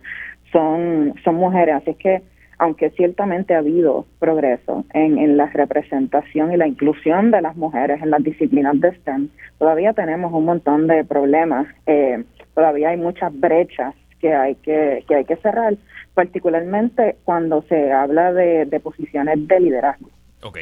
son, 0.51 1.15
son 1.24 1.36
mujeres. 1.36 1.76
Así 1.76 1.95
que 1.95 2.22
aunque 2.62 2.91
ciertamente 2.91 3.55
ha 3.55 3.57
habido 3.57 4.05
progreso 4.20 4.86
en, 4.93 5.18
en 5.18 5.36
la 5.36 5.47
representación 5.47 6.53
y 6.53 6.57
la 6.57 6.68
inclusión 6.68 7.32
de 7.32 7.41
las 7.41 7.55
mujeres 7.57 7.99
en 8.03 8.12
las 8.12 8.24
disciplinas 8.24 8.80
de 8.80 8.95
STEM, 8.97 9.30
todavía 9.57 9.93
tenemos 9.93 10.32
un 10.32 10.45
montón 10.45 10.86
de 10.86 11.03
problemas, 11.03 11.66
eh, 11.88 12.24
todavía 12.53 12.89
hay 12.89 12.97
muchas 12.97 13.34
brechas 13.34 13.95
que 14.20 14.36
hay 14.36 14.53
que, 14.53 15.03
que 15.07 15.16
hay 15.16 15.26
que 15.26 15.38
cerrar 15.38 15.76
particularmente 16.14 17.16
cuando 17.24 17.64
se 17.64 17.91
habla 17.91 18.32
de, 18.32 18.80
posiciones 18.80 19.47
de 19.47 19.59
liderazgo. 19.59 20.12
Ok. 20.43 20.59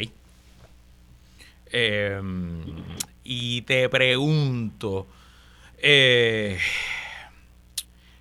Em, 1.69 2.61
y 3.25 3.61
te 3.63 3.89
pregunto, 3.89 5.05
eh, 5.77 6.55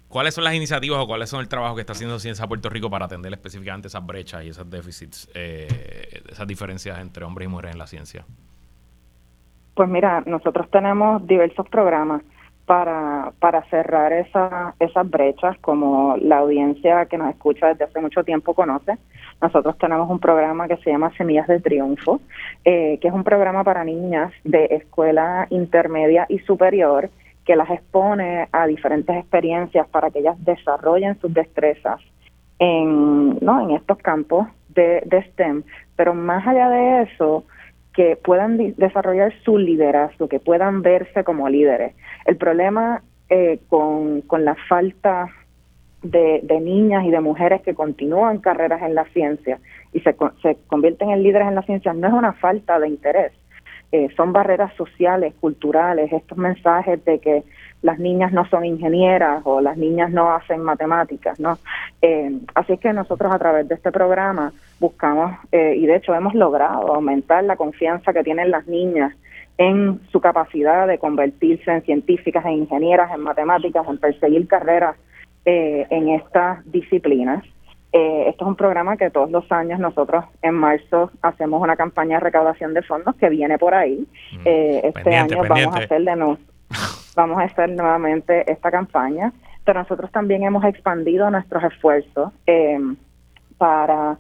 ¿cuáles 0.09 0.35
son 0.35 0.45
las 0.45 0.55
iniciativas 0.55 0.99
o 1.01 1.07
cuáles 1.07 1.29
son 1.29 1.41
el 1.41 1.49
trabajo 1.49 1.75
que 1.75 1.83
está 1.83 1.93
haciendo 1.93 2.19
Ciencia 2.19 2.47
Puerto 2.47 2.69
Rico 2.69 2.91
para 2.91 3.07
atender 3.07 3.33
específicamente 3.33 3.89
esas 3.89 4.05
brechas 4.05 4.45
y 4.45 4.49
esos 4.49 4.69
déficits, 4.69 5.31
eh, 5.35 6.23
esas 6.31 6.47
diferencias 6.47 6.99
entre 6.99 7.25
hombres 7.25 7.47
y 7.47 7.51
mujeres 7.51 7.73
en 7.73 7.79
la 7.79 7.87
ciencia? 7.87 8.25
Pues 9.75 9.89
mira, 9.89 10.23
nosotros 10.27 10.69
tenemos 10.71 11.25
diversos 11.27 11.69
programas 11.69 12.23
para, 12.69 13.33
para 13.41 13.63
cerrar 13.71 14.13
esa, 14.13 14.75
esas 14.79 15.09
brechas, 15.09 15.57
como 15.61 16.17
la 16.21 16.39
audiencia 16.39 17.07
que 17.07 17.17
nos 17.17 17.31
escucha 17.31 17.69
desde 17.69 17.85
hace 17.85 18.01
mucho 18.01 18.23
tiempo 18.25 18.53
conoce. 18.53 18.99
Nosotros 19.41 19.79
tenemos 19.79 20.11
un 20.11 20.19
programa 20.19 20.69
que 20.69 20.77
se 20.77 20.91
llama 20.91 21.11
Semillas 21.17 21.47
de 21.47 21.61
Triunfo, 21.61 22.21
eh, 22.67 22.99
que 23.01 23.09
es 23.09 23.15
un 23.15 23.25
programa 23.25 23.65
para 23.65 23.85
niñas 23.85 24.33
de 24.45 24.67
escuela 24.67 25.47
intermedia 25.49 26.27
y 26.29 26.41
superior 26.41 27.09
que 27.49 27.57
las 27.57 27.71
expone 27.71 28.47
a 28.53 28.67
diferentes 28.67 29.17
experiencias 29.17 29.89
para 29.89 30.11
que 30.11 30.19
ellas 30.19 30.37
desarrollen 30.45 31.19
sus 31.19 31.33
destrezas 31.33 31.99
en, 32.59 33.39
¿no? 33.41 33.63
en 33.63 33.71
estos 33.71 33.97
campos 33.97 34.49
de, 34.69 35.03
de 35.07 35.23
STEM, 35.31 35.63
pero 35.97 36.13
más 36.13 36.47
allá 36.47 36.69
de 36.69 37.05
eso, 37.05 37.45
que 37.95 38.17
puedan 38.17 38.59
desarrollar 38.77 39.33
su 39.47 39.57
liderazgo, 39.57 40.29
que 40.29 40.41
puedan 40.41 40.83
verse 40.83 41.25
como 41.25 41.49
líderes. 41.49 41.95
El 42.27 42.37
problema 42.37 43.01
eh, 43.31 43.61
con, 43.71 44.21
con 44.21 44.45
la 44.45 44.55
falta 44.69 45.31
de, 46.03 46.41
de, 46.43 46.61
niñas 46.61 47.07
y 47.07 47.11
de 47.11 47.21
mujeres 47.21 47.63
que 47.63 47.75
continúan 47.75 48.41
carreras 48.41 48.83
en 48.83 48.95
la 48.95 49.07
ciencia 49.07 49.59
y 49.95 50.01
se, 50.01 50.15
se 50.43 50.59
convierten 50.67 51.09
en 51.13 51.23
líderes 51.23 51.49
en 51.49 51.55
la 51.55 51.63
ciencia 51.63 51.95
no 51.95 52.09
es 52.09 52.13
una 52.13 52.35
falta 52.35 52.79
de 52.79 52.89
interés, 52.89 53.33
eh, 53.91 54.09
son 54.17 54.35
barreras 54.35 54.75
sociales, 54.75 55.33
culturales, 55.41 56.13
estos 56.13 56.37
mensajes 56.37 57.03
de 57.07 57.21
que 57.21 57.43
las 57.81 57.99
niñas 57.99 58.33
no 58.33 58.47
son 58.51 58.67
ingenieras 58.67 59.41
o 59.45 59.63
las 59.63 59.79
niñas 59.79 60.11
no 60.11 60.31
hacen 60.31 60.61
matemáticas, 60.63 61.41
¿no? 61.41 61.59
Eh, 62.03 62.39
así 62.55 62.75
es 62.75 62.81
que 62.81 62.93
nosotros 62.93 63.33
a 63.33 63.39
través 63.39 63.67
de 63.67 63.77
este 63.77 63.91
programa 63.91 64.53
buscamos, 64.79 65.33
eh, 65.53 65.75
y 65.75 65.87
de 65.87 65.97
hecho 65.97 66.15
hemos 66.15 66.35
logrado 66.35 66.95
aumentar 66.95 67.45
la 67.45 67.57
confianza 67.57 68.13
que 68.13 68.23
tienen 68.23 68.51
las 68.51 68.67
niñas 68.67 69.15
en 69.57 70.01
su 70.13 70.21
capacidad 70.21 70.87
de 70.87 70.99
convertirse 70.99 71.71
en 71.71 71.83
científicas, 71.83 72.45
en 72.45 72.53
ingenieras, 72.53 73.11
en 73.15 73.23
matemáticas, 73.23 73.89
en 73.89 73.97
perseguir 73.97 74.47
carreras 74.47 74.97
en 75.45 76.11
estas 76.11 76.63
disciplinas. 76.71 77.43
Eh, 77.93 78.29
esto 78.29 78.45
es 78.45 78.49
un 78.49 78.57
programa 78.57 78.97
que 78.99 79.11
todos 79.11 79.31
los 79.31 79.51
años 79.51 79.81
nosotros 79.81 80.25
en 80.43 80.55
marzo 80.55 81.11
hacemos 81.23 81.63
una 81.63 81.75
campaña 81.75 82.19
de 82.19 82.25
recaudación 82.25 82.75
de 82.75 82.83
fondos 82.83 83.15
que 83.17 83.31
viene 83.31 83.59
por 83.59 83.75
ahí. 83.75 84.07
Mm, 84.33 84.41
eh, 84.45 84.81
este 84.85 85.17
año 85.17 85.39
vamos 85.49 85.75
a 85.75 85.79
hacer 85.79 86.05
de 86.05 86.17
nuevo, 86.17 86.39
vamos 87.17 87.39
a 87.39 87.45
hacer 87.45 87.71
nuevamente 87.71 88.51
esta 88.51 88.71
campaña, 88.71 89.33
pero 89.65 89.81
nosotros 89.81 90.13
también 90.13 90.43
hemos 90.43 90.65
expandido 90.65 91.31
nuestros 91.31 91.65
esfuerzos 91.65 92.33
eh, 92.47 92.79
para 93.57 94.19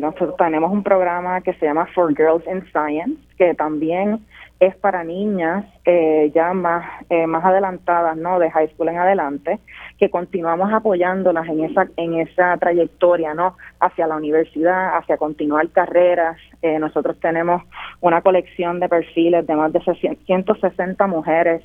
nosotros 0.00 0.36
tenemos 0.36 0.72
un 0.72 0.82
programa 0.82 1.40
que 1.42 1.52
se 1.54 1.66
llama 1.66 1.86
For 1.94 2.12
Girls 2.12 2.44
in 2.48 2.64
Science 2.72 3.20
que 3.38 3.54
también 3.54 4.18
es 4.60 4.76
para 4.76 5.02
niñas 5.02 5.64
eh, 5.86 6.30
ya 6.34 6.52
más 6.52 6.84
eh, 7.08 7.26
más 7.26 7.42
adelantadas, 7.42 8.16
¿no? 8.18 8.38
De 8.38 8.50
high 8.50 8.68
school 8.68 8.90
en 8.90 8.98
adelante, 8.98 9.58
que 9.98 10.10
continuamos 10.10 10.70
apoyándolas 10.70 11.48
en 11.48 11.64
esa 11.64 11.88
en 11.96 12.20
esa 12.20 12.58
trayectoria, 12.58 13.32
¿no? 13.32 13.56
Hacia 13.80 14.06
la 14.06 14.16
universidad, 14.16 14.98
hacia 14.98 15.16
continuar 15.16 15.70
carreras. 15.70 16.36
Eh, 16.60 16.78
nosotros 16.78 17.18
tenemos 17.20 17.62
una 18.02 18.20
colección 18.20 18.80
de 18.80 18.90
perfiles 18.90 19.46
de 19.46 19.56
más 19.56 19.72
de 19.72 19.80
160 19.80 21.06
mujeres 21.06 21.62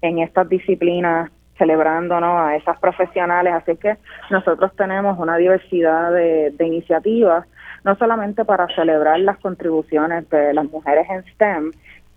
en 0.00 0.18
estas 0.18 0.48
disciplinas 0.48 1.30
celebrando 1.58 2.18
¿no? 2.18 2.40
a 2.40 2.56
esas 2.56 2.76
profesionales, 2.80 3.52
así 3.52 3.76
que 3.76 3.96
nosotros 4.30 4.72
tenemos 4.74 5.16
una 5.18 5.36
diversidad 5.36 6.10
de, 6.10 6.50
de 6.50 6.66
iniciativas, 6.66 7.46
no 7.84 7.94
solamente 7.96 8.44
para 8.44 8.66
celebrar 8.74 9.20
las 9.20 9.38
contribuciones 9.38 10.28
de 10.30 10.54
las 10.54 10.64
mujeres 10.64 11.06
en 11.08 11.22
STEM, 11.34 11.72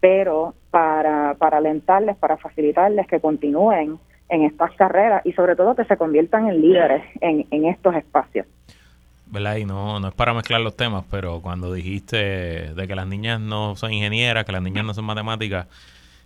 pero 0.05 0.53
para, 0.69 1.33
para 1.33 1.57
alentarles, 1.57 2.15
para 2.17 2.37
facilitarles 2.37 3.07
que 3.07 3.19
continúen 3.19 3.97
en 4.29 4.43
estas 4.43 4.71
carreras 4.73 5.25
y 5.25 5.33
sobre 5.33 5.55
todo 5.55 5.75
que 5.75 5.83
se 5.85 5.97
conviertan 5.97 6.47
en 6.47 6.61
líderes 6.61 7.01
en, 7.21 7.65
estos 7.65 7.95
espacios. 7.95 8.45
¿verdad? 9.25 9.55
Y 9.55 9.65
no, 9.65 9.99
no 9.99 10.09
es 10.09 10.13
para 10.13 10.35
mezclar 10.35 10.61
los 10.61 10.77
temas, 10.77 11.05
pero 11.09 11.41
cuando 11.41 11.73
dijiste 11.73 12.17
de 12.75 12.87
que 12.87 12.95
las 12.95 13.07
niñas 13.07 13.39
no 13.39 13.75
son 13.75 13.93
ingenieras, 13.93 14.45
que 14.45 14.51
las 14.51 14.61
niñas 14.61 14.85
no 14.85 14.93
son 14.93 15.05
matemáticas, 15.05 15.65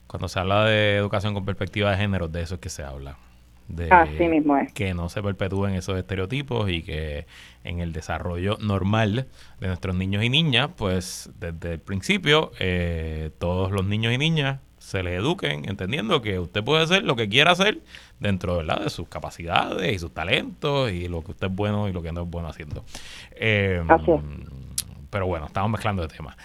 cuando 0.08 0.28
se 0.28 0.42
habla 0.42 0.66
de 0.66 0.98
educación 0.98 1.34
con 1.34 1.46
perspectiva 1.46 1.92
de 1.92 1.96
género, 1.96 2.28
de 2.28 2.42
eso 2.42 2.56
es 2.56 2.60
que 2.60 2.68
se 2.68 2.84
habla 2.84 3.16
de 3.70 4.30
mismo 4.30 4.58
que 4.74 4.94
no 4.94 5.10
se 5.10 5.22
perpetúen 5.22 5.76
esos 5.76 5.98
estereotipos 5.98 6.70
y 6.70 6.82
que 6.82 7.28
en 7.64 7.80
el 7.80 7.94
desarrollo 7.94 8.58
normal 8.60 9.28
de 9.60 9.68
nuestros 9.68 9.96
niños 9.96 10.24
y 10.24 10.30
niñas, 10.30 10.70
pues 10.76 11.32
desde 11.40 11.74
el 11.74 11.80
principio 11.80 12.52
eh, 12.60 13.30
todos 13.38 13.72
los 13.72 13.86
niños 13.86 14.14
y 14.14 14.18
niñas 14.18 14.60
se 14.80 15.04
les 15.04 15.20
eduquen 15.20 15.70
entendiendo 15.70 16.22
que 16.22 16.40
usted 16.40 16.64
puede 16.64 16.84
hacer 16.84 17.04
lo 17.04 17.16
que 17.16 17.30
quiera 17.30 17.52
hacer 17.52 17.80
dentro 18.20 18.58
¿verdad? 18.58 18.82
de 18.84 18.90
sus 18.90 19.08
capacidades 19.08 19.94
y 19.94 20.00
sus 20.00 20.14
talentos 20.14 20.92
y 20.92 21.08
lo 21.08 21.24
que 21.24 21.32
usted 21.32 21.48
es 21.48 21.56
bueno 21.56 21.88
y 21.88 21.94
lo 21.94 22.02
que 22.02 22.12
no 22.12 22.24
es 22.24 22.30
bueno 22.30 22.48
haciendo. 22.48 22.84
Eh, 23.36 23.84
pero 25.10 25.28
bueno, 25.28 25.46
estamos 25.46 25.70
mezclando 25.72 26.02
de 26.02 26.08
temas. 26.08 26.36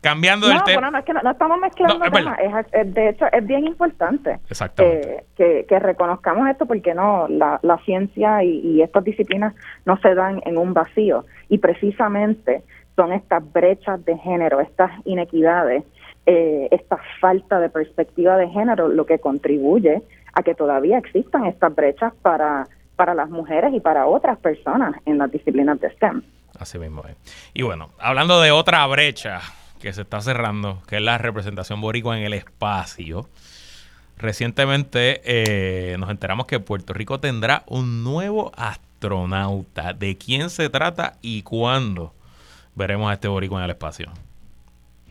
Cambiando 0.00 0.46
del 0.46 0.62
tema. 0.62 0.80
Bueno, 0.80 0.90
no, 0.92 0.98
es 0.98 1.04
que 1.04 1.12
no, 1.12 1.30
estamos 1.30 1.58
mezclando 1.58 1.98
temas. 2.10 2.38
Es, 2.72 2.94
de 2.94 3.08
hecho, 3.08 3.26
es 3.32 3.44
bien 3.44 3.66
importante 3.66 4.38
eh, 4.78 5.24
que, 5.36 5.66
que, 5.68 5.78
reconozcamos 5.80 6.48
esto 6.48 6.66
porque 6.66 6.94
no 6.94 7.26
la, 7.28 7.58
la 7.62 7.78
ciencia 7.78 8.44
y, 8.44 8.80
estas 8.80 9.02
disciplinas 9.02 9.54
no 9.86 9.98
se 9.98 10.14
dan 10.14 10.40
en 10.44 10.56
un 10.56 10.72
vacío. 10.72 11.24
Y 11.48 11.58
precisamente 11.58 12.62
son 12.94 13.12
estas 13.12 13.52
brechas 13.52 14.04
de 14.04 14.16
género, 14.18 14.60
estas 14.60 14.92
inequidades, 15.04 15.82
eh, 16.26 16.68
esta 16.70 16.98
falta 17.20 17.58
de 17.58 17.68
perspectiva 17.68 18.36
de 18.36 18.48
género 18.50 18.86
lo 18.86 19.04
que 19.04 19.18
contribuye 19.18 20.02
a 20.32 20.42
que 20.42 20.54
todavía 20.54 20.98
existan 20.98 21.46
estas 21.46 21.74
brechas 21.74 22.12
para, 22.22 22.68
para 22.94 23.14
las 23.14 23.30
mujeres 23.30 23.74
y 23.74 23.80
para 23.80 24.06
otras 24.06 24.38
personas 24.38 24.94
en 25.06 25.18
las 25.18 25.32
disciplinas 25.32 25.80
de 25.80 25.90
STEM. 25.90 26.22
Así 26.58 26.78
mismo 26.78 27.02
es. 27.08 27.16
Y 27.52 27.62
bueno, 27.62 27.90
hablando 27.98 28.40
de 28.40 28.52
otra 28.52 28.86
brecha 28.86 29.40
que 29.78 29.92
se 29.92 30.02
está 30.02 30.20
cerrando, 30.20 30.82
que 30.86 30.96
es 30.96 31.02
la 31.02 31.18
representación 31.18 31.80
boricua 31.80 32.18
en 32.18 32.24
el 32.24 32.32
espacio. 32.34 33.28
Recientemente 34.16 35.20
eh, 35.24 35.96
nos 35.98 36.10
enteramos 36.10 36.46
que 36.46 36.58
Puerto 36.60 36.92
Rico 36.92 37.20
tendrá 37.20 37.62
un 37.66 38.02
nuevo 38.02 38.52
astronauta. 38.56 39.92
¿De 39.92 40.18
quién 40.18 40.50
se 40.50 40.68
trata 40.68 41.14
y 41.22 41.42
cuándo 41.42 42.12
veremos 42.74 43.10
a 43.10 43.14
este 43.14 43.28
boricua 43.28 43.58
en 43.58 43.64
el 43.64 43.70
espacio? 43.70 44.10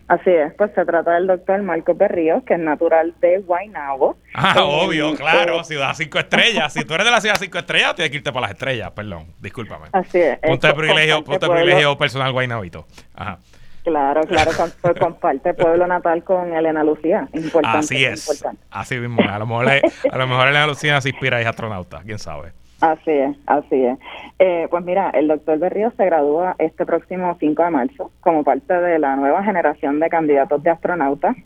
Así 0.08 0.30
es, 0.30 0.54
pues 0.54 0.72
se 0.74 0.86
trata 0.86 1.16
del 1.16 1.28
doctor 1.28 1.62
Marco 1.64 1.94
Berrío, 1.94 2.42
que 2.46 2.54
es 2.54 2.60
natural 2.60 3.14
de 3.20 3.40
Guaynabo. 3.40 4.18
Ah, 4.40 4.64
obvio, 4.64 5.16
claro, 5.16 5.64
ciudad 5.64 5.94
cinco 5.96 6.20
estrellas. 6.20 6.72
Si 6.72 6.86
tú 6.86 6.94
eres 6.94 7.06
de 7.06 7.12
la 7.12 7.20
ciudad 7.20 7.38
cinco 7.40 7.58
estrellas, 7.58 7.96
tienes 7.96 8.12
que 8.12 8.18
irte 8.18 8.32
para 8.32 8.42
las 8.42 8.52
estrellas, 8.52 8.92
perdón, 8.92 9.26
discúlpame. 9.42 9.88
Así 9.92 10.20
es. 10.20 10.38
Ponte 10.38 10.72
privilegio, 10.74 11.24
ponte 11.24 11.48
privilegio 11.48 11.98
personal 11.98 12.32
Guaynabito. 12.32 12.86
Ajá. 13.16 13.40
Claro, 13.88 14.24
claro, 14.24 14.52
pues 14.82 14.96
comparte 15.00 15.54
pueblo 15.54 15.88
natal 15.88 16.22
con 16.22 16.54
Elena 16.54 16.84
Lucía. 16.84 17.30
Importante, 17.32 17.78
Así 17.78 18.04
es. 18.04 18.46
Así 18.70 18.98
mismo. 18.98 19.22
A 19.22 19.40
lo 19.40 19.48
mejor, 19.48 19.66
a 19.70 20.18
lo 20.18 20.28
mejor 20.28 20.50
Elena 20.50 20.68
Lucía 20.68 21.00
se 21.00 21.12
inspira 21.12 21.40
y 21.40 21.44
es 21.44 21.48
astronauta, 21.48 22.02
quién 22.04 22.20
sabe. 22.20 22.52
Así 22.82 23.12
es, 23.12 23.38
así 23.46 23.86
es. 23.86 23.98
Eh, 24.40 24.68
pues 24.70 24.84
mira, 24.84 25.10
el 25.12 25.30
doctor 25.30 25.58
Berrío 25.58 25.92
se 25.92 26.06
gradúa 26.06 26.58
este 26.60 26.86
próximo 26.86 27.38
5 27.40 27.64
de 27.64 27.70
marzo 27.70 28.12
como 28.20 28.44
parte 28.44 28.74
de 28.74 29.00
la 29.00 29.16
nueva 29.16 29.42
generación 29.46 30.02
de 30.02 30.10
candidatos 30.10 30.62
de 30.62 30.70
astronautas, 30.70 31.38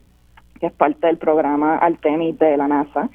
que 0.59 0.65
es 0.65 0.73
parte 0.73 1.05
del 1.05 1.19
programa 1.19 1.77
Artemis 1.77 2.39
de 2.39 2.57
la 2.57 2.67
NASA. 2.67 3.07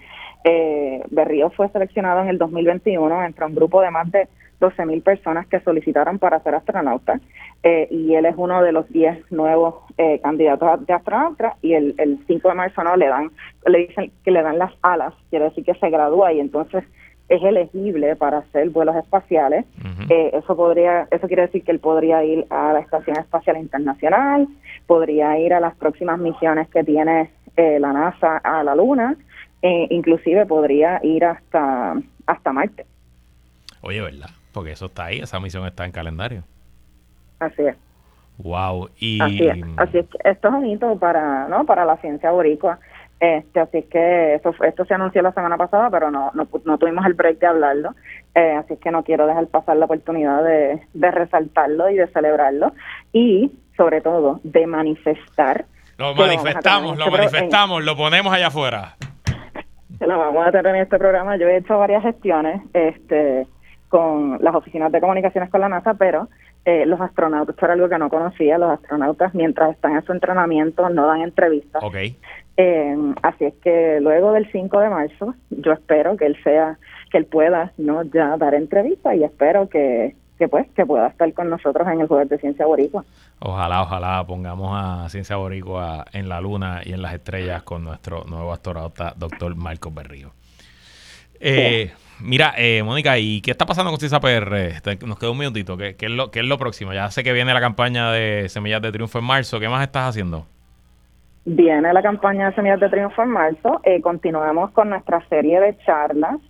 Eh, 0.44 1.02
Berrío 1.10 1.50
fue 1.50 1.68
seleccionado 1.70 2.20
en 2.20 2.28
el 2.28 2.38
2021 2.38 3.24
entre 3.24 3.44
un 3.44 3.56
grupo 3.56 3.82
de 3.82 3.90
más 3.90 4.08
de 4.12 4.28
12.000 4.60 5.02
personas 5.02 5.46
que 5.46 5.60
solicitaron 5.60 6.18
para 6.18 6.40
ser 6.40 6.54
astronautas 6.54 7.20
eh, 7.62 7.88
y 7.90 8.14
él 8.14 8.26
es 8.26 8.34
uno 8.36 8.62
de 8.62 8.72
los 8.72 8.88
10 8.90 9.32
nuevos 9.32 9.74
eh, 9.98 10.20
candidatos 10.22 10.86
de 10.86 10.92
astronautas 10.94 11.54
y 11.62 11.74
el, 11.74 11.94
el 11.98 12.18
5 12.26 12.48
de 12.48 12.54
marzo 12.54 12.82
no 12.82 12.96
le 12.96 13.08
dan 13.08 13.30
le 13.66 13.86
dicen 13.86 14.12
que 14.24 14.30
le 14.30 14.42
dan 14.42 14.58
las 14.58 14.72
alas 14.82 15.14
quiere 15.30 15.46
decir 15.46 15.64
que 15.64 15.74
se 15.74 15.90
gradúa 15.90 16.32
y 16.32 16.40
entonces 16.40 16.84
es 17.28 17.42
elegible 17.42 18.14
para 18.14 18.38
hacer 18.38 18.70
vuelos 18.70 18.94
espaciales. 18.94 19.64
Eh, 20.08 20.30
eso 20.32 20.56
podría 20.56 21.08
eso 21.10 21.26
quiere 21.26 21.42
decir 21.42 21.64
que 21.64 21.72
él 21.72 21.80
podría 21.80 22.22
ir 22.22 22.46
a 22.50 22.72
la 22.72 22.78
estación 22.78 23.18
espacial 23.18 23.56
internacional 23.56 24.46
podría 24.86 25.36
ir 25.36 25.52
a 25.52 25.58
las 25.58 25.74
próximas 25.74 26.20
misiones 26.20 26.68
que 26.68 26.84
tiene 26.84 27.30
la 27.56 27.92
NASA 27.92 28.36
a 28.36 28.62
la 28.62 28.76
Luna 28.76 29.16
inclusive 29.62 30.46
podría 30.46 31.00
ir 31.02 31.24
hasta 31.24 31.94
hasta 32.26 32.52
Marte. 32.52 32.86
Oye 33.82 34.00
verdad 34.00 34.35
porque 34.56 34.72
eso 34.72 34.86
está 34.86 35.04
ahí, 35.04 35.18
esa 35.18 35.38
misión 35.38 35.66
está 35.66 35.84
en 35.84 35.92
calendario. 35.92 36.42
Así 37.40 37.60
es. 37.60 37.76
Wow, 38.38 38.88
y 38.98 39.20
así 39.20 39.46
es, 39.46 39.64
así 39.76 39.98
es 39.98 40.06
que 40.06 40.30
esto 40.30 40.48
es 40.48 40.54
un 40.54 40.64
hito 40.64 40.98
para, 40.98 41.46
¿no? 41.46 41.66
para 41.66 41.84
la 41.84 41.98
ciencia 41.98 42.30
boricua. 42.30 42.78
Este, 43.20 43.60
así 43.60 43.78
es 43.78 43.84
que 43.84 44.34
esto, 44.36 44.54
esto 44.64 44.86
se 44.86 44.94
anunció 44.94 45.20
la 45.20 45.32
semana 45.32 45.58
pasada, 45.58 45.90
pero 45.90 46.10
no, 46.10 46.30
no, 46.32 46.48
no 46.64 46.78
tuvimos 46.78 47.04
el 47.04 47.12
break 47.12 47.38
de 47.38 47.46
hablarlo. 47.46 47.94
Eh, 48.34 48.52
así 48.52 48.72
es 48.72 48.80
que 48.80 48.90
no 48.90 49.04
quiero 49.04 49.26
dejar 49.26 49.46
pasar 49.48 49.76
la 49.76 49.84
oportunidad 49.84 50.42
de, 50.42 50.80
de 50.94 51.10
resaltarlo 51.10 51.90
y 51.90 51.96
de 51.96 52.06
celebrarlo. 52.06 52.72
Y, 53.12 53.52
sobre 53.76 54.00
todo, 54.00 54.40
de 54.42 54.66
manifestar. 54.66 55.66
Lo 55.98 56.14
manifestamos, 56.14 56.96
lo 56.96 57.04
este 57.04 57.18
manifestamos, 57.18 57.84
lo 57.84 57.94
ponemos 57.94 58.32
allá 58.32 58.46
afuera. 58.46 58.96
Lo 60.00 60.18
vamos 60.18 60.46
a 60.46 60.50
tener 60.50 60.76
en 60.76 60.82
este 60.82 60.98
programa. 60.98 61.36
Yo 61.36 61.46
he 61.46 61.58
hecho 61.58 61.78
varias 61.78 62.02
gestiones. 62.02 62.62
este 62.72 63.46
con 63.88 64.38
las 64.42 64.54
oficinas 64.54 64.90
de 64.92 65.00
comunicaciones 65.00 65.50
con 65.50 65.60
la 65.60 65.68
NASA, 65.68 65.94
pero 65.94 66.28
eh, 66.64 66.84
los 66.84 67.00
astronautas, 67.00 67.54
esto 67.54 67.66
era 67.66 67.74
algo 67.74 67.88
que 67.88 67.98
no 67.98 68.10
conocía, 68.10 68.58
los 68.58 68.70
astronautas 68.70 69.34
mientras 69.34 69.70
están 69.70 69.94
en 69.94 70.04
su 70.04 70.12
entrenamiento 70.12 70.88
no 70.90 71.06
dan 71.06 71.22
entrevistas. 71.22 71.82
Okay. 71.82 72.18
Eh, 72.56 72.96
así 73.22 73.44
es 73.44 73.54
que 73.62 74.00
luego 74.00 74.32
del 74.32 74.50
5 74.50 74.80
de 74.80 74.88
marzo, 74.88 75.34
yo 75.50 75.72
espero 75.72 76.16
que 76.16 76.26
él 76.26 76.36
sea, 76.42 76.78
que 77.10 77.18
él 77.18 77.26
pueda 77.26 77.72
no 77.76 78.02
ya 78.02 78.36
dar 78.36 78.54
entrevistas 78.54 79.14
y 79.14 79.22
espero 79.22 79.68
que, 79.68 80.16
que 80.38 80.48
pues 80.48 80.66
que 80.74 80.84
pueda 80.84 81.06
estar 81.06 81.32
con 81.34 81.50
nosotros 81.50 81.86
en 81.86 82.00
el 82.00 82.08
Jueves 82.08 82.30
de 82.30 82.38
Ciencia 82.38 82.66
Boricua. 82.66 83.04
Ojalá, 83.38 83.82
ojalá 83.82 84.24
pongamos 84.26 84.70
a 84.74 85.08
Ciencia 85.08 85.36
Boricua 85.36 86.06
en 86.12 86.28
la 86.28 86.40
luna 86.40 86.80
y 86.84 86.92
en 86.92 87.02
las 87.02 87.14
estrellas 87.14 87.62
con 87.62 87.84
nuestro 87.84 88.24
nuevo 88.24 88.52
astronauta, 88.52 89.14
doctor 89.16 89.54
Marcos 89.54 89.94
Berrío. 89.94 90.32
Eh, 91.38 91.92
Mira, 92.20 92.54
eh, 92.56 92.82
Mónica, 92.82 93.18
¿y 93.18 93.40
qué 93.42 93.50
está 93.50 93.66
pasando 93.66 93.90
con 93.90 94.00
CISA 94.00 94.20
PR? 94.20 94.82
Nos 95.06 95.18
queda 95.18 95.30
un 95.30 95.38
minutito. 95.38 95.76
¿Qué, 95.76 95.96
es 95.98 96.10
lo, 96.10 96.30
¿Qué 96.30 96.40
es 96.40 96.46
lo 96.46 96.58
próximo? 96.58 96.92
Ya 96.92 97.10
sé 97.10 97.22
que 97.22 97.32
viene 97.32 97.52
la 97.52 97.60
campaña 97.60 98.10
de 98.10 98.48
Semillas 98.48 98.80
de 98.82 98.92
Triunfo 98.92 99.18
en 99.18 99.24
marzo. 99.24 99.60
¿Qué 99.60 99.68
más 99.68 99.82
estás 99.82 100.08
haciendo? 100.08 100.46
Viene 101.44 101.92
la 101.92 102.02
campaña 102.02 102.48
de 102.48 102.54
Semillas 102.54 102.80
de 102.80 102.88
Triunfo 102.88 103.22
en 103.22 103.30
marzo. 103.30 103.80
Eh, 103.84 104.00
continuamos 104.00 104.70
con 104.72 104.88
nuestra 104.90 105.26
serie 105.28 105.60
de 105.60 105.76
charlas. 105.84 106.40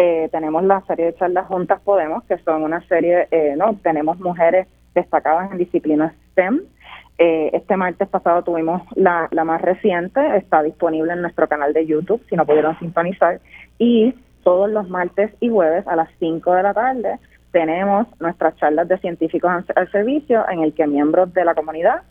Eh, 0.00 0.28
tenemos 0.30 0.62
la 0.62 0.80
serie 0.82 1.06
de 1.06 1.14
charlas 1.16 1.48
Juntas 1.48 1.80
Podemos, 1.80 2.22
que 2.24 2.38
son 2.38 2.62
una 2.62 2.80
serie, 2.86 3.26
eh, 3.32 3.54
no, 3.56 3.74
tenemos 3.82 4.20
mujeres 4.20 4.68
destacadas 4.94 5.50
en 5.50 5.58
disciplinas 5.58 6.14
STEM. 6.30 6.60
Eh, 7.18 7.50
este 7.52 7.76
martes 7.76 8.08
pasado 8.08 8.44
tuvimos 8.44 8.80
la, 8.94 9.26
la 9.32 9.42
más 9.42 9.60
reciente, 9.60 10.20
está 10.36 10.62
disponible 10.62 11.14
en 11.14 11.22
nuestro 11.22 11.48
canal 11.48 11.72
de 11.72 11.84
YouTube, 11.84 12.22
si 12.28 12.36
no 12.36 12.46
pudieron 12.46 12.78
sintonizar. 12.78 13.40
Y 13.80 14.14
todos 14.42 14.70
los 14.70 14.88
martes 14.88 15.32
y 15.40 15.48
jueves 15.48 15.86
a 15.86 15.96
las 15.96 16.08
5 16.18 16.52
de 16.52 16.62
la 16.62 16.74
tarde 16.74 17.18
tenemos 17.52 18.06
nuestras 18.20 18.56
charlas 18.56 18.88
de 18.88 18.98
científicos 18.98 19.50
al 19.74 19.90
servicio 19.90 20.44
en 20.48 20.60
el 20.60 20.74
que 20.74 20.86
miembros 20.86 21.32
de 21.32 21.44
la 21.44 21.54
comunidad 21.54 22.02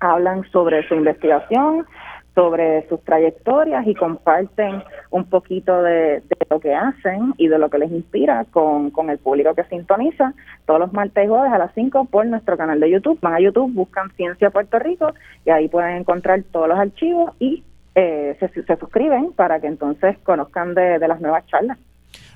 hablan 0.00 0.44
sobre 0.50 0.86
su 0.86 0.94
investigación, 0.94 1.86
sobre 2.34 2.88
sus 2.88 3.02
trayectorias 3.02 3.84
y 3.86 3.94
comparten 3.94 4.82
un 5.10 5.24
poquito 5.24 5.82
de, 5.82 6.22
lo 6.48 6.60
que 6.60 6.72
hacen 6.72 7.34
y 7.36 7.48
de 7.48 7.58
lo 7.58 7.68
que 7.68 7.78
les 7.78 7.90
inspira 7.90 8.44
con, 8.52 8.90
con, 8.90 9.10
el 9.10 9.18
público 9.18 9.54
que 9.54 9.64
sintoniza 9.64 10.34
todos 10.64 10.78
los 10.78 10.92
martes 10.92 11.24
y 11.24 11.28
jueves 11.28 11.52
a 11.52 11.58
las 11.58 11.74
5 11.74 12.04
por 12.04 12.26
nuestro 12.26 12.56
canal 12.56 12.78
de 12.78 12.90
YouTube. 12.90 13.18
Van 13.20 13.34
a 13.34 13.40
YouTube, 13.40 13.72
buscan 13.72 14.10
Ciencia 14.12 14.50
Puerto 14.50 14.78
Rico 14.78 15.12
y 15.44 15.50
ahí 15.50 15.68
pueden 15.68 15.96
encontrar 15.96 16.42
todos 16.52 16.68
los 16.68 16.78
archivos 16.78 17.32
y 17.40 17.64
eh, 17.98 18.36
se, 18.38 18.76
suscriben 18.76 19.32
para 19.32 19.60
que 19.60 19.66
entonces 19.66 20.16
conozcan 20.22 20.72
de, 20.74 20.98
las 21.00 21.20
nuevas 21.20 21.44
charlas. 21.46 21.78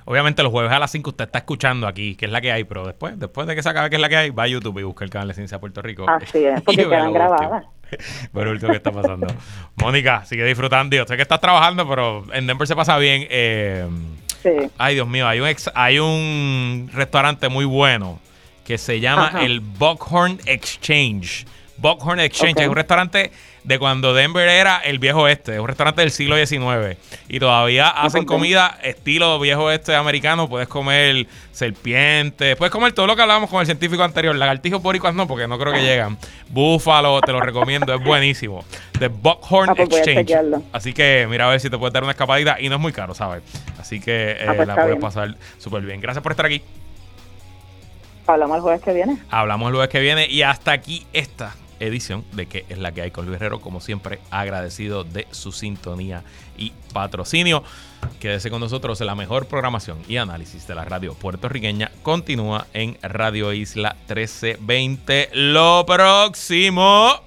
Obviamente 0.05 0.43
los 0.43 0.51
jueves 0.51 0.69
a 0.73 0.79
las 0.79 0.91
5 0.91 1.11
usted 1.11 1.23
está 1.23 1.39
escuchando 1.39 1.87
aquí, 1.87 2.15
que 2.15 2.25
es 2.25 2.31
la 2.31 2.41
que 2.41 2.51
hay, 2.51 2.65
pero 2.65 2.85
después 2.85 3.17
después 3.17 3.47
de 3.47 3.55
que 3.55 3.63
se 3.63 3.69
acabe 3.69 3.89
que 3.89 3.95
es 3.95 4.01
la 4.01 4.09
que 4.09 4.17
hay, 4.17 4.29
va 4.31 4.43
a 4.43 4.47
YouTube 4.47 4.79
y 4.79 4.83
busca 4.83 5.05
el 5.05 5.09
canal 5.09 5.29
de 5.29 5.35
Ciencia 5.35 5.59
Puerto 5.59 5.81
Rico. 5.81 6.05
Así 6.09 6.43
es, 6.43 6.61
porque 6.65 6.83
quedan 6.83 7.13
grabadas. 7.13 7.65
Por 8.33 8.47
último, 8.47 8.71
¿qué 8.71 8.77
está 8.77 8.91
pasando? 8.91 9.27
Mónica, 9.75 10.25
sigue 10.25 10.43
disfrutando. 10.43 10.97
Yo 10.97 11.05
sé 11.05 11.15
que 11.15 11.21
estás 11.21 11.39
trabajando, 11.39 11.87
pero 11.87 12.25
en 12.33 12.45
Denver 12.45 12.67
se 12.67 12.75
pasa 12.75 12.97
bien. 12.97 13.25
Eh, 13.29 13.87
sí. 14.41 14.49
Ay, 14.77 14.95
Dios 14.95 15.07
mío, 15.07 15.25
hay 15.25 15.39
un, 15.39 15.47
hay 15.75 15.99
un 15.99 16.89
restaurante 16.91 17.47
muy 17.47 17.63
bueno 17.63 18.19
que 18.65 18.77
se 18.77 18.99
llama 18.99 19.31
el 19.41 19.61
Buckhorn 19.61 20.39
Exchange. 20.45 21.45
Buckhorn 21.83 22.21
Exchange 22.21 22.61
es 22.61 22.69
un 22.69 22.75
restaurante 22.75 23.29
de 23.65 23.77
cuando 23.77 24.13
Denver 24.13 24.47
era 24.47 24.77
el 24.77 24.99
viejo 24.99 25.23
oeste, 25.23 25.59
un 25.59 25.67
restaurante 25.67 25.99
del 25.99 26.11
siglo 26.11 26.37
XIX. 26.37 26.97
Y 27.27 27.41
todavía 27.41 27.89
hacen 27.89 28.23
comida 28.23 28.79
estilo 28.81 29.37
viejo 29.37 29.65
oeste 29.65 29.93
americano. 29.93 30.47
Puedes 30.47 30.69
comer 30.69 31.27
serpientes, 31.51 32.55
puedes 32.55 32.71
comer 32.71 32.93
todo 32.93 33.05
lo 33.05 33.17
que 33.17 33.21
hablábamos 33.21 33.49
con 33.49 33.59
el 33.59 33.65
científico 33.65 34.01
anterior. 34.01 34.33
Lagartijos 34.33 34.81
boricuas 34.81 35.13
no, 35.13 35.27
porque 35.27 35.45
no 35.45 35.59
creo 35.59 35.73
que 35.73 35.81
llegan. 35.81 36.17
Búfalo, 36.47 37.19
te 37.19 37.33
lo 37.33 37.41
recomiendo, 37.41 37.93
es 37.93 38.01
buenísimo. 38.01 38.63
The 38.97 39.09
Buckhorn 39.09 39.71
ah, 39.71 39.75
pues 39.75 39.89
Exchange. 39.91 40.63
Así 40.71 40.93
que 40.93 41.27
mira 41.29 41.47
a 41.47 41.49
ver 41.49 41.59
si 41.59 41.69
te 41.69 41.77
puedes 41.77 41.93
dar 41.93 42.03
una 42.03 42.13
escapadita. 42.13 42.61
Y 42.61 42.69
no 42.69 42.75
es 42.75 42.81
muy 42.81 42.93
caro, 42.93 43.13
¿sabes? 43.13 43.43
Así 43.77 43.99
que 43.99 44.31
eh, 44.31 44.45
ah, 44.47 44.53
pues 44.55 44.69
la 44.69 44.75
puedes 44.75 45.01
pasar 45.01 45.35
súper 45.57 45.81
bien. 45.81 45.99
Gracias 45.99 46.23
por 46.23 46.31
estar 46.31 46.45
aquí. 46.45 46.61
Hablamos 48.25 48.55
el 48.55 48.61
jueves 48.61 48.81
que 48.81 48.93
viene. 48.93 49.17
Hablamos 49.29 49.67
el 49.67 49.73
jueves 49.73 49.89
que 49.89 49.99
viene. 49.99 50.27
Y 50.29 50.43
hasta 50.43 50.71
aquí 50.71 51.05
esta 51.11 51.53
edición 51.79 52.23
de 52.33 52.47
que 52.47 52.65
es 52.69 52.77
la 52.77 52.91
que 52.91 53.01
hay 53.01 53.11
con 53.11 53.25
Luis 53.25 53.37
Herrero. 53.37 53.61
Como 53.61 53.81
siempre, 53.81 54.19
agradecido 54.31 55.03
de 55.03 55.27
su 55.31 55.51
sintonía 55.51 56.23
y 56.57 56.71
patrocinio. 56.93 57.63
Quédese 58.19 58.49
con 58.49 58.59
nosotros. 58.59 58.99
La 59.01 59.15
mejor 59.15 59.47
programación 59.47 59.99
y 60.07 60.17
análisis 60.17 60.67
de 60.67 60.75
la 60.75 60.85
radio 60.85 61.13
puertorriqueña 61.13 61.91
continúa 62.01 62.67
en 62.73 62.97
Radio 63.01 63.53
Isla 63.53 63.95
1320. 64.07 65.29
Lo 65.33 65.85
próximo, 65.85 67.21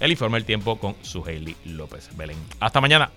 el 0.00 0.10
informe 0.10 0.38
del 0.38 0.44
tiempo 0.44 0.78
con 0.78 0.96
su 1.02 1.24
López 1.64 2.10
Belén. 2.16 2.38
Hasta 2.60 2.80
mañana. 2.80 3.10